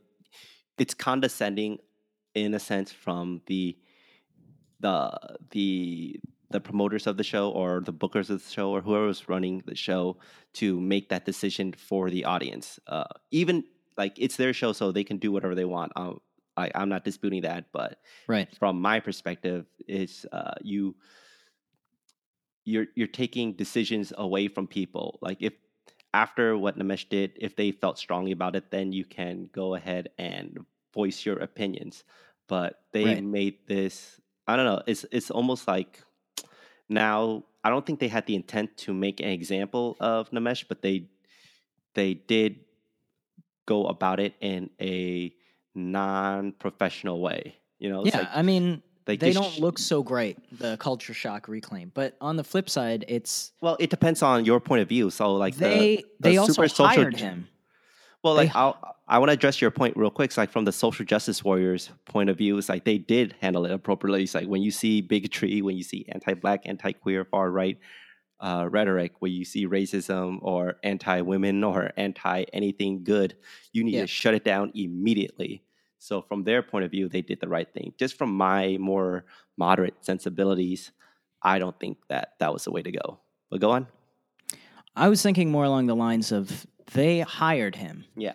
it's 0.78 0.94
condescending 0.94 1.78
in 2.34 2.54
a 2.54 2.60
sense 2.60 2.92
from 2.92 3.42
the 3.48 3.78
the 4.80 5.12
the 5.52 6.20
the 6.50 6.60
promoters 6.60 7.08
of 7.08 7.16
the 7.18 7.24
show 7.24 7.50
or 7.50 7.82
the 7.82 7.94
bookers 7.94 8.30
of 8.30 8.44
the 8.44 8.52
show 8.52 8.72
or 8.72 8.82
whoever's 8.82 9.30
running 9.30 9.64
the 9.66 9.76
show 9.76 10.18
to 10.54 10.80
make 10.82 11.08
that 11.08 11.26
decision 11.26 11.72
for 11.72 12.10
the 12.10 12.26
audience. 12.26 12.78
Uh, 12.88 13.06
even 13.32 13.64
like 13.98 14.14
it's 14.18 14.36
their 14.36 14.52
show 14.52 14.74
so 14.74 14.92
they 14.92 15.04
can 15.04 15.18
do 15.18 15.32
whatever 15.32 15.56
they 15.56 15.66
want. 15.66 15.92
Um, 15.96 16.20
I, 16.58 16.70
i'm 16.76 16.90
not 16.90 17.06
disputing 17.06 17.44
that 17.44 17.72
but 17.72 18.00
right. 18.28 18.54
from 18.60 18.82
my 18.82 19.00
perspective 19.00 19.66
is 19.88 20.26
uh, 20.34 20.56
you 20.62 20.96
you're 22.66 22.88
you're 22.96 23.08
taking 23.08 23.54
decisions 23.54 24.14
away 24.18 24.48
from 24.48 24.68
people. 24.68 25.20
Like 25.22 25.38
if 25.42 25.54
after 26.14 26.58
what 26.58 26.78
Nimesh 26.78 27.08
did 27.10 27.32
if 27.40 27.56
they 27.56 27.72
felt 27.72 27.98
strongly 27.98 28.32
about 28.32 28.56
it 28.56 28.72
then 28.72 28.92
you 28.92 29.06
can 29.06 29.50
go 29.54 29.76
ahead 29.76 30.10
and 30.18 30.60
voice 30.94 31.26
your 31.26 31.38
opinions 31.40 32.04
but 32.48 32.82
they 32.92 33.06
Right. 33.06 33.24
made 33.24 33.56
this 33.68 34.20
i 34.48 34.56
don't 34.56 34.66
know 34.66 34.82
it's 34.88 35.06
it's 35.12 35.32
almost 35.32 35.68
like 35.68 36.04
now 36.90 37.44
i 37.64 37.70
don't 37.70 37.86
think 37.86 38.00
they 38.00 38.10
had 38.10 38.26
the 38.26 38.36
intent 38.36 38.76
to 38.76 38.94
make 38.94 39.20
an 39.22 39.30
example 39.30 39.96
of 40.00 40.30
Nimesh 40.32 40.66
but 40.68 40.82
they 40.82 41.08
they 41.94 42.14
did 42.14 42.60
go 43.66 43.86
about 43.86 44.20
it 44.20 44.34
in 44.42 44.70
a 44.82 45.34
non-professional 45.76 47.22
way 47.22 47.56
you 47.80 47.90
know 47.90 48.04
Yeah. 48.04 48.18
like 48.18 48.28
I 48.34 48.42
mean, 48.42 48.84
they 49.06 49.18
they 49.18 49.34
don't 49.34 49.52
sh- 49.54 49.60
look 49.60 49.78
so 49.80 50.04
great. 50.04 50.38
The 50.60 50.78
culture 50.78 51.14
shock 51.14 51.48
reclaim, 51.48 51.92
but 51.94 52.16
on 52.22 52.36
the 52.36 52.44
flip 52.44 52.70
side, 52.70 53.06
it's 53.08 53.52
well 53.62 53.78
it 53.80 53.90
depends 53.90 54.22
on 54.22 54.46
your 54.46 54.60
point 54.60 54.82
of 54.82 54.90
view 54.90 55.10
so 55.10 55.34
like 55.36 55.56
they 55.56 55.98
the 55.98 56.06
they 56.30 56.38
also 56.38 56.68
hired 56.86 57.18
ju- 57.18 57.26
him. 57.26 57.48
Well, 58.24 58.36
They 58.36 58.44
like 58.46 58.56
I'll, 58.56 58.98
I 59.08 59.18
want 59.18 59.30
to 59.30 59.34
address 59.34 59.60
your 59.60 59.72
point 59.72 59.98
real 59.98 60.12
quick. 60.12 60.30
It's 60.30 60.38
like 60.38 60.52
from 60.52 60.64
the 60.64 60.72
social 60.72 61.04
justice 61.06 61.44
warriors' 61.44 61.90
point 62.06 62.30
of 62.30 62.38
view, 62.38 62.58
it's 62.60 62.70
like 62.70 62.86
they 62.86 63.00
did 63.00 63.34
handle 63.42 63.66
it 63.66 63.72
appropriately. 63.72 64.22
It's 64.24 64.36
like 64.36 64.46
when 64.48 64.62
you 64.62 64.70
see 64.70 65.02
bigotry, 65.02 65.62
when 65.64 65.76
you 65.76 65.84
see 65.84 66.06
anti-black, 66.10 66.62
anti-queer, 66.66 67.26
far-right 67.26 67.80
uh, 68.40 68.68
rhetoric, 68.70 69.14
when 69.20 69.32
you 69.32 69.44
see 69.44 69.66
racism 69.68 70.38
or 70.44 70.76
anti-women 70.84 71.64
or 71.64 71.92
anti-anything 71.98 73.04
good, 73.04 73.36
you 73.74 73.84
need 73.84 73.96
Yeah. 73.96 74.02
to 74.02 74.08
shut 74.08 74.34
it 74.36 74.44
down 74.44 74.72
immediately. 74.76 75.64
So 76.04 76.24
from 76.24 76.44
their 76.44 76.64
point 76.64 76.84
of 76.84 76.90
view, 76.90 77.08
they 77.08 77.22
did 77.22 77.40
the 77.40 77.48
right 77.48 77.72
thing. 77.72 77.94
Just 78.00 78.18
from 78.18 78.36
my 78.36 78.76
more 78.80 79.24
moderate 79.56 79.94
sensibilities, 80.04 80.92
I 81.44 81.60
don't 81.60 81.80
think 81.80 82.00
that 82.10 82.34
that 82.40 82.52
was 82.52 82.64
the 82.64 82.72
way 82.72 82.82
to 82.82 82.92
go. 82.92 83.20
But 83.52 83.62
go 83.62 83.70
on. 83.70 83.86
I 84.96 85.10
was 85.10 85.22
thinking 85.22 85.52
more 85.52 85.64
along 85.64 85.86
the 85.86 85.96
lines 85.96 86.32
of 86.32 86.66
they 86.94 87.20
hired 87.20 87.76
him. 87.76 88.06
Yeah. 88.18 88.34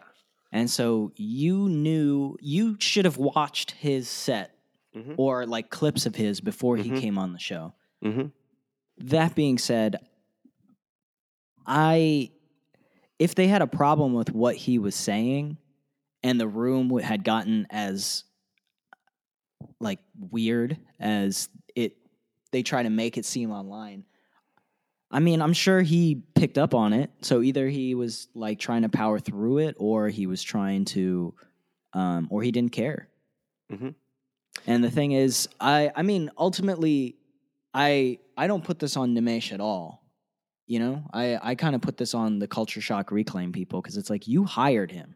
And 0.52 0.70
so 0.70 1.10
you 1.16 1.68
knew 1.68 2.36
you 2.40 2.76
should 2.78 3.04
have 3.04 3.16
watched 3.18 3.72
his 3.72 4.08
set 4.08 4.52
Mhm. 4.94 5.16
or 5.18 5.44
like 5.44 5.68
clips 5.68 6.06
of 6.06 6.14
his 6.14 6.40
before 6.40 6.76
Mhm. 6.76 6.82
he 6.84 7.00
came 7.00 7.18
on 7.18 7.32
the 7.32 7.38
show. 7.40 7.74
hmm 8.00 8.26
That 8.98 9.34
being 9.34 9.58
said, 9.58 9.96
I 11.66 12.30
if 13.18 13.34
they 13.34 13.48
had 13.48 13.60
a 13.62 13.66
problem 13.66 14.14
with 14.14 14.30
what 14.32 14.54
he 14.56 14.78
was 14.78 14.94
saying 14.94 15.58
and 16.26 16.40
the 16.40 16.48
room 16.48 16.98
had 16.98 17.22
gotten 17.22 17.68
as 17.70 18.24
like 19.78 20.00
weird 20.18 20.76
as 20.98 21.48
it 21.76 21.96
they 22.50 22.64
try 22.64 22.82
to 22.82 22.90
make 22.90 23.16
it 23.16 23.24
seem 23.24 23.52
online. 23.52 24.04
I 25.08 25.20
mean, 25.20 25.40
I'm 25.40 25.52
sure 25.52 25.82
he 25.82 26.22
picked 26.34 26.58
up 26.58 26.74
on 26.74 26.92
it. 26.92 27.10
So 27.22 27.42
either 27.42 27.68
he 27.68 27.94
was 27.94 28.26
like 28.34 28.58
trying 28.58 28.82
to 28.82 28.88
power 28.88 29.20
through 29.20 29.58
it 29.58 29.76
or 29.78 30.08
he 30.08 30.26
was 30.26 30.42
trying 30.42 30.84
to 30.86 31.32
um 31.92 32.26
or 32.28 32.42
he 32.42 32.50
didn't 32.50 32.72
care. 32.72 33.08
Mhm. 33.70 33.94
And 34.66 34.82
the 34.82 34.90
thing 34.90 35.12
is, 35.12 35.48
I 35.60 35.92
I 35.94 36.02
mean, 36.02 36.32
ultimately 36.36 37.18
I 37.72 38.18
I 38.36 38.48
don't 38.48 38.64
put 38.64 38.80
this 38.80 38.96
on 38.96 39.14
Nimesh 39.14 39.52
at 39.52 39.60
all. 39.60 40.02
You 40.66 40.80
know, 40.80 41.04
I 41.12 41.38
I 41.40 41.54
kind 41.54 41.76
of 41.76 41.82
put 41.82 41.98
this 41.98 42.14
on 42.14 42.40
the 42.40 42.48
culture 42.48 42.80
shock 42.80 43.12
reclaim 43.12 43.52
people 43.52 43.80
because 43.80 43.96
it's 43.96 44.10
like 44.10 44.26
you 44.26 44.42
hired 44.42 44.90
him. 44.90 45.14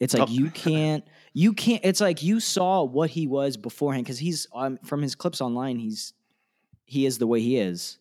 It's 0.00 0.14
like 0.14 0.28
Oh. 0.28 0.32
you 0.32 0.50
can't 0.50 1.04
you 1.32 1.52
can't. 1.52 1.84
It's 1.84 2.00
like 2.00 2.22
you 2.22 2.40
saw 2.40 2.82
what 2.82 3.10
he 3.10 3.26
was 3.28 3.56
beforehand 3.56 4.04
because 4.04 4.18
he's 4.18 4.46
um, 4.52 4.78
from 4.84 5.00
his 5.02 5.14
clips 5.14 5.40
online. 5.40 5.78
He's 5.78 6.12
he 6.86 7.06
is 7.06 7.18
the 7.18 7.26
way 7.26 7.40
he 7.40 7.56
is, 7.58 7.98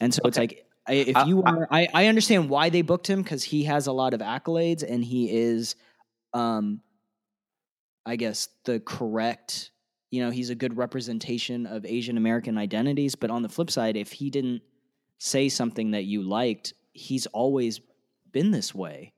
and 0.00 0.12
so 0.12 0.20
it's 0.24 0.36
like 0.38 0.66
if 0.88 1.16
I- 1.16 1.24
you 1.26 1.42
are, 1.44 1.68
I 1.70 1.88
I 1.94 2.06
understand 2.06 2.48
why 2.50 2.70
they 2.70 2.82
booked 2.82 3.08
him 3.08 3.22
because 3.22 3.44
he 3.44 3.64
has 3.64 3.86
a 3.86 3.92
lot 3.92 4.14
of 4.14 4.20
accolades 4.20 4.82
and 4.82 5.04
he 5.04 5.30
is, 5.30 5.76
um, 6.34 6.80
I 8.04 8.16
guess 8.16 8.48
the 8.64 8.80
correct. 8.80 9.70
You 10.10 10.22
know, 10.24 10.30
he's 10.30 10.50
a 10.50 10.54
good 10.54 10.76
representation 10.76 11.64
of 11.66 11.86
Asian 11.86 12.16
American 12.18 12.58
identities. 12.58 13.14
But 13.14 13.30
on 13.30 13.42
the 13.42 13.48
flip 13.48 13.70
side, 13.70 13.96
if 13.96 14.12
he 14.12 14.28
didn't 14.28 14.60
say 15.18 15.48
something 15.48 15.92
that 15.92 16.04
you 16.04 16.22
liked, 16.22 16.74
he's 16.92 17.26
always 17.26 17.80
been 18.30 18.50
this 18.50 18.74
way. 18.74 19.14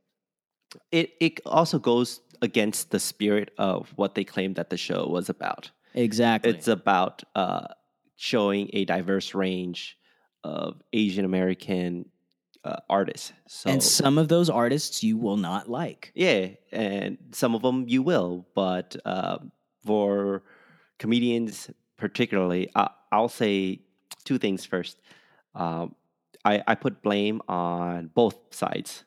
It 0.92 1.14
it 1.20 1.40
also 1.46 1.78
goes 1.78 2.20
against 2.42 2.90
the 2.90 3.00
spirit 3.00 3.52
of 3.58 3.92
what 3.96 4.14
they 4.14 4.24
claimed 4.24 4.56
that 4.56 4.70
the 4.70 4.76
show 4.76 5.06
was 5.06 5.28
about. 5.28 5.70
Exactly. 5.94 6.50
It's 6.50 6.68
about 6.68 7.22
uh, 7.34 7.68
showing 8.16 8.70
a 8.72 8.84
diverse 8.84 9.34
range 9.34 9.98
of 10.42 10.82
Asian 10.92 11.24
American 11.24 12.06
uh, 12.64 12.76
artists. 12.88 13.32
So 13.46 13.70
and 13.70 13.82
some 13.82 14.18
of 14.18 14.28
those 14.28 14.50
artists 14.50 15.02
you 15.02 15.16
will 15.16 15.36
not 15.36 15.68
like. 15.68 16.12
yeah, 16.14 16.48
and 16.72 17.18
some 17.32 17.54
of 17.54 17.62
them 17.62 17.84
you 17.88 18.02
will, 18.02 18.46
but 18.54 18.96
uh, 19.04 19.38
for 19.84 20.42
comedians 20.98 21.70
particularly, 21.96 22.70
I, 22.74 22.90
I'll 23.12 23.28
say 23.28 23.80
two 24.24 24.38
things 24.38 24.64
first. 24.64 25.00
Um, 25.54 25.94
I, 26.44 26.62
I 26.66 26.74
put 26.74 27.02
blame 27.02 27.40
on 27.48 28.10
both 28.14 28.36
sides. 28.50 29.04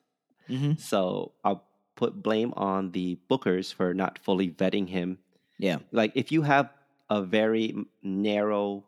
Mm-hmm. 0.50 0.74
So 0.80 1.34
I'll 1.44 1.64
put 1.96 2.22
blame 2.22 2.54
on 2.56 2.92
the 2.92 3.18
bookers 3.30 3.74
for 3.74 3.94
not 3.94 4.20
fully 4.20 4.50
vetting 4.50 4.88
him. 4.88 5.18
Yeah. 5.60 5.78
Like 5.92 6.12
if 6.16 6.32
you 6.32 6.44
have 6.44 6.70
a 7.10 7.22
very 7.24 7.76
narrow 8.04 8.86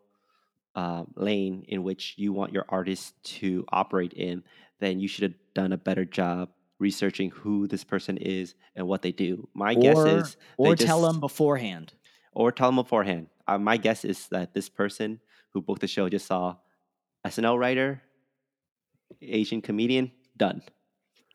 uh, 0.76 1.04
lane 1.16 1.64
in 1.68 1.82
which 1.82 2.14
you 2.16 2.32
want 2.32 2.52
your 2.52 2.64
artist 2.68 3.14
to 3.24 3.64
operate 3.72 4.12
in, 4.12 4.44
then 4.78 5.00
you 5.00 5.08
should 5.08 5.22
have 5.24 5.34
done 5.54 5.72
a 5.72 5.76
better 5.76 6.04
job 6.04 6.50
researching 6.78 7.30
who 7.30 7.66
this 7.66 7.84
person 7.84 8.16
is 8.16 8.54
and 8.76 8.86
what 8.86 9.02
they 9.02 9.12
do. 9.12 9.48
My 9.52 9.74
guess 9.74 9.98
is 9.98 10.36
they 10.58 10.68
Or 10.68 10.76
tell 10.76 11.00
just- 11.00 11.12
them 11.12 11.20
beforehand. 11.20 11.92
or 12.32 12.52
tell 12.52 12.68
them 12.68 12.76
beforehand. 12.76 13.26
Uh, 13.48 13.58
my 13.58 13.76
guess 13.76 14.04
is 14.04 14.28
that 14.28 14.54
this 14.54 14.68
person 14.68 15.18
who 15.52 15.60
booked 15.60 15.80
the 15.80 15.88
show 15.88 16.08
just 16.08 16.26
saw 16.26 16.54
SNL 17.26 17.58
writer, 17.58 18.00
Asian 19.20 19.60
comedian, 19.60 20.12
done. 20.36 20.62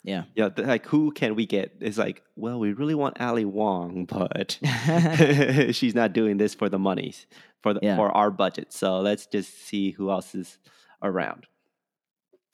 Yeah. 0.06 0.24
Yeah, 0.36 0.50
like 0.58 0.86
who 0.86 1.12
can 1.12 1.34
we 1.36 1.46
get? 1.48 1.78
It's 1.82 1.98
like, 1.98 2.22
well, 2.36 2.60
we 2.60 2.74
really 2.74 2.94
want 2.96 3.20
Ali 3.20 3.44
Wong, 3.44 4.06
but 4.10 4.60
she's 5.76 5.96
not 5.96 6.14
doing 6.14 6.38
this 6.38 6.54
for 6.54 6.70
the 6.70 6.80
monies 6.80 7.26
for 7.64 7.74
the 7.74 7.80
Yeah. 7.82 7.96
for 7.98 8.12
our 8.16 8.30
budget. 8.32 8.72
So 8.72 9.00
let's 9.00 9.26
just 9.26 9.66
see 9.68 9.92
who 9.92 10.12
else 10.12 10.36
is 10.36 10.60
around. 11.02 11.48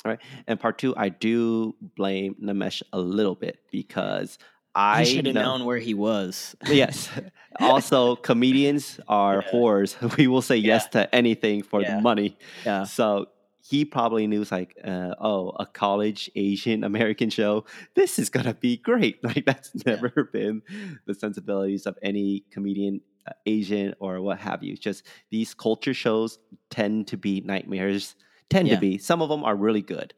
All 0.05 0.11
right. 0.11 0.19
And 0.47 0.59
part 0.59 0.77
two, 0.77 0.95
I 0.97 1.09
do 1.09 1.75
blame 1.95 2.35
Nimesh 2.41 2.81
a 2.93 2.99
little 2.99 3.35
bit 3.35 3.59
because 3.71 4.39
I 4.73 5.03
should 5.03 5.25
have 5.25 5.35
know- 5.35 5.57
known 5.57 5.65
where 5.65 5.77
he 5.77 5.93
was. 5.93 6.55
Yes. 6.67 7.09
Also, 7.59 8.15
comedians 8.15 8.99
are 9.09 9.43
Yeah. 9.45 9.51
whores. 9.51 10.17
We 10.17 10.27
will 10.27 10.41
say 10.41 10.55
yes 10.55 10.87
to 10.95 11.13
anything 11.13 11.63
for 11.63 11.83
the 11.83 11.99
money. 11.99 12.37
Yeah. 12.65 12.85
So 12.85 13.27
he 13.71 13.85
probably 13.85 14.27
knew, 14.27 14.43
like, 14.51 14.75
uh, 14.83 15.15
oh, 15.19 15.49
a 15.59 15.65
college 15.65 16.29
Asian 16.35 16.83
American 16.91 17.29
show. 17.29 17.65
This 17.95 18.19
is 18.19 18.29
gonna 18.29 18.53
be 18.53 18.77
great. 18.77 19.19
Like 19.29 19.45
that's 19.45 19.71
never 19.85 20.29
been 20.33 20.61
the 21.07 21.13
sensibilities 21.15 21.85
of 21.85 21.97
any 22.01 22.45
comedian, 22.51 23.01
uh, 23.27 23.33
Asian 23.45 23.93
or 23.99 24.21
what 24.21 24.39
have 24.39 24.61
you. 24.63 24.75
Just 24.77 25.05
these 25.29 25.53
culture 25.53 25.93
shows 25.93 26.37
tend 26.69 27.07
to 27.07 27.17
be 27.17 27.41
nightmares. 27.41 28.15
Tend 28.49 28.67
Yeah. 28.67 28.75
to 28.75 28.81
be. 28.81 28.97
Some 28.97 29.21
of 29.21 29.29
them 29.29 29.43
are 29.43 29.55
really 29.55 29.81
good. 29.81 30.13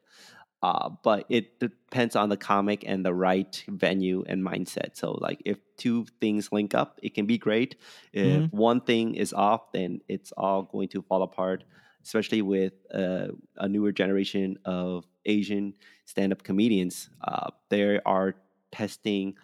Uh, 0.64 0.90
but 1.04 1.26
it 1.30 1.60
depends 1.60 2.16
on 2.16 2.30
the 2.30 2.38
comic 2.38 2.84
and 2.88 3.04
the 3.06 3.14
right 3.14 3.64
venue 3.68 4.24
and 4.28 4.42
mindset. 4.42 4.96
So, 4.96 5.12
like, 5.12 5.42
if 5.46 5.58
two 5.76 6.06
things 6.22 6.54
link 6.54 6.74
up, 6.74 7.00
it 7.04 7.14
can 7.16 7.26
be 7.26 7.38
great. 7.38 7.76
If 8.14 8.46
one 8.52 8.80
thing 8.80 9.16
is 9.16 9.34
off, 9.34 9.74
then 9.74 10.00
it's 10.08 10.32
all 10.38 10.64
going 10.64 10.88
to 10.96 11.02
fall 11.02 11.22
apart. 11.22 11.66
Especially 12.04 12.42
with 12.42 12.74
uh, 12.94 13.28
a 13.58 13.68
newer 13.68 13.92
generation 13.92 14.58
of 14.66 15.06
Asian 15.26 15.74
stand-up 16.06 16.44
comedians, 16.44 17.10
uh, 17.24 17.50
they 17.70 18.00
are 18.06 18.36
testing 18.72 19.36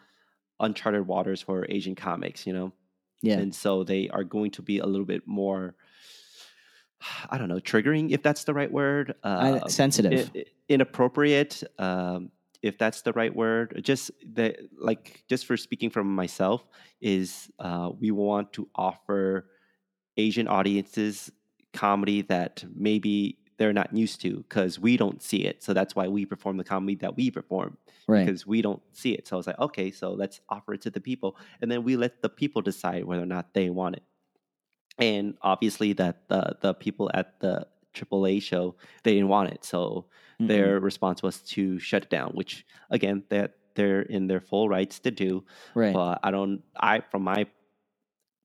uncharted 0.59 1.07
waters 1.07 1.41
for 1.41 1.65
Asian 1.69 1.95
comics. 1.95 2.45
You 2.45 2.53
know, 2.53 2.73
Yeah. 3.21 3.39
and 3.39 3.55
so 3.55 3.83
they 3.83 4.09
are 4.09 4.23
going 4.25 4.51
to 4.51 4.61
be 4.61 4.79
a 4.79 4.85
little 4.85 5.05
bit 5.05 5.25
more. 5.25 5.75
I 7.29 7.37
don't 7.37 7.47
know, 7.47 7.59
triggering 7.61 8.11
if 8.11 8.21
that's 8.21 8.43
the 8.43 8.53
right 8.53 8.69
word. 8.71 9.15
Uh, 9.23 9.67
sensitive. 9.69 10.29
i- 10.35 10.39
i- 10.39 10.45
inappropriate 10.67 11.63
um, 11.79 12.29
if 12.61 12.77
that's 12.77 13.01
the 13.01 13.11
right 13.13 13.33
word 13.35 13.79
just 13.83 14.11
the 14.35 14.53
like 14.77 15.23
just 15.27 15.45
for 15.47 15.57
speaking 15.57 15.89
from 15.89 16.13
myself 16.13 16.67
is 17.01 17.49
uh, 17.57 17.89
we 17.99 18.11
want 18.11 18.53
to 18.53 18.67
offer 18.75 19.49
asian 20.17 20.47
audiences 20.47 21.31
comedy 21.73 22.21
that 22.23 22.63
maybe 22.75 23.37
they're 23.57 23.73
not 23.73 23.93
used 23.93 24.21
to 24.21 24.37
because 24.37 24.79
we 24.79 24.97
don't 24.97 25.21
see 25.21 25.45
it 25.45 25.61
so 25.61 25.73
that's 25.73 25.95
why 25.95 26.07
we 26.07 26.25
perform 26.25 26.57
the 26.57 26.63
comedy 26.63 26.95
that 26.95 27.15
we 27.15 27.29
perform 27.29 27.77
right. 28.07 28.25
because 28.25 28.47
we 28.47 28.61
don't 28.61 28.81
see 28.93 29.11
it 29.11 29.27
so 29.27 29.35
i 29.35 29.37
was 29.37 29.45
like 29.45 29.59
okay 29.59 29.91
so 29.91 30.13
let's 30.13 30.39
offer 30.49 30.73
it 30.73 30.81
to 30.81 30.89
the 30.89 31.01
people 31.01 31.37
and 31.61 31.69
then 31.69 31.83
we 31.83 31.95
let 31.95 32.21
the 32.21 32.29
people 32.29 32.61
decide 32.61 33.05
whether 33.05 33.21
or 33.21 33.27
not 33.27 33.53
they 33.53 33.69
want 33.69 33.95
it 33.95 34.03
and 34.97 35.35
obviously 35.41 35.93
that 35.93 36.27
the 36.29 36.57
the 36.61 36.73
people 36.73 37.11
at 37.13 37.39
the 37.39 37.67
AAA 37.93 38.41
show 38.41 38.75
they 39.03 39.13
didn't 39.13 39.27
want 39.27 39.49
it 39.49 39.63
so 39.63 40.05
Mm-mm. 40.39 40.47
their 40.47 40.79
response 40.79 41.21
was 41.21 41.41
to 41.41 41.79
shut 41.79 42.03
it 42.03 42.09
down 42.09 42.31
which 42.31 42.65
again 42.89 43.23
that 43.29 43.55
they're 43.75 44.01
in 44.01 44.27
their 44.27 44.41
full 44.41 44.69
rights 44.69 44.99
to 44.99 45.11
do 45.11 45.43
right. 45.75 45.93
but 45.93 46.19
i 46.23 46.31
don't 46.31 46.63
i 46.79 47.01
from 47.11 47.23
my 47.23 47.45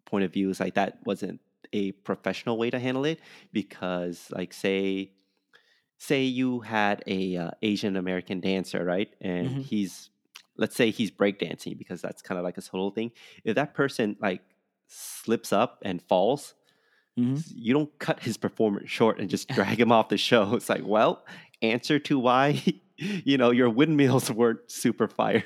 point 0.06 0.24
of 0.24 0.32
view 0.32 0.50
is 0.50 0.60
like 0.60 0.74
that 0.74 0.98
wasn't 1.04 1.40
a 1.74 1.92
professional 1.92 2.56
way 2.56 2.70
to 2.70 2.78
handle 2.78 3.04
it 3.04 3.20
because 3.52 4.28
like 4.30 4.52
say 4.54 5.10
say 5.98 6.22
you 6.22 6.60
had 6.60 7.02
a 7.06 7.36
uh, 7.36 7.50
asian 7.62 7.96
american 7.96 8.40
dancer 8.40 8.84
right 8.84 9.14
and 9.20 9.48
Mhm. 9.48 9.62
he's 9.62 10.10
let's 10.56 10.76
say 10.76 10.90
he's 10.90 11.10
breakdancing 11.10 11.76
because 11.78 12.00
that's 12.00 12.22
kind 12.22 12.38
of 12.38 12.44
like 12.44 12.54
his 12.56 12.68
whole 12.68 12.90
thing 12.90 13.10
if 13.44 13.54
that 13.56 13.74
person 13.74 14.16
like 14.20 14.42
slips 14.88 15.52
up 15.52 15.78
and 15.84 16.00
falls 16.02 16.54
Mhm. 17.18 17.42
you 17.54 17.72
don't 17.74 17.96
cut 17.98 18.20
his 18.20 18.36
performance 18.36 18.90
short 18.90 19.20
and 19.20 19.30
just 19.30 19.48
drag 19.58 19.78
him 19.80 19.92
off 19.92 20.08
the 20.08 20.18
show 20.18 20.54
it's 20.54 20.68
like 20.68 20.82
well 20.84 21.24
answer 21.62 21.98
to 22.00 22.18
why 22.18 22.62
you 22.96 23.36
know 23.38 23.50
your 23.50 23.70
windmills 23.70 24.30
weren't 24.30 24.60
super 24.70 25.08
fire 25.08 25.44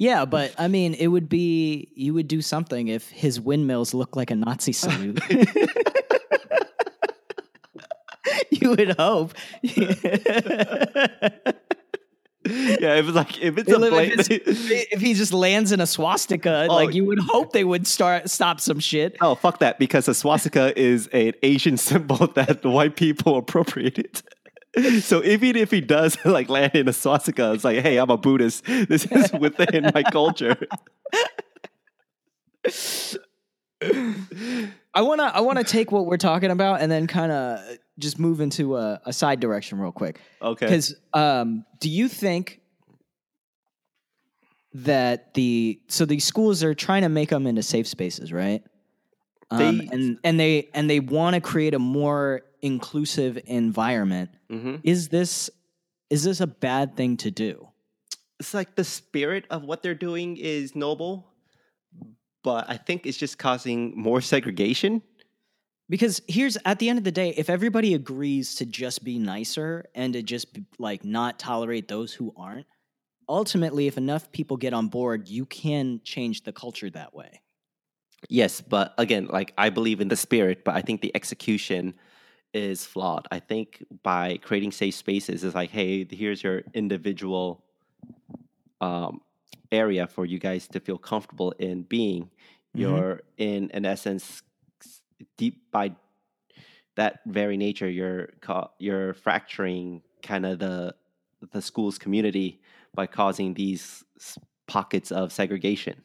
Yeah, 0.00 0.24
but 0.24 0.54
I 0.58 0.66
mean, 0.66 0.94
it 0.94 1.08
would 1.08 1.28
be 1.28 1.92
you 1.94 2.14
would 2.14 2.26
do 2.26 2.40
something 2.40 2.88
if 2.88 3.10
his 3.10 3.38
windmills 3.38 3.92
look 3.92 4.16
like 4.16 4.30
a 4.30 4.34
Nazi 4.34 4.72
salute. 4.72 5.20
you 8.50 8.70
would 8.70 8.96
hope. 8.98 9.34
yeah, 9.62 9.74
if 12.46 13.06
it's 13.06 13.14
like 13.14 13.38
if 13.42 13.58
it's 13.58 13.70
a 13.70 13.74
If 13.74 13.90
blatant, 13.90 14.30
it's- 14.30 14.70
if 14.90 15.00
he 15.02 15.12
just 15.14 15.32
lands 15.34 15.72
in 15.72 15.80
a 15.80 15.86
swastika, 15.86 16.66
Oh. 16.70 16.74
like 16.74 16.94
you 16.94 17.04
would 17.04 17.18
hope 17.20 17.52
they 17.52 17.64
would 17.64 17.86
start 17.86 18.30
stop 18.30 18.60
some 18.60 18.80
shit. 18.80 19.16
oh 19.20 19.34
fuck 19.34 19.58
that 19.58 19.78
because 19.78 20.08
a 20.08 20.14
swastika 20.14 20.72
is 20.80 21.08
an 21.08 21.32
Asian 21.42 21.76
symbol 21.76 22.26
that 22.34 22.62
the 22.62 22.70
white 22.70 22.96
people 22.96 23.36
appropriated. 23.36 24.22
So 25.00 25.24
even 25.24 25.56
if 25.56 25.70
he 25.70 25.80
does 25.80 26.16
like 26.24 26.48
land 26.48 26.74
in 26.74 26.86
a 26.88 26.92
swastika, 26.92 27.52
it's 27.52 27.64
like, 27.64 27.78
hey, 27.80 27.96
I'm 27.98 28.10
a 28.10 28.16
Buddhist. 28.16 28.64
This 28.64 29.04
is 29.06 29.32
within 29.40 29.90
my 29.94 30.02
culture. 30.04 30.56
I 34.94 35.02
wanna 35.02 35.24
I 35.24 35.40
wanna 35.40 35.64
take 35.64 35.92
what 35.92 36.06
we're 36.06 36.16
talking 36.16 36.50
about 36.50 36.80
and 36.80 36.90
then 36.90 37.06
kind 37.06 37.32
of 37.32 37.60
just 37.98 38.18
move 38.18 38.40
into 38.40 38.76
a, 38.76 39.00
a 39.06 39.12
side 39.12 39.40
direction 39.40 39.78
real 39.78 39.92
quick. 39.92 40.20
Okay. 40.42 40.66
Because 40.66 40.94
um, 41.12 41.64
do 41.80 41.88
you 41.88 42.08
think 42.08 42.60
that 44.74 45.34
the 45.34 45.80
so 45.88 46.04
these 46.04 46.24
schools 46.24 46.62
are 46.62 46.74
trying 46.74 47.02
to 47.02 47.08
make 47.08 47.30
them 47.30 47.46
into 47.46 47.62
safe 47.62 47.86
spaces, 47.88 48.32
right? 48.32 48.62
Um, 49.50 49.78
They- 49.78 49.86
and 49.92 50.18
and 50.24 50.40
they 50.40 50.68
and 50.74 50.88
they 50.90 51.00
want 51.00 51.34
to 51.34 51.40
create 51.40 51.74
a 51.74 51.78
more 51.78 52.42
inclusive 52.62 53.38
environment. 53.46 54.30
Hmm 54.50 54.76
Is 54.82 55.08
this 55.08 55.50
is 56.10 56.24
this 56.24 56.40
a 56.40 56.46
bad 56.46 56.96
thing 56.96 57.16
to 57.18 57.30
do? 57.30 57.68
It's 58.40 58.52
like 58.52 58.74
the 58.74 58.84
spirit 58.84 59.44
of 59.50 59.62
what 59.62 59.82
they're 59.82 59.94
doing 59.94 60.36
is 60.36 60.74
noble, 60.74 61.32
but 62.42 62.68
I 62.68 62.76
think 62.76 63.06
it's 63.06 63.18
just 63.18 63.38
causing 63.38 63.96
more 63.96 64.20
segregation. 64.20 65.02
Because 65.88 66.22
here's 66.28 66.56
at 66.64 66.78
the 66.78 66.88
end 66.88 66.98
of 66.98 67.04
the 67.04 67.12
day, 67.12 67.30
if 67.36 67.50
everybody 67.50 67.94
agrees 67.94 68.54
to 68.56 68.66
just 68.66 69.04
be 69.04 69.18
nicer 69.18 69.86
and 69.94 70.12
to 70.14 70.22
just 70.22 70.46
like 70.78 71.04
not 71.04 71.38
tolerate 71.38 71.88
those 71.88 72.12
who 72.12 72.32
aren't, 72.36 72.66
ultimately, 73.28 73.86
if 73.86 73.98
enough 73.98 74.30
people 74.32 74.56
get 74.56 74.72
on 74.72 74.88
board, 74.88 75.28
you 75.28 75.46
can 75.46 76.00
change 76.04 76.44
the 76.44 76.52
culture 76.52 76.90
that 76.90 77.14
way. 77.14 77.40
Yes, 78.28 78.60
but 78.60 78.94
again, 78.98 79.26
like 79.26 79.52
I 79.58 79.70
believe 79.70 80.00
in 80.00 80.08
the 80.08 80.16
spirit, 80.16 80.64
but 80.64 80.74
I 80.74 80.82
think 80.82 81.00
the 81.00 81.14
execution 81.14 81.94
is 82.52 82.84
flawed. 82.84 83.26
I 83.30 83.38
think 83.40 83.84
by 84.02 84.38
creating 84.38 84.72
safe 84.72 84.94
spaces 84.94 85.44
is 85.44 85.54
like, 85.54 85.70
hey, 85.70 86.06
here's 86.10 86.42
your 86.42 86.62
individual 86.74 87.62
um, 88.80 89.20
area 89.70 90.06
for 90.06 90.26
you 90.26 90.38
guys 90.38 90.66
to 90.68 90.80
feel 90.80 90.98
comfortable 90.98 91.52
in 91.52 91.82
being. 91.82 92.24
Mhm. 92.24 92.30
You're 92.80 93.20
in, 93.36 93.70
in 93.70 93.84
essence, 93.84 94.42
deep 95.36 95.70
by 95.70 95.92
that 96.96 97.20
very 97.26 97.56
nature, 97.56 97.88
you're 97.88 98.30
ca- 98.40 98.70
you're 98.78 99.14
fracturing 99.14 100.02
kind 100.22 100.44
of 100.44 100.58
the 100.58 100.94
the 101.52 101.62
school's 101.62 101.98
community 101.98 102.60
by 102.94 103.06
causing 103.06 103.54
these 103.54 104.04
pockets 104.66 105.10
of 105.10 105.32
segregation 105.32 106.02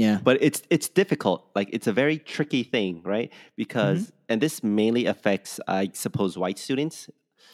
Yeah. 0.00 0.18
but 0.24 0.34
it's 0.40 0.60
it's 0.74 0.88
difficult 1.00 1.40
like 1.58 1.68
it's 1.76 1.86
a 1.86 1.92
very 2.02 2.18
tricky 2.34 2.62
thing 2.74 3.02
right 3.14 3.30
because 3.62 4.12
and 4.30 4.40
this 4.40 4.62
mainly 4.62 5.04
affects 5.14 5.60
i 5.68 5.90
suppose 5.92 6.38
white 6.42 6.58
students 6.58 7.10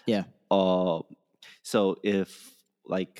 Yeah. 0.07 0.25
uh, 0.51 1.01
So 1.63 1.97
if 2.03 2.29
like, 2.87 3.15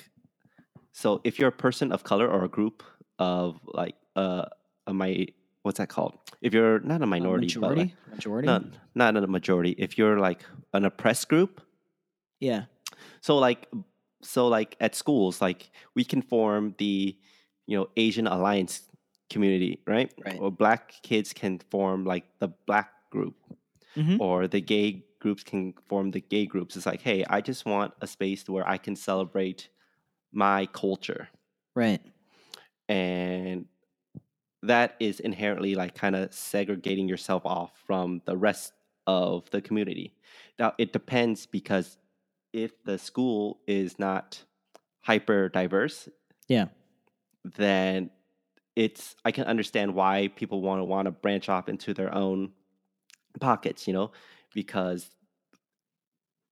so 0.93 1.19
if 1.23 1.33
you're 1.39 1.49
a 1.57 1.59
person 1.67 1.91
of 1.91 2.03
color 2.03 2.27
or 2.35 2.43
a 2.45 2.51
group 2.57 2.83
of 3.19 3.59
like 3.79 3.95
uh, 4.15 4.45
a 4.87 4.93
my 4.93 5.27
what's 5.63 5.77
that 5.79 5.89
called? 5.89 6.13
If 6.41 6.53
you're 6.55 6.79
not 6.79 7.01
a 7.01 7.05
minority, 7.05 7.47
but 7.47 7.59
majority, 7.59 7.81
like, 8.07 8.15
majority. 8.15 8.45
not 8.47 8.63
not 8.95 9.23
a 9.23 9.27
majority. 9.27 9.75
If 9.77 9.97
you're 9.97 10.19
like 10.29 10.41
an 10.73 10.85
oppressed 10.85 11.27
group, 11.27 11.59
Yeah, 12.39 12.63
so 13.21 13.35
like 13.47 13.67
so 14.21 14.47
like 14.47 14.75
at 14.79 14.95
schools, 14.95 15.41
like 15.41 15.69
we 15.95 16.03
can 16.05 16.21
form 16.21 16.73
the 16.77 17.17
you 17.67 17.75
know 17.77 17.87
Asian 17.97 18.27
Alliance 18.27 18.86
community, 19.29 19.81
right? 19.87 20.13
Right. 20.25 20.39
Or 20.39 20.51
black 20.51 20.93
kids 21.03 21.33
can 21.33 21.59
form 21.71 22.05
like 22.05 22.25
the 22.39 22.49
black 22.65 22.91
group, 23.11 23.35
Mhm. 23.95 24.19
or 24.19 24.47
the 24.47 24.61
gay 24.61 25.03
groups 25.19 25.43
can 25.43 25.73
form 25.89 26.11
the 26.11 26.21
gay 26.21 26.45
groups. 26.45 26.75
It's 26.77 26.85
like, 26.85 27.01
hey, 27.01 27.25
I 27.29 27.41
just 27.41 27.65
want 27.65 27.93
a 28.01 28.07
space 28.07 28.47
where 28.49 28.67
I 28.67 28.77
can 28.77 28.95
celebrate 28.95 29.69
my 30.31 30.67
culture, 30.67 31.29
right. 31.75 32.01
and 32.89 33.67
that 34.63 34.95
is 34.99 35.19
inherently 35.19 35.75
like 35.75 35.95
kind 35.95 36.15
of 36.15 36.33
segregating 36.33 37.07
yourself 37.07 37.45
off 37.45 37.77
from 37.85 38.21
the 38.25 38.35
rest 38.37 38.73
of 39.05 39.49
the 39.51 39.61
community. 39.61 40.15
Now 40.59 40.73
it 40.77 40.93
depends 40.93 41.45
because 41.45 41.97
if 42.53 42.83
the 42.83 42.97
school 42.97 43.61
is 43.67 43.99
not 43.99 44.43
hyper 45.01 45.49
diverse, 45.49 46.09
Yeah. 46.47 46.67
then 47.57 48.09
it's 48.77 49.15
I 49.25 49.31
can 49.31 49.45
understand 49.45 49.95
why 49.95 50.29
people 50.35 50.61
want 50.61 50.79
to 50.81 50.83
want 50.83 51.07
to 51.07 51.11
branch 51.11 51.49
off 51.49 51.67
into 51.67 51.95
their 51.95 52.13
own 52.13 52.51
pockets, 53.39 53.87
you 53.87 53.93
know, 53.93 54.11
because 54.53 55.09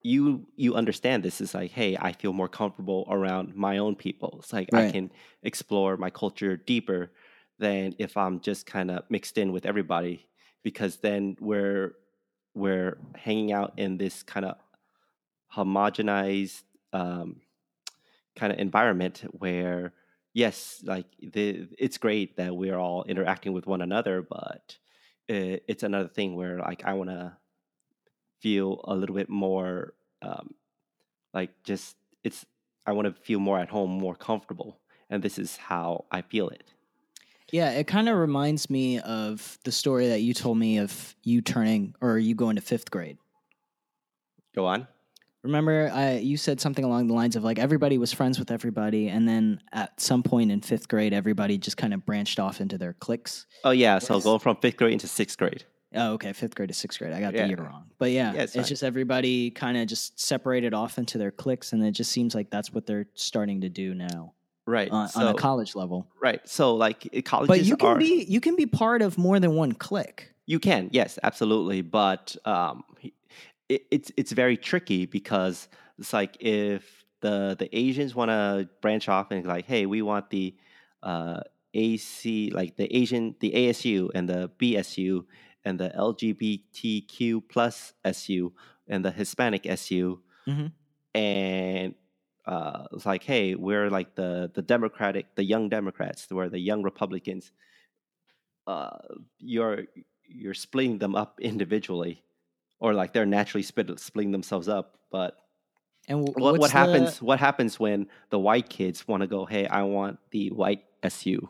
you 0.01 0.47
you 0.55 0.73
understand 0.73 1.21
this 1.21 1.39
is 1.39 1.53
like, 1.53 1.69
hey, 1.69 1.95
I 2.01 2.13
feel 2.13 2.33
more 2.33 2.47
comfortable 2.47 3.05
around 3.11 3.55
my 3.55 3.77
own 3.77 3.95
people. 3.95 4.37
It's 4.39 4.51
like 4.51 4.73
I 4.73 4.89
can 4.89 5.11
explore 5.43 5.97
my 5.97 6.09
culture 6.09 6.57
deeper 6.57 7.11
than 7.59 7.93
if 7.99 8.17
I'm 8.17 8.39
just 8.39 8.65
kind 8.65 8.89
of 8.89 9.03
mixed 9.07 9.37
in 9.37 9.51
with 9.51 9.67
everybody 9.67 10.27
because 10.63 10.97
then 10.97 11.37
we're 11.39 11.93
we're 12.55 12.97
hanging 13.15 13.51
out 13.51 13.73
in 13.77 13.97
this 13.97 14.23
kind 14.23 14.47
of 14.47 14.55
homogenized 15.55 16.63
um, 16.91 17.41
kind 18.35 18.51
of 18.51 18.57
environment 18.57 19.23
where 19.31 19.93
yes 20.35 20.81
like 20.83 21.07
the, 21.19 21.67
it's 21.79 21.97
great 21.97 22.35
that 22.37 22.55
we're 22.55 22.77
all 22.77 23.03
interacting 23.05 23.53
with 23.53 23.65
one 23.65 23.81
another 23.81 24.21
but 24.21 24.77
it, 25.27 25.63
it's 25.67 25.81
another 25.81 26.09
thing 26.09 26.35
where 26.35 26.59
like 26.59 26.83
i 26.85 26.93
want 26.93 27.09
to 27.09 27.35
feel 28.41 28.81
a 28.83 28.93
little 28.93 29.15
bit 29.15 29.29
more 29.29 29.93
um, 30.21 30.53
like 31.33 31.51
just 31.63 31.95
it's 32.23 32.45
i 32.85 32.91
want 32.91 33.07
to 33.07 33.21
feel 33.23 33.39
more 33.39 33.57
at 33.57 33.69
home 33.69 33.89
more 33.89 34.13
comfortable 34.15 34.79
and 35.09 35.23
this 35.23 35.39
is 35.39 35.55
how 35.57 36.05
i 36.11 36.21
feel 36.21 36.49
it 36.49 36.63
Yeah, 37.51 37.71
it 37.71 37.87
kind 37.87 38.09
of 38.09 38.17
reminds 38.17 38.69
me 38.69 38.99
of 38.99 39.57
the 39.63 39.71
story 39.71 40.07
that 40.09 40.21
you 40.21 40.33
told 40.33 40.57
me 40.57 40.79
of 40.79 41.15
you 41.23 41.41
turning 41.41 41.95
or 42.01 42.17
you 42.17 42.35
going 42.35 42.57
to 42.57 42.61
fifth 42.61 42.91
grade. 42.91 43.17
go 44.53 44.65
on 44.65 44.87
Remember, 45.45 45.91
I, 45.93 46.17
you 46.17 46.37
said 46.37 46.59
something 46.59 46.83
along 46.83 47.05
the 47.07 47.13
lines 47.13 47.35
of 47.35 47.43
like 47.43 47.59
everybody 47.59 47.97
was 47.99 48.11
friends 48.11 48.39
with 48.39 48.49
everybody, 48.49 49.09
and 49.09 49.27
then 49.29 49.61
at 49.71 50.01
some 50.01 50.23
point 50.23 50.51
in 50.51 50.61
fifth 50.61 50.87
grade, 50.87 51.13
everybody 51.13 51.57
just 51.59 51.77
kind 51.77 51.93
of 51.93 52.03
branched 52.05 52.39
off 52.39 52.59
into 52.61 52.77
their 52.79 52.93
cliques. 52.93 53.45
oh 53.63 53.69
yeah 53.71 53.99
so 53.99 54.15
Yes. 54.15 54.23
going 54.23 54.39
from 54.39 54.55
fifth 54.57 54.77
grade 54.77 54.93
into 54.93 55.07
sixth 55.07 55.37
grade 55.37 55.63
Oh, 55.97 56.13
okay, 56.13 56.33
fifth 56.33 56.55
grade 56.55 56.67
to 56.69 56.73
sixth 56.73 56.99
grade. 56.99 57.13
I 57.13 57.21
got 57.21 57.33
Yeah. 57.33 57.43
the 57.43 57.47
year 57.49 57.57
wrong, 57.57 57.85
but 57.99 58.11
yeah, 58.11 58.33
Yeah, 58.33 58.41
it's 58.41 58.55
it's 58.55 58.67
just 58.67 58.83
everybody 58.83 59.51
kind 59.51 59.77
of 59.77 59.87
just 59.87 60.19
separated 60.19 60.73
off 60.73 60.97
into 60.97 61.17
their 61.19 61.31
cliques, 61.31 61.71
and 61.73 61.85
it 61.85 61.91
just 61.91 62.11
seems 62.11 62.33
like 62.35 62.49
that's 62.49 62.73
what 62.73 62.85
they're 62.87 63.05
starting 63.13 63.61
to 63.61 63.69
do 63.69 63.93
now 63.93 64.33
right 64.65 64.89
on, 64.89 65.07
so 65.09 65.19
on 65.21 65.27
a 65.27 65.33
college 65.35 65.75
level. 65.75 66.07
right 66.19 66.41
so 66.49 66.73
like 66.75 67.07
colleges 67.23 67.47
But 67.47 67.65
you 67.65 67.77
can 67.77 67.87
are 67.89 67.97
be 67.99 68.25
you 68.27 68.41
can 68.41 68.55
be 68.55 68.65
part 68.65 69.03
of 69.03 69.17
more 69.19 69.39
than 69.39 69.53
one 69.53 69.73
clique. 69.73 70.31
You 70.47 70.59
can, 70.59 70.89
yes, 70.91 71.17
absolutely. 71.23 71.81
But 71.81 72.35
um, 72.45 72.83
it, 73.69 73.85
it's 73.91 74.11
it's 74.17 74.31
very 74.31 74.57
tricky 74.57 75.05
because 75.05 75.67
it's 75.97 76.13
like 76.13 76.37
if 76.39 77.05
the 77.21 77.55
the 77.57 77.69
Asians 77.77 78.15
want 78.15 78.29
to 78.29 78.69
branch 78.81 79.09
off 79.09 79.31
and 79.31 79.45
like, 79.45 79.65
hey, 79.65 79.85
we 79.85 80.01
want 80.01 80.29
the 80.29 80.55
uh, 81.03 81.41
AC, 81.73 82.51
like 82.51 82.77
the 82.77 82.93
Asian, 82.95 83.35
the 83.39 83.51
ASU 83.55 84.09
and 84.15 84.29
the 84.29 84.51
BSU 84.59 85.25
and 85.63 85.79
the 85.79 85.91
LGBTQ 85.95 87.41
plus 87.49 87.93
SU 88.03 88.53
and 88.87 89.03
the 89.03 89.11
Hispanic 89.11 89.65
SU, 89.65 90.21
Mhm. 90.47 90.73
and 91.15 91.95
uh, 92.45 92.85
it's 92.93 93.05
like, 93.05 93.23
hey, 93.23 93.55
we're 93.55 93.89
like 93.89 94.15
the 94.15 94.51
the 94.53 94.61
Democratic, 94.61 95.35
the 95.35 95.43
young 95.43 95.69
Democrats, 95.69 96.27
we're 96.29 96.49
the 96.49 96.59
young 96.59 96.83
Republicans. 96.83 97.51
Uh, 98.67 98.97
you're 99.37 99.85
you're 100.27 100.53
splitting 100.55 100.97
them 100.97 101.15
up 101.15 101.39
individually, 101.39 102.23
or 102.85 102.93
like 102.93 103.13
they're 103.13 103.25
naturally 103.39 103.63
split, 103.63 103.87
splitting 103.99 104.31
themselves 104.31 104.67
up. 104.69 104.97
But 105.11 105.31
And 106.07 106.19
wh- 106.21 106.35
what 106.37 106.41
what 106.43 106.59
what's 106.59 106.73
the- 106.73 106.79
happens? 106.79 107.21
What 107.21 107.39
happens 107.39 107.79
when 107.79 108.07
the 108.29 108.39
white 108.39 108.69
kids 108.69 109.07
want 109.07 109.21
to 109.21 109.27
go? 109.27 109.45
Hey, 109.45 109.65
I 109.67 109.81
want 109.83 110.19
the 110.31 110.49
white 110.51 110.83
SU. 111.03 111.49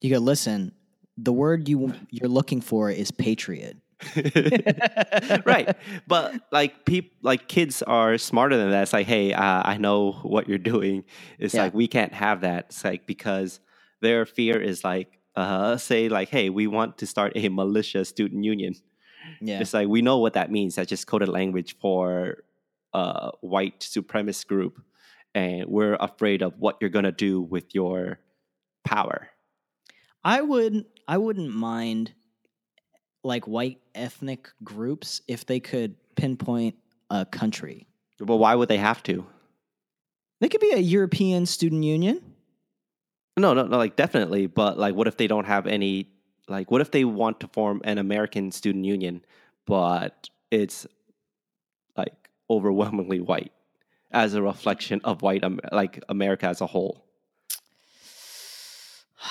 You 0.00 0.10
go 0.14 0.18
listen. 0.18 0.72
The 1.16 1.32
word 1.32 1.68
you 1.68 1.92
you're 2.10 2.28
looking 2.40 2.60
for 2.60 2.90
is 2.90 3.10
patriot. 3.12 3.76
right, 5.46 5.76
but 6.08 6.34
like 6.50 6.84
people, 6.84 7.14
like 7.22 7.46
kids 7.46 7.82
are 7.82 8.18
smarter 8.18 8.56
than 8.56 8.70
that. 8.70 8.82
It's 8.82 8.92
like, 8.92 9.06
hey, 9.06 9.32
uh, 9.32 9.62
I 9.64 9.76
know 9.78 10.12
what 10.22 10.48
you're 10.48 10.58
doing. 10.74 11.04
It's 11.38 11.54
Yeah. 11.54 11.64
like 11.64 11.74
we 11.74 11.86
can't 11.86 12.12
have 12.12 12.40
that. 12.40 12.66
It's 12.70 12.84
like 12.84 13.06
because 13.06 13.60
their 14.00 14.26
fear 14.26 14.60
is 14.60 14.82
like, 14.82 15.08
uh, 15.36 15.76
say 15.76 16.08
like, 16.08 16.30
hey, 16.30 16.50
we 16.50 16.66
want 16.66 16.98
to 16.98 17.06
start 17.06 17.32
a 17.36 17.48
militia 17.48 18.04
student 18.04 18.42
union. 18.44 18.74
Yeah. 19.42 19.60
It's 19.60 19.74
like 19.74 19.88
we 19.88 20.02
know 20.02 20.18
what 20.18 20.34
that 20.34 20.50
means. 20.50 20.76
That's 20.76 20.88
just 20.88 21.06
coded 21.06 21.28
language 21.28 21.76
for 21.80 22.44
a 22.92 23.32
white 23.40 23.80
supremacist 23.80 24.46
group, 24.46 24.80
and 25.34 25.66
we're 25.66 25.96
afraid 25.98 26.42
of 26.42 26.54
what 26.58 26.76
you're 26.80 26.90
gonna 26.90 27.12
do 27.12 27.42
with 27.42 27.74
your 27.74 28.20
power. 28.84 29.28
I 30.24 30.40
would 30.40 30.84
I 31.08 31.18
wouldn't 31.18 31.52
mind 31.52 32.12
like 33.24 33.46
white 33.46 33.80
ethnic 33.94 34.48
groups 34.62 35.20
if 35.26 35.44
they 35.46 35.58
could 35.58 35.96
pinpoint 36.14 36.76
a 37.10 37.26
country. 37.26 37.86
But 38.20 38.36
why 38.36 38.54
would 38.54 38.68
they 38.68 38.78
have 38.78 39.02
to? 39.04 39.26
They 40.40 40.48
could 40.48 40.60
be 40.60 40.72
a 40.72 40.78
European 40.78 41.46
student 41.46 41.82
union. 41.84 42.20
No, 43.36 43.54
no, 43.54 43.66
no. 43.66 43.76
Like 43.76 43.96
definitely, 43.96 44.46
but 44.46 44.78
like, 44.78 44.94
what 44.94 45.08
if 45.08 45.16
they 45.16 45.26
don't 45.26 45.46
have 45.46 45.66
any? 45.66 46.11
Like, 46.48 46.70
what 46.70 46.80
if 46.80 46.90
they 46.90 47.04
want 47.04 47.40
to 47.40 47.48
form 47.48 47.80
an 47.84 47.98
American 47.98 48.50
student 48.52 48.84
union, 48.84 49.24
but 49.66 50.28
it's 50.50 50.86
like 51.96 52.30
overwhelmingly 52.50 53.20
white 53.20 53.52
as 54.10 54.34
a 54.34 54.42
reflection 54.42 55.00
of 55.04 55.22
white, 55.22 55.42
like 55.72 56.02
America 56.08 56.46
as 56.46 56.60
a 56.60 56.66
whole? 56.66 57.04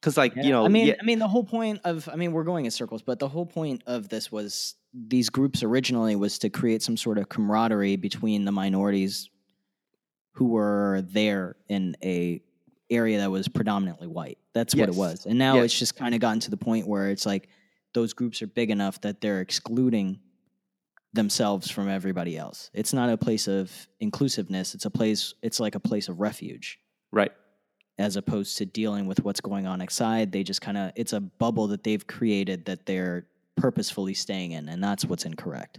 Because, 0.00 0.18
like, 0.18 0.36
you 0.36 0.50
know, 0.50 0.66
I 0.66 0.68
mean, 0.68 0.88
yeah- 0.88 0.94
I 1.00 1.04
mean, 1.04 1.18
the 1.18 1.26
whole 1.28 1.44
point 1.44 1.80
of, 1.84 2.06
I 2.12 2.16
mean, 2.16 2.32
we're 2.32 2.44
going 2.44 2.66
in 2.66 2.70
circles, 2.70 3.00
but 3.00 3.18
the 3.18 3.28
whole 3.28 3.46
point 3.46 3.82
of 3.86 4.10
this 4.10 4.30
was 4.30 4.74
these 4.92 5.30
groups 5.30 5.62
originally 5.62 6.14
was 6.14 6.38
to 6.40 6.50
create 6.50 6.82
some 6.82 6.98
sort 6.98 7.16
of 7.16 7.30
camaraderie 7.30 7.96
between 7.96 8.44
the 8.44 8.52
minorities 8.52 9.30
who 10.32 10.48
were 10.48 11.02
there 11.08 11.56
in 11.70 11.96
a 12.04 12.42
area 12.90 13.18
that 13.18 13.30
was 13.30 13.48
predominantly 13.48 14.06
white. 14.06 14.38
That's 14.52 14.74
what 14.74 14.88
it 14.88 14.94
was, 14.94 15.26
and 15.26 15.38
now 15.38 15.56
Yes. 15.56 15.64
it's 15.66 15.78
just 15.78 15.96
kind 15.96 16.14
of 16.14 16.20
gotten 16.20 16.40
to 16.40 16.50
the 16.50 16.56
point 16.56 16.86
where 16.86 17.10
it's 17.10 17.26
like 17.26 17.48
those 17.92 18.12
groups 18.12 18.42
are 18.42 18.46
big 18.46 18.70
enough 18.70 19.00
that 19.02 19.20
they're 19.20 19.40
excluding 19.40 20.18
themselves 21.12 21.70
from 21.70 21.88
everybody 21.88 22.36
else. 22.36 22.70
It's 22.74 22.92
not 22.92 23.08
a 23.08 23.16
place 23.16 23.46
of 23.46 23.70
inclusiveness. 24.00 24.74
It's 24.74 24.84
a 24.84 24.90
place. 24.90 25.34
It's 25.42 25.60
like 25.60 25.76
a 25.76 25.80
place 25.80 26.08
of 26.08 26.20
refuge 26.20 26.80
right. 27.12 27.30
as 27.98 28.16
opposed 28.16 28.58
to 28.58 28.66
dealing 28.66 29.06
with 29.06 29.24
what's 29.24 29.40
going 29.40 29.66
on 29.66 29.80
outside. 29.80 30.32
They 30.32 30.42
just 30.42 30.60
kind 30.60 30.76
of, 30.76 30.90
it's 30.96 31.12
a 31.12 31.20
bubble 31.20 31.68
that 31.68 31.84
they've 31.84 32.04
created 32.04 32.64
that 32.64 32.86
they're 32.86 33.26
purposefully 33.56 34.14
staying 34.14 34.50
in, 34.52 34.68
and 34.68 34.82
that's 34.82 35.04
what's 35.04 35.24
incorrect. 35.24 35.78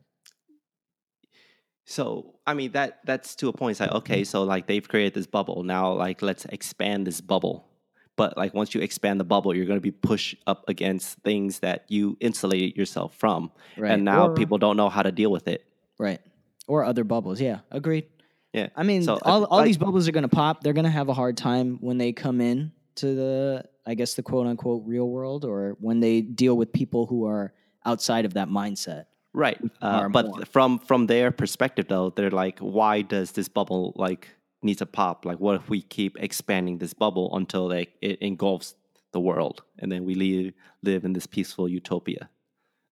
So, 1.85 2.33
I 2.47 2.53
mean, 2.55 2.71
that 2.71 2.99
that's 3.05 3.35
to 3.37 3.47
a 3.49 3.53
point. 3.53 3.71
It's 3.71 3.79
like, 3.79 3.91
okay, 3.91 4.23
so 4.23 4.43
like 4.43 4.65
they've 4.67 4.87
created 4.87 5.13
this 5.13 5.27
bubble. 5.27 5.63
Now, 5.63 5.93
like, 5.93 6.21
let's 6.21 6.45
expand 6.45 7.05
this 7.05 7.21
bubble. 7.21 7.67
But 8.15 8.37
like, 8.37 8.53
once 8.53 8.73
you 8.73 8.81
expand 8.81 9.19
the 9.19 9.23
bubble, 9.25 9.55
you're 9.55 9.65
going 9.65 9.77
to 9.77 9.81
be 9.81 9.91
pushed 9.91 10.35
up 10.47 10.67
against 10.67 11.19
things 11.19 11.59
that 11.59 11.85
you 11.89 12.17
insulated 12.21 12.75
yourself 12.77 13.13
from, 13.15 13.51
Right. 13.77 13.91
and 13.91 14.03
now 14.05 14.29
Or- 14.29 14.33
people 14.33 14.57
don't 14.57 14.77
know 14.77 14.89
how 14.89 15.03
to 15.03 15.11
deal 15.11 15.29
with 15.31 15.47
it. 15.47 15.65
Right. 15.99 16.21
Or 16.67 16.83
other 16.85 17.03
bubbles. 17.03 17.39
Yeah, 17.39 17.59
agreed. 17.71 18.05
Yeah. 18.53 18.69
I 18.75 18.83
mean, 18.83 19.03
So, 19.03 19.19
all, 19.21 19.43
all 19.45 19.57
like- 19.59 19.65
these 19.67 19.77
bubbles 19.77 20.07
are 20.07 20.11
going 20.13 20.23
to 20.23 20.29
pop. 20.29 20.63
They're 20.63 20.73
going 20.73 20.85
to 20.85 20.89
have 20.91 21.09
a 21.09 21.13
hard 21.13 21.35
time 21.37 21.77
when 21.81 21.97
they 21.97 22.13
come 22.13 22.39
in 22.41 22.71
to 22.95 23.13
the, 23.13 23.65
I 23.85 23.93
guess, 23.95 24.15
the 24.15 24.23
quote 24.23 24.47
unquote 24.47 24.83
real 24.85 25.07
world 25.09 25.43
or 25.45 25.75
when 25.81 25.99
they 25.99 26.21
deal 26.21 26.55
with 26.55 26.71
people 26.71 27.05
who 27.05 27.25
are 27.25 27.53
outside 27.85 28.23
of 28.25 28.33
that 28.35 28.47
mindset. 28.47 29.05
Right. 29.35 29.59
Uh, 29.81 30.07
but 30.09 30.25
more. 30.27 30.45
from 30.45 30.79
from 30.79 31.07
their 31.07 31.29
perspective 31.31 31.87
though, 31.89 32.09
they're 32.09 32.31
like, 32.31 32.59
why 32.59 33.01
does 33.01 33.33
this 33.33 33.49
bubble 33.49 33.93
like 33.97 34.29
need 34.63 34.77
to 34.79 34.85
pop? 34.85 35.25
Like 35.25 35.39
what 35.39 35.55
if 35.61 35.69
we 35.69 35.81
keep 35.81 36.15
expanding 36.19 36.77
this 36.79 36.93
bubble 36.93 37.35
until 37.35 37.67
like 37.67 37.91
it 38.01 38.19
engulfs 38.21 38.75
the 39.11 39.19
world 39.19 39.63
and 39.79 39.91
then 39.91 40.05
we 40.05 40.15
live 40.15 40.53
live 40.83 41.03
in 41.05 41.13
this 41.13 41.27
peaceful 41.27 41.67
utopia? 41.67 42.29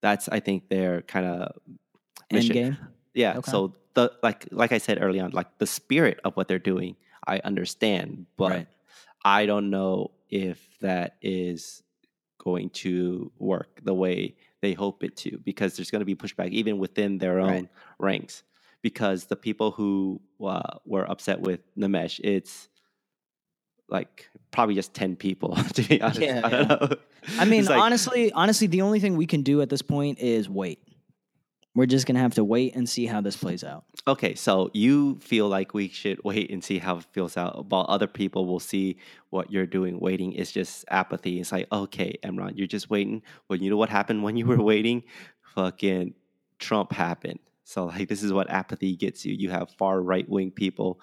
That's 0.02 0.28
I 0.28 0.42
think 0.42 0.68
their 0.68 1.02
kind 1.04 1.26
of 1.26 1.56
End 2.30 2.40
mission. 2.40 2.54
game. 2.54 2.78
Yeah. 3.14 3.38
Okay. 3.38 3.52
So 3.52 3.76
the 3.94 4.12
like 4.22 4.48
like 4.52 4.74
I 4.74 4.80
said 4.80 4.98
early 5.02 5.20
on, 5.22 5.32
like 5.32 5.58
the 5.60 5.68
spirit 5.68 6.20
of 6.26 6.36
what 6.36 6.48
they're 6.50 6.60
doing, 6.60 6.98
I 7.26 7.40
understand, 7.46 8.26
but 8.38 8.52
Right. 8.52 8.68
I 9.24 9.46
don't 9.46 9.70
know 9.70 10.12
if 10.30 10.60
that 10.82 11.16
is 11.22 11.84
going 12.38 12.70
to 12.72 13.32
work 13.40 13.80
the 13.84 13.94
way 13.94 14.36
they 14.64 14.74
hope 14.74 15.04
it 15.04 15.16
to, 15.18 15.38
because 15.44 15.76
there's 15.76 15.92
going 15.92 16.00
to 16.00 16.06
be 16.06 16.16
pushback 16.16 16.50
even 16.50 16.78
within 16.80 17.18
their 17.20 17.40
own 17.40 17.50
Right. 17.50 17.68
ranks. 18.00 18.44
Because 18.82 19.26
the 19.26 19.36
people 19.36 19.72
who 19.72 20.20
uh, 20.44 20.78
were 20.86 21.06
upset 21.10 21.40
with 21.40 21.62
Nimesh, 21.78 22.20
it's 22.24 22.68
like 23.90 24.30
probably 24.52 24.76
just 24.76 24.94
ten 24.94 25.16
people 25.16 25.56
to 25.76 25.82
be 25.84 26.02
honest. 26.02 26.20
Yeah, 26.22 26.42
I 26.44 26.50
don't 26.50 26.68
know. 26.70 26.90
I 27.40 27.46
mean, 27.46 27.66
like- 27.66 27.80
honestly, 27.80 28.32
honestly, 28.32 28.68
the 28.68 28.82
only 28.82 29.00
thing 29.00 29.16
we 29.18 29.26
can 29.28 29.42
do 29.44 29.62
at 29.62 29.70
this 29.70 29.82
point 29.82 30.20
is 30.20 30.50
wait. 30.50 30.80
We're 31.76 31.88
just 31.88 32.06
gonna 32.06 32.20
have 32.20 32.36
to 32.36 32.44
wait 32.44 32.76
and 32.76 32.88
see 32.88 33.08
how 33.08 33.22
this 33.22 33.36
plays 33.36 33.64
out. 33.64 33.86
Okay, 34.08 34.36
so 34.36 34.70
you 34.74 35.16
feel 35.20 35.48
like 35.48 35.74
we 35.74 35.88
should 35.88 36.24
wait 36.24 36.52
and 36.52 36.64
see 36.64 36.78
how 36.78 36.98
it 36.98 37.06
feels 37.12 37.36
out, 37.36 37.66
while 37.70 37.86
other 37.90 38.06
people 38.08 38.46
will 38.46 38.60
see 38.60 38.98
what 39.32 39.52
you're 39.52 39.66
doing. 39.66 40.00
Waiting 40.00 40.34
is 40.34 40.52
just 40.52 40.86
apathy. 40.90 41.40
It's 41.40 41.52
like, 41.52 41.68
okay, 41.72 42.18
Imran, 42.24 42.54
you're 42.56 42.68
just 42.68 42.90
waiting. 42.90 43.24
Well, 43.48 43.58
you 43.60 43.70
know 43.70 43.78
what 43.78 43.90
happened 43.90 44.22
when 44.24 44.38
you 44.38 44.46
were 44.46 44.62
waiting? 44.62 45.04
Fucking 45.56 46.14
Trump 46.60 46.92
happened. 46.92 47.40
So, 47.64 47.86
like, 47.86 48.10
this 48.10 48.24
is 48.24 48.34
what 48.34 48.50
apathy 48.50 48.96
gets 48.96 49.26
you. 49.26 49.34
You 49.34 49.50
have 49.50 49.72
far 49.72 50.02
right 50.02 50.28
wing 50.28 50.52
people 50.52 51.00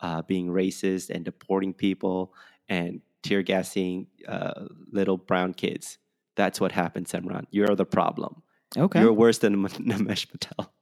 uh, 0.00 0.22
being 0.22 0.48
racist 0.48 1.10
and 1.10 1.24
deporting 1.24 1.72
people 1.72 2.34
and 2.68 3.00
tear 3.22 3.42
gassing 3.42 4.06
uh, 4.26 4.66
little 4.92 5.16
brown 5.16 5.54
kids. 5.54 5.98
That's 6.36 6.60
what 6.60 6.72
happens, 6.72 7.12
Imran. 7.12 7.44
You're 7.50 7.76
the 7.76 7.84
problem. 7.84 8.42
Okay, 8.76 9.00
You're 9.00 9.12
worse 9.12 9.38
than 9.38 9.56
Nimesh 9.68 10.30
Patel. 10.30 10.72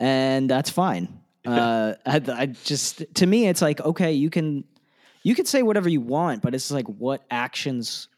and 0.00 0.48
that's 0.48 0.70
fine. 0.70 1.20
Uh, 1.46 1.94
I, 2.06 2.20
I 2.32 2.46
just 2.46 3.04
to 3.16 3.26
me, 3.26 3.48
it's 3.48 3.60
like 3.60 3.80
okay, 3.80 4.12
you 4.12 4.30
can 4.30 4.64
you 5.22 5.34
can 5.34 5.44
say 5.46 5.62
whatever 5.62 5.88
you 5.88 6.00
want, 6.00 6.42
but 6.42 6.54
it's 6.54 6.70
like 6.70 6.86
what 6.86 7.22
actions 7.30 8.08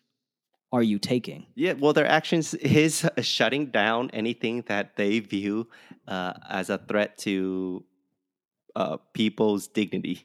are 0.72 0.83
you 0.83 0.99
taking? 0.99 1.47
Yeah, 1.55 1.72
well, 1.72 1.93
their 1.93 2.07
actions, 2.07 2.53
his 2.61 3.09
shutting 3.22 3.66
down 3.66 4.11
anything 4.12 4.62
that 4.68 4.97
they 4.97 5.20
view 5.20 5.68
uh, 6.07 6.35
as 6.49 6.70
a 6.70 6.79
threat 6.79 7.18
to 7.18 7.85
uh, 8.77 8.99
people's 9.12 9.68
dignity. 9.68 10.22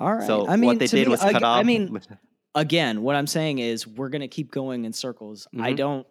All 0.00 0.14
right. 0.14 0.26
So 0.26 0.46
I 0.46 0.56
mean, 0.56 0.68
what 0.68 0.78
they 0.78 0.86
did 0.86 1.06
me, 1.08 1.10
was 1.10 1.20
ag- 1.22 1.32
cut 1.32 1.42
off. 1.42 1.58
I 1.58 1.62
mean, 1.64 1.98
again, 2.54 3.02
what 3.02 3.16
I'm 3.16 3.26
saying 3.26 3.58
is 3.58 3.86
we're 3.86 4.08
going 4.10 4.20
to 4.20 4.28
keep 4.28 4.50
going 4.50 4.84
in 4.84 4.92
circles. 4.92 5.48
I 5.58 5.72
Mhm. 5.72 5.76
don't 5.76 6.06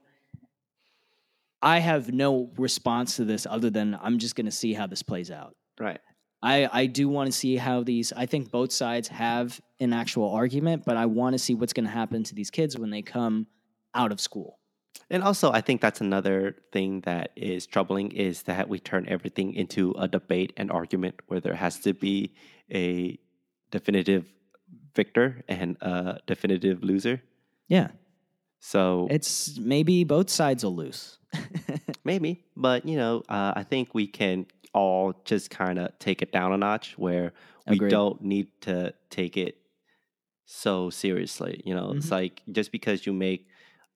I 1.68 1.80
have 1.80 2.14
no 2.14 2.50
response 2.58 3.18
to 3.18 3.26
this 3.26 3.46
other 3.46 3.70
than 3.70 3.98
I'm 4.02 4.18
just 4.20 4.36
going 4.38 4.46
to 4.46 4.58
see 4.64 4.74
how 4.74 4.88
this 4.88 5.04
plays 5.04 5.30
out. 5.30 5.54
right. 5.88 6.00
I 6.42 6.70
I 6.82 6.86
do 7.00 7.10
want 7.10 7.28
to 7.32 7.36
see 7.44 7.58
how 7.58 7.78
these 7.92 8.14
I 8.24 8.26
think 8.32 8.52
both 8.52 8.72
sides 8.72 9.08
have 9.26 9.60
an 9.86 9.92
actual 9.92 10.30
argument, 10.42 10.84
but 10.86 10.96
I 11.04 11.06
want 11.20 11.34
to 11.34 11.40
see 11.40 11.56
what's 11.56 11.74
going 11.74 11.90
to 11.92 11.96
happen 12.02 12.24
to 12.30 12.36
these 12.40 12.52
kids 12.58 12.78
when 12.78 12.92
they 12.96 13.02
come 13.02 13.48
out 14.02 14.12
of 14.12 14.20
school. 14.30 14.50
And 15.10 15.24
also, 15.24 15.52
I 15.52 15.62
think 15.62 15.82
that's 15.82 16.02
another 16.10 16.38
thing 16.76 17.02
that 17.10 17.32
is 17.36 17.66
troubling 17.66 18.12
is 18.12 18.44
that 18.44 18.70
we 18.70 18.80
turn 18.80 19.04
everything 19.16 19.54
into 19.54 19.84
a 20.06 20.08
debate 20.08 20.54
and 20.58 20.72
argument 20.72 21.16
where 21.28 21.42
there 21.46 21.56
has 21.66 21.80
to 21.86 21.94
be 21.94 22.16
a 22.72 23.18
definitive 23.72 24.26
victor 24.96 25.44
and 25.48 25.78
a 25.82 26.20
definitive 26.28 26.84
loser. 26.84 27.22
Yeah. 27.68 27.90
So 28.60 29.08
It's 29.10 29.58
maybe 29.58 30.04
both 30.04 30.30
sides 30.30 30.64
will 30.64 30.76
lose. 30.76 31.18
Maybe, 32.04 32.46
but 32.56 32.86
you 32.86 32.98
know, 32.98 33.24
uh, 33.30 33.54
I 33.56 33.64
think 33.64 33.94
we 33.94 34.08
can 34.08 34.48
all 34.74 35.14
just 35.26 35.50
kind 35.50 35.80
of 35.80 35.98
take 36.00 36.22
it 36.22 36.32
down 36.32 36.54
a 36.54 36.58
notch 36.58 36.98
where 36.98 37.34
we 37.68 37.80
Agreed. 37.80 37.80
don't 37.80 38.22
need 38.22 38.50
to 38.62 38.94
take 39.10 39.38
it 39.38 39.58
so 40.46 40.90
seriously. 40.90 41.62
You 41.66 41.76
know, 41.76 41.94
it's 41.94 42.12
Mhm. 42.12 42.12
like 42.12 42.44
just 42.52 42.72
because 42.72 43.06
you 43.06 43.14
make 43.14 43.48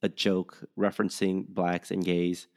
a 0.04 0.10
joke 0.10 0.64
referencing 0.80 1.48
blacks 1.48 1.92
and 1.92 2.06
gays, 2.06 2.48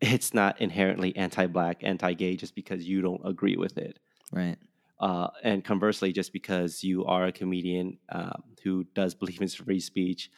it's 0.00 0.34
not 0.34 0.60
inherently 0.60 1.16
anti-black, 1.16 1.84
anti-gay 1.84 2.36
just 2.36 2.54
because 2.54 2.88
you 2.88 3.02
don't 3.02 3.22
agree 3.26 3.56
with 3.56 3.78
it. 3.78 3.98
right. 4.32 4.58
Uh, 5.00 5.28
and 5.42 5.64
conversely, 5.64 6.12
just 6.12 6.32
because 6.32 6.84
you 6.84 7.04
are 7.04 7.26
a 7.26 7.32
comedian 7.32 7.98
um, 8.10 8.42
who 8.62 8.84
does 8.94 9.14
believe 9.14 9.40
in 9.42 9.48
free 9.48 9.80
speech, 9.80 10.30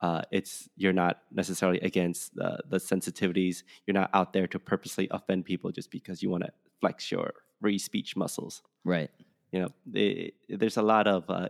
uh, 0.00 0.22
it's 0.30 0.68
you're 0.76 0.92
not 0.92 1.20
necessarily 1.32 1.80
against 1.80 2.34
the, 2.34 2.58
the 2.68 2.78
sensitivities. 2.78 3.62
You're 3.86 3.94
not 3.94 4.10
out 4.12 4.32
there 4.32 4.46
to 4.48 4.58
purposely 4.58 5.08
offend 5.10 5.44
people 5.44 5.70
just 5.70 5.90
because 5.90 6.22
you 6.22 6.30
want 6.30 6.44
to 6.44 6.52
flex 6.80 7.10
your 7.10 7.32
free 7.60 7.78
speech 7.78 8.16
muscles. 8.16 8.62
Right. 8.84 9.10
You 9.52 9.60
know, 9.62 9.68
the 9.86 10.34
there's 10.48 10.76
a 10.76 10.82
lot 10.82 11.06
of 11.06 11.30
uh, 11.30 11.48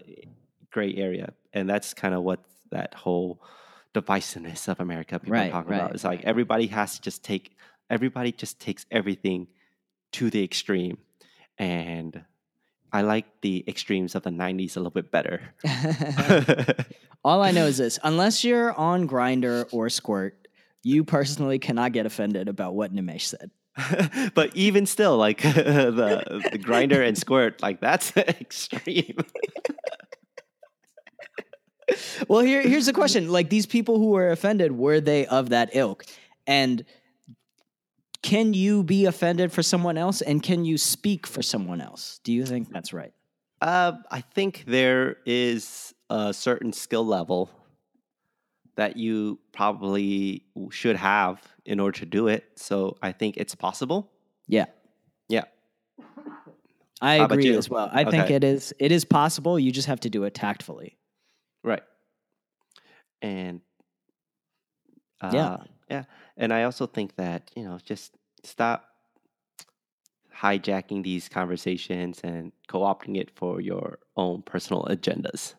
gray 0.71 0.95
area, 0.95 1.33
and 1.53 1.69
that's 1.69 1.95
kind 1.95 2.15
of 2.15 2.23
what 2.23 2.45
that 2.71 2.95
whole 2.95 3.43
divisiveness 3.95 4.69
of 4.69 4.81
America 4.81 5.19
people 5.19 5.33
Right, 5.33 5.49
are 5.49 5.53
talking 5.53 5.71
right, 5.71 5.81
about. 5.81 5.95
It's 5.95 6.05
like 6.05 6.25
everybody 6.25 6.67
has 6.67 6.97
to 6.97 7.03
just 7.03 7.25
take 7.25 7.57
everybody 7.89 8.33
just 8.33 8.61
takes 8.61 8.85
everything 8.91 9.49
to 10.13 10.31
the 10.31 10.45
extreme, 10.45 10.99
and 11.59 12.25
I 12.95 13.03
like 13.03 13.27
the 13.41 13.65
extremes 13.67 14.15
of 14.15 14.23
the 14.23 14.31
'90s 14.31 14.77
a 14.77 14.79
little 14.79 14.93
bit 14.93 15.11
better. 15.11 15.43
All 17.25 17.43
I 17.43 17.51
know 17.51 17.67
is 17.67 17.79
this: 17.79 17.99
unless 18.05 18.45
you're 18.45 18.73
on 18.73 19.09
Grindr 19.09 19.67
or 19.73 19.91
Squirt, 19.91 20.47
you 20.85 21.03
personally 21.03 21.59
cannot 21.59 21.91
get 21.91 22.07
offended 22.07 22.49
about 22.49 22.77
what 22.77 22.95
Nimesh 22.95 23.23
said. 23.23 23.51
but 24.35 24.55
even 24.55 24.87
still, 24.87 25.17
like 25.17 25.43
the 25.43 26.41
the 26.53 26.59
grindr 26.61 27.05
and 27.05 27.19
squirt, 27.19 27.61
like 27.61 27.81
that's 27.81 28.17
extreme. 28.17 29.17
Well, 32.29 32.41
here, 32.41 32.63
here's 32.63 32.87
the 32.87 32.93
question: 32.93 33.29
like 33.29 33.51
these 33.51 33.67
people 33.67 33.99
who 33.99 34.11
were 34.11 34.31
offended, 34.31 34.71
were 34.71 35.01
they 35.01 35.27
of 35.27 35.49
that 35.49 35.71
ilk? 35.73 36.07
And 36.47 36.85
can 38.25 38.55
you 38.55 38.83
be 38.83 39.05
offended 39.05 39.53
for 39.53 39.63
someone 39.63 39.99
else, 39.99 40.23
and 40.23 40.43
can 40.43 40.65
you 40.65 40.79
speak 40.79 41.27
for 41.27 41.43
someone 41.43 41.83
else? 41.83 42.21
Do 42.25 42.33
you 42.33 42.47
think 42.47 42.73
that's 42.73 42.95
right? 42.95 43.13
Uh, 43.61 43.93
I 44.11 44.23
think 44.23 44.65
there 44.67 45.19
is 45.27 45.95
a 46.09 46.33
certain 46.33 46.73
skill 46.73 47.05
level 47.05 47.51
that 48.77 48.97
you 48.97 49.39
probably 49.53 50.43
should 50.71 50.97
have 50.97 51.43
in 51.67 51.79
order 51.79 51.99
to 51.99 52.07
do 52.07 52.29
it. 52.29 52.45
So 52.57 52.97
I 53.03 53.13
think 53.13 53.37
it's 53.37 53.55
possible. 53.55 54.11
Yeah, 54.49 54.67
Yeah. 55.29 55.45
I 57.03 57.19
How 57.19 57.25
agree 57.27 57.55
as 57.55 57.69
well. 57.69 57.91
I 57.93 58.05
think 58.05 58.31
it 58.31 58.43
is. 58.43 58.73
It 58.79 58.91
is 58.91 59.05
possible. 59.05 59.59
You 59.59 59.71
just 59.71 59.89
have 59.89 60.01
to 60.01 60.11
do 60.11 60.25
it 60.25 60.33
tactfully. 60.33 60.97
Right. 61.63 61.83
And 63.21 63.61
uh, 65.21 65.31
Yeah. 65.33 65.57
yeah. 65.91 66.05
And 66.37 66.53
I 66.53 66.65
also 66.65 66.87
think 66.87 67.17
that, 67.17 67.51
you 67.55 67.65
know, 67.65 67.79
just 67.85 68.17
stop 68.43 68.91
hijacking 70.37 71.03
these 71.05 71.29
conversations 71.29 72.21
and 72.25 72.53
co-opting 72.67 73.17
it 73.17 73.31
for 73.31 73.61
your 73.61 74.01
own 74.17 74.43
personal 74.43 74.85
agendas 74.91 75.55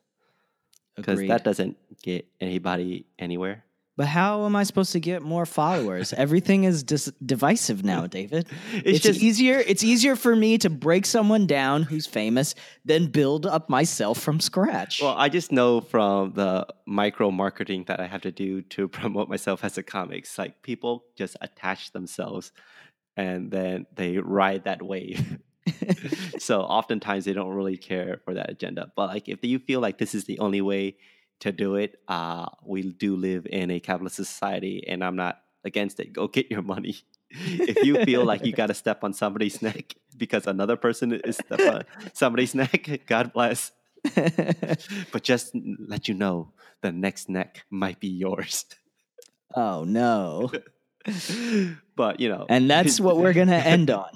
because 0.95 1.25
that 1.27 1.43
doesn't 1.43 1.77
get 2.01 2.25
anybody 2.41 3.05
anywhere. 3.17 3.63
But 3.97 4.07
how 4.07 4.45
am 4.45 4.55
I 4.55 4.63
supposed 4.63 4.91
to 4.91 4.99
get 4.99 5.21
more 5.21 5.45
followers? 5.45 6.11
Everything 6.13 6.65
is 6.65 6.83
dis- 6.83 7.11
divisive 7.25 7.83
now, 7.83 8.07
David. 8.17 8.47
It's, 8.73 8.97
It's, 8.97 8.99
just 8.99 9.21
easier. 9.21 9.57
It's 9.65 9.83
easier 9.83 10.15
for 10.15 10.35
me 10.35 10.57
to 10.59 10.69
break 10.69 11.05
someone 11.05 11.47
down 11.47 11.83
who's 11.83 12.05
famous 12.05 12.55
than 12.83 13.07
build 13.07 13.45
up 13.45 13.69
myself 13.69 14.19
from 14.19 14.39
scratch. 14.39 15.01
well, 15.01 15.15
I 15.17 15.29
just 15.29 15.51
know 15.51 15.81
from 15.81 16.33
the 16.33 16.67
micro 16.85 17.31
marketing 17.31 17.85
that 17.87 17.99
I 17.99 18.07
have 18.07 18.21
to 18.21 18.31
do 18.31 18.61
to 18.61 18.87
promote 18.99 19.29
myself 19.29 19.63
as 19.63 19.77
a 19.77 19.83
comic. 19.83 20.19
It's 20.23 20.37
like 20.37 20.61
people 20.61 21.05
just 21.15 21.37
attach 21.41 21.91
themselves 21.91 22.51
and 23.17 23.49
then 23.49 23.85
they 23.95 24.17
ride 24.17 24.65
that 24.65 24.81
wave. 24.81 25.39
so 26.37 26.61
oftentimes 26.61 27.25
they 27.25 27.33
don't 27.33 27.53
really 27.53 27.77
care 27.77 28.19
for 28.25 28.33
that 28.33 28.49
agenda. 28.49 28.91
But 28.95 29.07
like 29.07 29.29
if 29.29 29.43
you 29.43 29.59
feel 29.59 29.79
like 29.79 29.97
this 29.97 30.13
is 30.13 30.25
the 30.25 30.39
only 30.39 30.61
way 30.61 30.97
to 31.41 31.51
do 31.51 31.75
it, 31.75 31.99
uh, 32.07 32.47
we 32.65 32.81
do 32.83 33.15
live 33.15 33.45
in 33.49 33.69
a 33.71 33.79
capitalist 33.79 34.15
society, 34.15 34.83
and 34.87 35.03
I'm 35.03 35.15
not 35.15 35.41
against 35.63 35.99
it. 35.99 36.13
Go 36.13 36.27
get 36.37 36.49
your 36.51 36.61
money. 36.61 36.95
if 37.31 37.83
you 37.85 38.03
feel 38.05 38.23
like 38.23 38.45
you 38.45 38.53
got 38.53 38.67
to 38.67 38.73
step 38.73 39.03
on 39.03 39.11
somebody's 39.13 39.61
neck 39.61 39.95
because 40.15 40.47
another 40.47 40.77
person 40.77 41.11
is 41.13 41.35
step 41.37 41.59
on 41.59 41.83
somebody's 42.13 42.55
neck, 42.55 43.01
God 43.07 43.33
bless. 43.33 43.71
But 45.11 45.23
just 45.23 45.51
let 45.87 46.07
you 46.07 46.13
know, 46.13 46.53
the 46.81 46.91
next 46.91 47.27
neck 47.29 47.65
might 47.69 47.99
be 47.99 48.07
yours. 48.07 48.65
oh 49.55 49.83
no. 49.83 50.51
but 51.95 52.19
you 52.19 52.29
know, 52.29 52.45
And 52.49 52.69
that's 52.69 52.99
what 52.99 53.17
we're 53.17 53.33
going 53.33 53.47
to 53.49 53.55
end 53.55 53.89
on. 53.89 54.09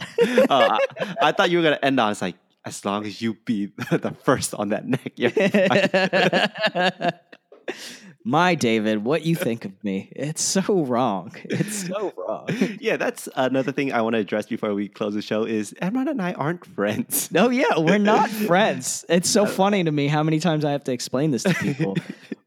uh, 0.50 0.78
I, 0.80 0.80
I 1.22 1.32
thought 1.32 1.50
you 1.50 1.58
were 1.58 1.64
gonna 1.64 1.80
end 1.82 2.00
on. 2.00 2.12
It's 2.12 2.22
like 2.22 2.36
as 2.66 2.84
long 2.86 3.06
as 3.06 3.22
you 3.22 3.36
be 3.46 3.68
the 3.92 4.16
first 4.24 4.54
on 4.54 4.70
that 4.70 4.88
neck. 4.88 5.14
you're 5.16 5.32
fine." 5.32 7.14
My 8.26 8.54
David, 8.54 9.04
what 9.06 9.24
you 9.24 9.34
think 9.36 9.64
of 9.64 9.82
me? 9.84 10.12
It's 10.14 10.42
so 10.42 10.84
wrong. 10.84 11.32
It's 11.46 11.88
so 11.88 12.14
wrong. 12.18 12.48
yeah, 12.82 12.98
that's 12.98 13.30
another 13.36 13.72
thing 13.72 13.94
I 13.94 14.02
want 14.02 14.16
to 14.16 14.20
address 14.20 14.46
before 14.46 14.74
we 14.74 14.90
close 14.90 15.14
the 15.14 15.22
show. 15.22 15.46
Is 15.46 15.74
Imran 15.82 16.10
and 16.10 16.22
I 16.22 16.34
aren't 16.34 16.66
friends. 16.66 17.30
No, 17.40 17.50
yeah, 17.50 17.78
we're 17.78 17.98
not 17.98 18.30
friends. 18.48 19.06
It's 19.08 19.30
so 19.30 19.46
funny 19.46 19.84
to 19.84 19.92
me 19.92 20.08
how 20.08 20.24
many 20.24 20.40
times 20.40 20.66
I 20.66 20.72
have 20.72 20.84
to 20.86 20.92
explain 20.92 21.32
this 21.32 21.44
to 21.44 21.54
people. 21.54 21.96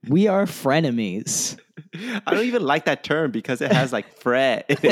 We 0.09 0.27
are 0.29 0.45
frenemies. 0.45 1.57
I 1.95 2.35
don't 2.35 2.45
even 2.45 2.63
like 2.63 2.85
that 2.87 3.05
term 3.05 3.31
because 3.31 3.61
it 3.63 3.73
has 3.73 3.93
like 3.93 4.19
fret. 4.19 4.67
it. 4.69 4.83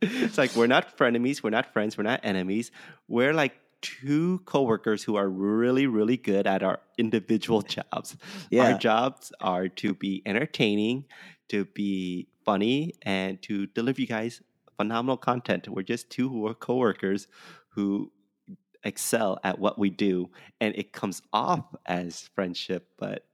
it's 0.00 0.38
like 0.38 0.56
we're 0.56 0.66
not 0.66 0.96
frenemies, 0.96 1.42
we're 1.42 1.50
not 1.50 1.72
friends, 1.72 1.96
we're 1.96 2.04
not 2.04 2.20
enemies. 2.24 2.70
We're 3.08 3.34
like 3.34 3.58
two 3.82 4.40
coworkers 4.44 5.04
who 5.04 5.16
are 5.16 5.28
really, 5.28 5.86
really 5.86 6.16
good 6.16 6.46
at 6.46 6.62
our 6.62 6.80
individual 6.96 7.62
jobs. 7.76 8.16
Yeah. 8.50 8.72
Our 8.72 8.78
jobs 8.78 9.32
are 9.40 9.68
to 9.68 9.94
be 9.94 10.22
entertaining, 10.26 11.04
to 11.48 11.64
be 11.66 12.28
funny, 12.44 12.94
and 13.02 13.40
to 13.42 13.66
deliver 13.66 14.00
you 14.00 14.06
guys 14.06 14.42
phenomenal 14.76 15.16
content. 15.16 15.68
We're 15.68 15.82
just 15.82 16.10
two 16.10 16.56
coworkers 16.60 17.26
who 17.70 18.12
excel 18.84 19.38
at 19.44 19.58
what 19.58 19.78
we 19.78 19.90
do, 19.90 20.30
and 20.60 20.74
it 20.76 20.92
comes 20.92 21.22
off 21.32 21.64
as 21.86 22.30
friendship, 22.34 22.88
but 22.98 23.24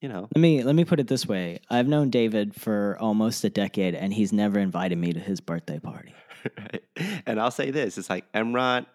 you 0.00 0.08
know. 0.08 0.28
Let 0.34 0.40
me 0.40 0.62
let 0.62 0.74
me 0.74 0.84
put 0.84 1.00
it 1.00 1.08
this 1.08 1.26
way. 1.26 1.60
I've 1.70 1.88
known 1.88 2.10
David 2.10 2.54
for 2.54 2.96
almost 3.00 3.44
a 3.44 3.50
decade 3.50 3.94
and 3.94 4.12
he's 4.12 4.32
never 4.32 4.58
invited 4.58 4.98
me 4.98 5.12
to 5.12 5.20
his 5.20 5.40
birthday 5.40 5.78
party. 5.78 6.14
right? 6.58 6.82
And 7.26 7.40
I'll 7.40 7.50
say 7.50 7.70
this: 7.70 7.98
it's 7.98 8.10
like 8.10 8.30
Imran, 8.32 8.86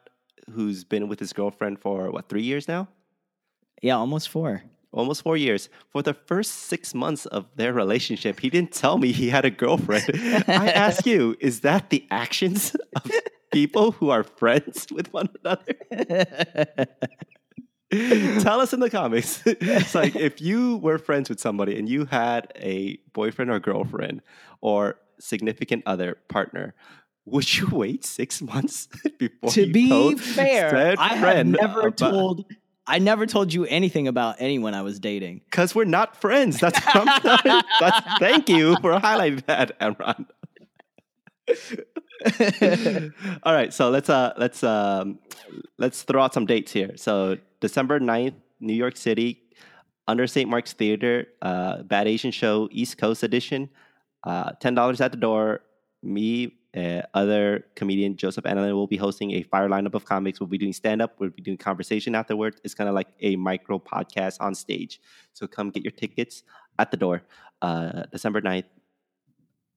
who's 0.50 0.84
been 0.84 1.08
with 1.08 1.20
his 1.20 1.34
girlfriend 1.34 1.80
for 1.80 2.12
what 2.12 2.30
three 2.30 2.44
years 2.44 2.68
now, 2.68 2.88
Yeah, 3.82 3.96
almost 3.98 4.30
4. 4.30 4.62
almost 4.92 5.22
four 5.24 5.38
years. 5.38 5.70
For 5.92 6.02
the 6.02 6.14
first 6.14 6.52
six 6.72 6.94
months 6.96 7.26
of 7.28 7.46
their 7.56 7.74
relationship, 7.74 8.40
he 8.40 8.50
didn't 8.50 8.72
tell 8.72 8.98
me 8.98 9.12
he 9.12 9.30
had 9.30 9.46
a 9.46 9.52
girlfriend. 9.52 10.06
I 10.48 10.72
ask 10.88 11.06
you, 11.06 11.36
is 11.40 11.62
that 11.62 11.90
the 11.92 12.06
actions 12.10 12.76
of 12.96 13.12
people 13.52 13.92
who 13.92 14.10
are 14.10 14.24
friends 14.24 14.88
with 14.92 15.14
one 15.14 15.30
another? 15.44 15.76
Tell 17.92 18.62
us 18.62 18.72
in 18.72 18.80
the 18.82 18.90
comments. 18.90 19.42
it's 19.46 19.96
like 19.96 20.16
if 20.16 20.40
you 20.42 20.78
were 20.78 21.00
friends 21.00 21.28
with 21.30 21.40
somebody 21.40 21.78
and 21.78 21.90
you 21.90 22.06
had 22.06 22.52
a 22.56 22.98
boyfriend 23.14 23.50
or 23.50 23.60
girlfriend 23.60 24.22
or 24.62 25.00
significant 25.20 25.82
other 25.88 26.18
partner, 26.28 26.76
would 27.32 27.58
you 27.58 27.68
wait 27.72 28.06
six 28.06 28.42
months 28.42 28.88
before 29.18 29.50
to 29.52 29.72
be 29.72 30.16
fair, 30.16 30.96
I 30.98 31.16
have 31.16 31.48
never 31.48 31.88
about- 31.88 31.98
told 31.98 32.46
I 32.88 32.98
never 32.98 33.28
told 33.28 33.54
you 33.54 33.66
anything 33.66 34.08
about 34.08 34.38
anyone 34.40 34.74
I 34.74 34.82
was 34.82 35.00
dating. 35.00 35.42
Because 35.46 35.76
we're 35.76 35.86
not 35.86 36.20
friends. 36.20 36.60
That's 36.60 36.84
what 36.86 37.08
I'm 37.08 37.22
telling. 37.44 37.62
That's, 37.80 38.20
thank 38.20 38.50
you 38.50 38.78
for 38.82 38.94
highlighting 39.00 39.46
that, 39.46 39.80
Imran. 39.80 40.26
All 43.44 43.54
right, 43.54 43.74
so 43.74 43.90
let's 43.92 44.10
uh 44.10 44.34
let's 44.38 44.64
um 44.64 45.20
let's 45.78 46.02
throw 46.04 46.22
out 46.24 46.34
some 46.34 46.46
dates 46.46 46.72
here. 46.72 46.94
So 46.98 47.38
December 47.60 48.00
9th, 48.00 48.34
New 48.60 48.74
York 48.74 48.98
City, 48.98 49.42
under 50.08 50.26
St. 50.28 50.50
Mark's 50.50 50.74
Theater, 50.74 51.28
uh, 51.42 51.84
Bad 51.84 52.08
Asian 52.08 52.32
Show, 52.32 52.68
East 52.72 52.98
Coast 52.98 53.22
edition. 53.24 53.70
Uh, 54.24 54.52
ten 54.60 54.74
dollars 54.76 55.00
at 55.00 55.12
the 55.12 55.18
door. 55.18 55.62
Me, 56.02 56.54
uh, 56.78 57.02
other 57.14 57.66
comedian 57.76 58.16
Joseph 58.16 58.46
Annalyn 58.46 58.74
will 58.74 58.88
be 58.88 58.98
hosting 58.98 59.32
a 59.32 59.44
fire 59.44 59.68
lineup 59.68 59.94
of 59.96 60.06
comics. 60.06 60.40
We'll 60.40 60.48
be 60.48 60.58
doing 60.58 60.74
stand 60.74 61.02
up. 61.02 61.16
We'll 61.20 61.32
be 61.32 61.42
doing 61.42 61.58
conversation 61.58 62.14
afterwards. 62.16 62.62
It's 62.64 62.76
kind 62.76 62.88
of 62.88 62.96
like 62.96 63.08
a 63.22 63.36
micro 63.36 63.80
podcast 63.80 64.38
on 64.40 64.54
stage. 64.56 65.02
So 65.34 65.48
come 65.48 65.72
get 65.72 65.84
your 65.84 65.92
tickets 65.92 66.44
at 66.78 66.92
the 66.92 66.98
door. 66.98 67.24
Uh, 67.62 68.04
December 68.12 68.42
9th, 68.42 68.66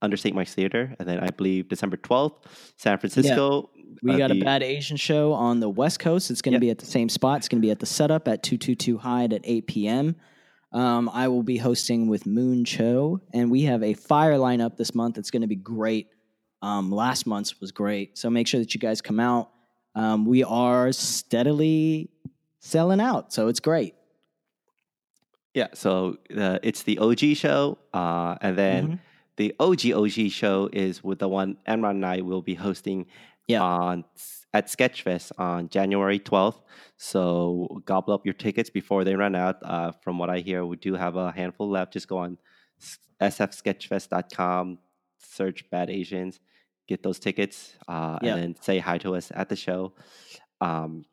under 0.03 0.17
St. 0.17 0.35
Mike's 0.35 0.55
Theater. 0.55 0.95
And 0.99 1.09
then 1.09 1.21
I 1.21 1.31
believe 1.31 1.69
December 1.69 1.97
12th, 1.97 2.35
San 2.77 2.99
Francisco. 2.99 3.71
We 4.03 4.15
uh, 4.15 4.19
got 4.19 4.31
a 4.33 4.35
bad 4.41 4.63
Asian 4.63 4.97
show 4.97 5.33
on 5.33 5.61
the 5.61 5.69
West 5.71 5.99
Coast. 6.01 6.31
It's 6.31 6.43
going 6.43 6.53
to 6.53 6.57
Yep. 6.57 6.61
be 6.61 6.71
at 6.71 6.79
the 6.79 6.87
same 6.87 7.09
spot. 7.09 7.39
It's 7.39 7.49
going 7.49 7.61
to 7.61 7.67
be 7.67 7.71
at 7.71 7.79
the 7.79 7.87
setup 7.87 8.27
at 8.29 8.43
222 8.43 8.99
Hyde 8.99 9.33
at 9.33 9.41
8 9.45 9.67
p.m. 9.67 10.17
Um, 10.73 11.09
I 11.13 11.29
will 11.29 11.43
be 11.43 11.57
hosting 11.59 12.09
with 12.09 12.27
Moon 12.27 12.65
Cho, 12.65 13.21
and 13.33 13.51
we 13.51 13.63
have 13.63 13.83
a 13.83 13.95
fire 13.95 14.35
lineup 14.39 14.77
this 14.77 14.95
month. 14.95 15.19
It's 15.19 15.31
going 15.31 15.43
to 15.43 15.49
be 15.49 15.55
great. 15.57 16.09
Um, 16.63 16.91
last 16.93 17.27
month's 17.27 17.61
was 17.61 17.73
great. 17.73 18.17
So 18.17 18.31
make 18.31 18.47
sure 18.47 18.61
that 18.61 18.73
you 18.73 18.81
guys 18.81 19.01
come 19.03 19.19
out. 19.21 19.51
Um, 19.95 20.25
we 20.25 20.43
are 20.45 20.93
steadily 20.93 22.09
selling 22.61 23.01
out. 23.01 23.33
So 23.33 23.49
it's 23.49 23.61
great. 23.61 23.95
Yeah, 25.55 25.69
so 25.75 26.17
uh, 26.37 26.59
it's 26.63 26.83
the 26.85 26.99
OG 26.99 27.35
show. 27.35 27.79
Uh, 27.93 28.37
and 28.41 28.57
then 28.57 28.89
Mhm. 28.89 28.99
the 29.37 29.55
OG 29.61 29.93
OG 29.93 30.29
show 30.31 30.71
is 30.73 31.05
with 31.05 31.19
the 31.19 31.29
one 31.29 31.57
Imran 31.69 31.91
and 31.91 32.07
I 32.07 32.21
will 32.23 32.41
be 32.43 32.55
hosting 32.55 33.07
Yeah. 33.49 33.63
on 33.63 34.05
at 34.55 34.69
Sketchfest 34.69 35.33
on 35.39 35.69
January 35.69 36.19
12th. 36.19 36.61
So 36.97 37.83
gobble 37.85 38.15
up 38.15 38.25
your 38.25 38.35
tickets 38.35 38.71
before 38.71 39.03
they 39.05 39.15
run 39.17 39.35
out. 39.35 39.57
Uh, 39.63 39.93
from 40.03 40.19
what 40.19 40.31
I 40.31 40.39
hear, 40.39 40.65
we 40.65 40.77
do 40.77 40.95
have 40.95 41.17
a 41.17 41.33
handful 41.33 41.69
left. 41.69 41.93
Just 41.95 42.07
go 42.09 42.19
on 42.19 42.39
sfsketchfest.com, 43.21 44.79
search 45.19 45.69
Bad 45.71 45.91
Asians, 45.91 46.41
get 46.89 47.03
those 47.03 47.19
tickets, 47.19 47.73
uh, 47.89 48.19
Yeah. 48.23 48.35
and 48.35 48.43
then 48.43 48.57
say 48.61 48.79
hi 48.79 48.99
to 48.99 49.15
us 49.15 49.31
at 49.35 49.49
the 49.49 49.57
show. 49.57 49.93
Um, 50.61 51.05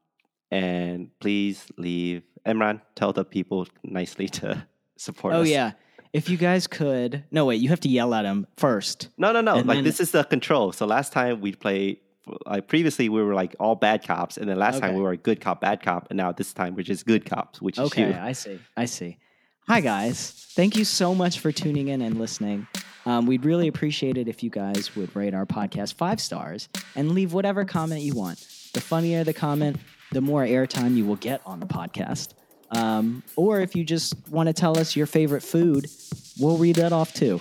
and 0.52 1.10
please 1.20 1.66
leave 1.78 2.24
Imran, 2.46 2.82
tell 2.96 3.14
the 3.14 3.24
people 3.26 3.68
nicely 3.84 4.28
to 4.40 4.66
support 4.98 5.34
us. 5.34 5.38
Oh, 5.40 5.42
us. 5.44 5.50
yeah. 5.50 5.72
If 6.12 6.28
you 6.30 6.38
guys 6.38 6.66
could. 6.66 7.24
No, 7.30 7.46
wait, 7.46 7.62
you 7.62 7.70
have 7.70 7.82
to 7.82 7.90
yell 7.90 8.14
at 8.16 8.24
them 8.24 8.48
first. 8.58 9.10
No, 9.18 9.32
no, 9.32 9.42
no. 9.42 9.56
And 9.56 9.68
like 9.68 9.78
then- 9.78 9.84
this 9.84 10.00
is 10.00 10.12
the 10.12 10.24
control. 10.24 10.72
So 10.72 10.86
last 10.88 11.14
time 11.14 11.40
we 11.42 11.54
played, 11.54 11.98
like 12.48 12.68
previously 12.68 13.10
we 13.10 13.22
were 13.22 13.34
like 13.36 13.56
all 13.60 13.76
bad 13.76 14.04
cops, 14.06 14.38
and 14.38 14.50
then 14.50 14.58
last 14.58 14.80
time 14.82 14.96
we 14.96 15.02
were 15.02 15.12
a 15.12 15.18
good 15.18 15.40
cop, 15.42 15.62
bad 15.62 15.82
cop, 15.84 16.08
and 16.10 16.18
now 16.18 16.32
this 16.32 16.52
time 16.54 16.76
we're 16.76 16.82
just 16.84 17.06
good 17.06 17.26
cops, 17.26 17.62
which 17.62 17.78
is 17.78 17.86
Okay, 17.86 18.08
you. 18.10 18.14
I 18.20 18.32
see. 18.34 18.60
I 18.78 18.86
see. 18.86 19.18
Hi, 19.70 19.82
guys. 19.82 20.32
Thank 20.56 20.76
you 20.76 20.84
so 20.84 21.14
much 21.14 21.42
for 21.42 21.52
tuning 21.52 21.90
in 21.90 22.02
and 22.02 22.18
listening. 22.18 22.66
Um, 23.06 23.28
we'd 23.28 23.46
really 23.46 23.68
appreciate 23.68 24.18
it 24.18 24.28
if 24.28 24.42
you 24.42 24.50
guys 24.50 24.96
would 24.96 25.16
rate 25.16 25.36
our 25.36 25.46
podcast 25.46 25.94
five 25.94 26.20
stars 26.20 26.70
and 26.96 27.12
leave 27.12 27.34
whatever 27.34 27.64
comment 27.66 28.02
you 28.02 28.16
want. 28.16 28.40
The 28.74 28.82
funnier 28.82 29.24
the 29.24 29.32
comment, 29.32 29.78
the 30.12 30.22
more 30.22 30.44
airtime 30.44 30.96
you 30.96 31.06
will 31.06 31.18
get 31.18 31.42
on 31.46 31.60
the 31.60 31.68
podcast. 31.68 32.34
Um, 32.72 33.22
or 33.36 33.60
if 33.62 33.76
you 33.76 33.84
just 33.84 34.16
want 34.30 34.48
to 34.48 34.54
tell 34.54 34.76
us 34.76 34.96
your 34.96 35.06
favorite 35.06 35.44
food, 35.44 35.86
we'll 36.40 36.58
read 36.58 36.78
that 36.78 36.92
off 36.92 37.14
too. 37.14 37.40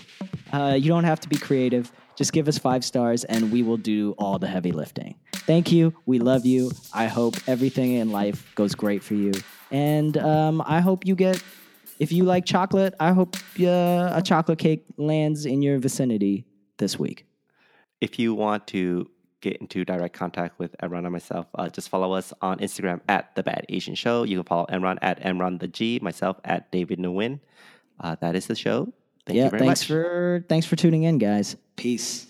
Uh, 0.53 0.77
you 0.79 0.89
don't 0.89 1.05
have 1.05 1.21
to 1.21 1.31
be 1.31 1.39
creative. 1.39 1.91
Just 2.15 2.35
give 2.35 2.47
us 2.47 2.59
five 2.59 2.85
stars 2.85 3.25
and 3.25 3.51
we 3.51 3.63
will 3.63 3.79
do 3.79 4.15
all 4.19 4.39
the 4.39 4.49
heavy 4.49 4.73
lifting. 4.73 5.15
Thank 5.33 5.73
you. 5.73 5.95
We 6.05 6.19
love 6.19 6.45
you. 6.45 6.73
I 6.93 7.07
hope 7.07 7.37
everything 7.47 7.95
in 7.95 8.13
life 8.13 8.55
goes 8.55 8.75
great 8.75 9.03
for 9.03 9.15
you. 9.15 9.33
And 9.71 10.19
um, 10.19 10.63
I 10.67 10.81
hope 10.81 11.07
you 11.07 11.15
get, 11.15 11.43
if 11.99 12.13
you 12.13 12.25
like 12.25 12.45
chocolate, 12.45 12.95
I 13.01 13.13
hope 13.13 13.37
uh, 13.61 14.11
a 14.13 14.23
chocolate 14.25 14.59
cake 14.59 14.85
lands 14.97 15.47
in 15.47 15.63
your 15.63 15.79
vicinity 15.79 16.45
this 16.79 16.99
week. 16.99 17.27
If 18.01 18.19
you 18.19 18.35
want 18.35 18.67
to 18.69 19.11
get 19.41 19.57
into 19.59 19.85
direct 19.85 20.15
contact 20.15 20.59
with 20.59 20.75
Imran 20.83 21.05
and 21.05 21.13
myself, 21.13 21.47
uh, 21.55 21.69
just 21.69 21.89
follow 21.89 22.13
us 22.13 22.33
on 22.41 22.59
Instagram 22.59 23.01
at 23.09 23.35
the 23.35 23.43
Bad 23.43 23.67
Asian 23.69 23.95
Show. 23.95 24.23
You 24.25 24.37
can 24.39 24.45
follow 24.45 24.67
Imran 24.67 24.99
at 25.03 25.21
Imran 25.23 25.59
the 25.59 25.69
G, 25.69 25.99
myself 26.03 26.39
at 26.45 26.71
David 26.71 26.99
Nguyen. 26.99 27.41
Uh, 28.01 28.17
that 28.21 28.37
is 28.37 28.47
the 28.47 28.55
show. 28.55 28.93
Thank 29.27 29.37
yeah, 29.37 29.45
you 29.45 29.51
very 29.51 29.61
thanks 29.61 29.81
much. 29.83 29.89
for 29.89 30.45
thanks 30.49 30.67
for 30.67 30.77
tuning 30.77 31.03
in, 31.03 31.19
guys. 31.19 31.57
Peace. 31.77 32.27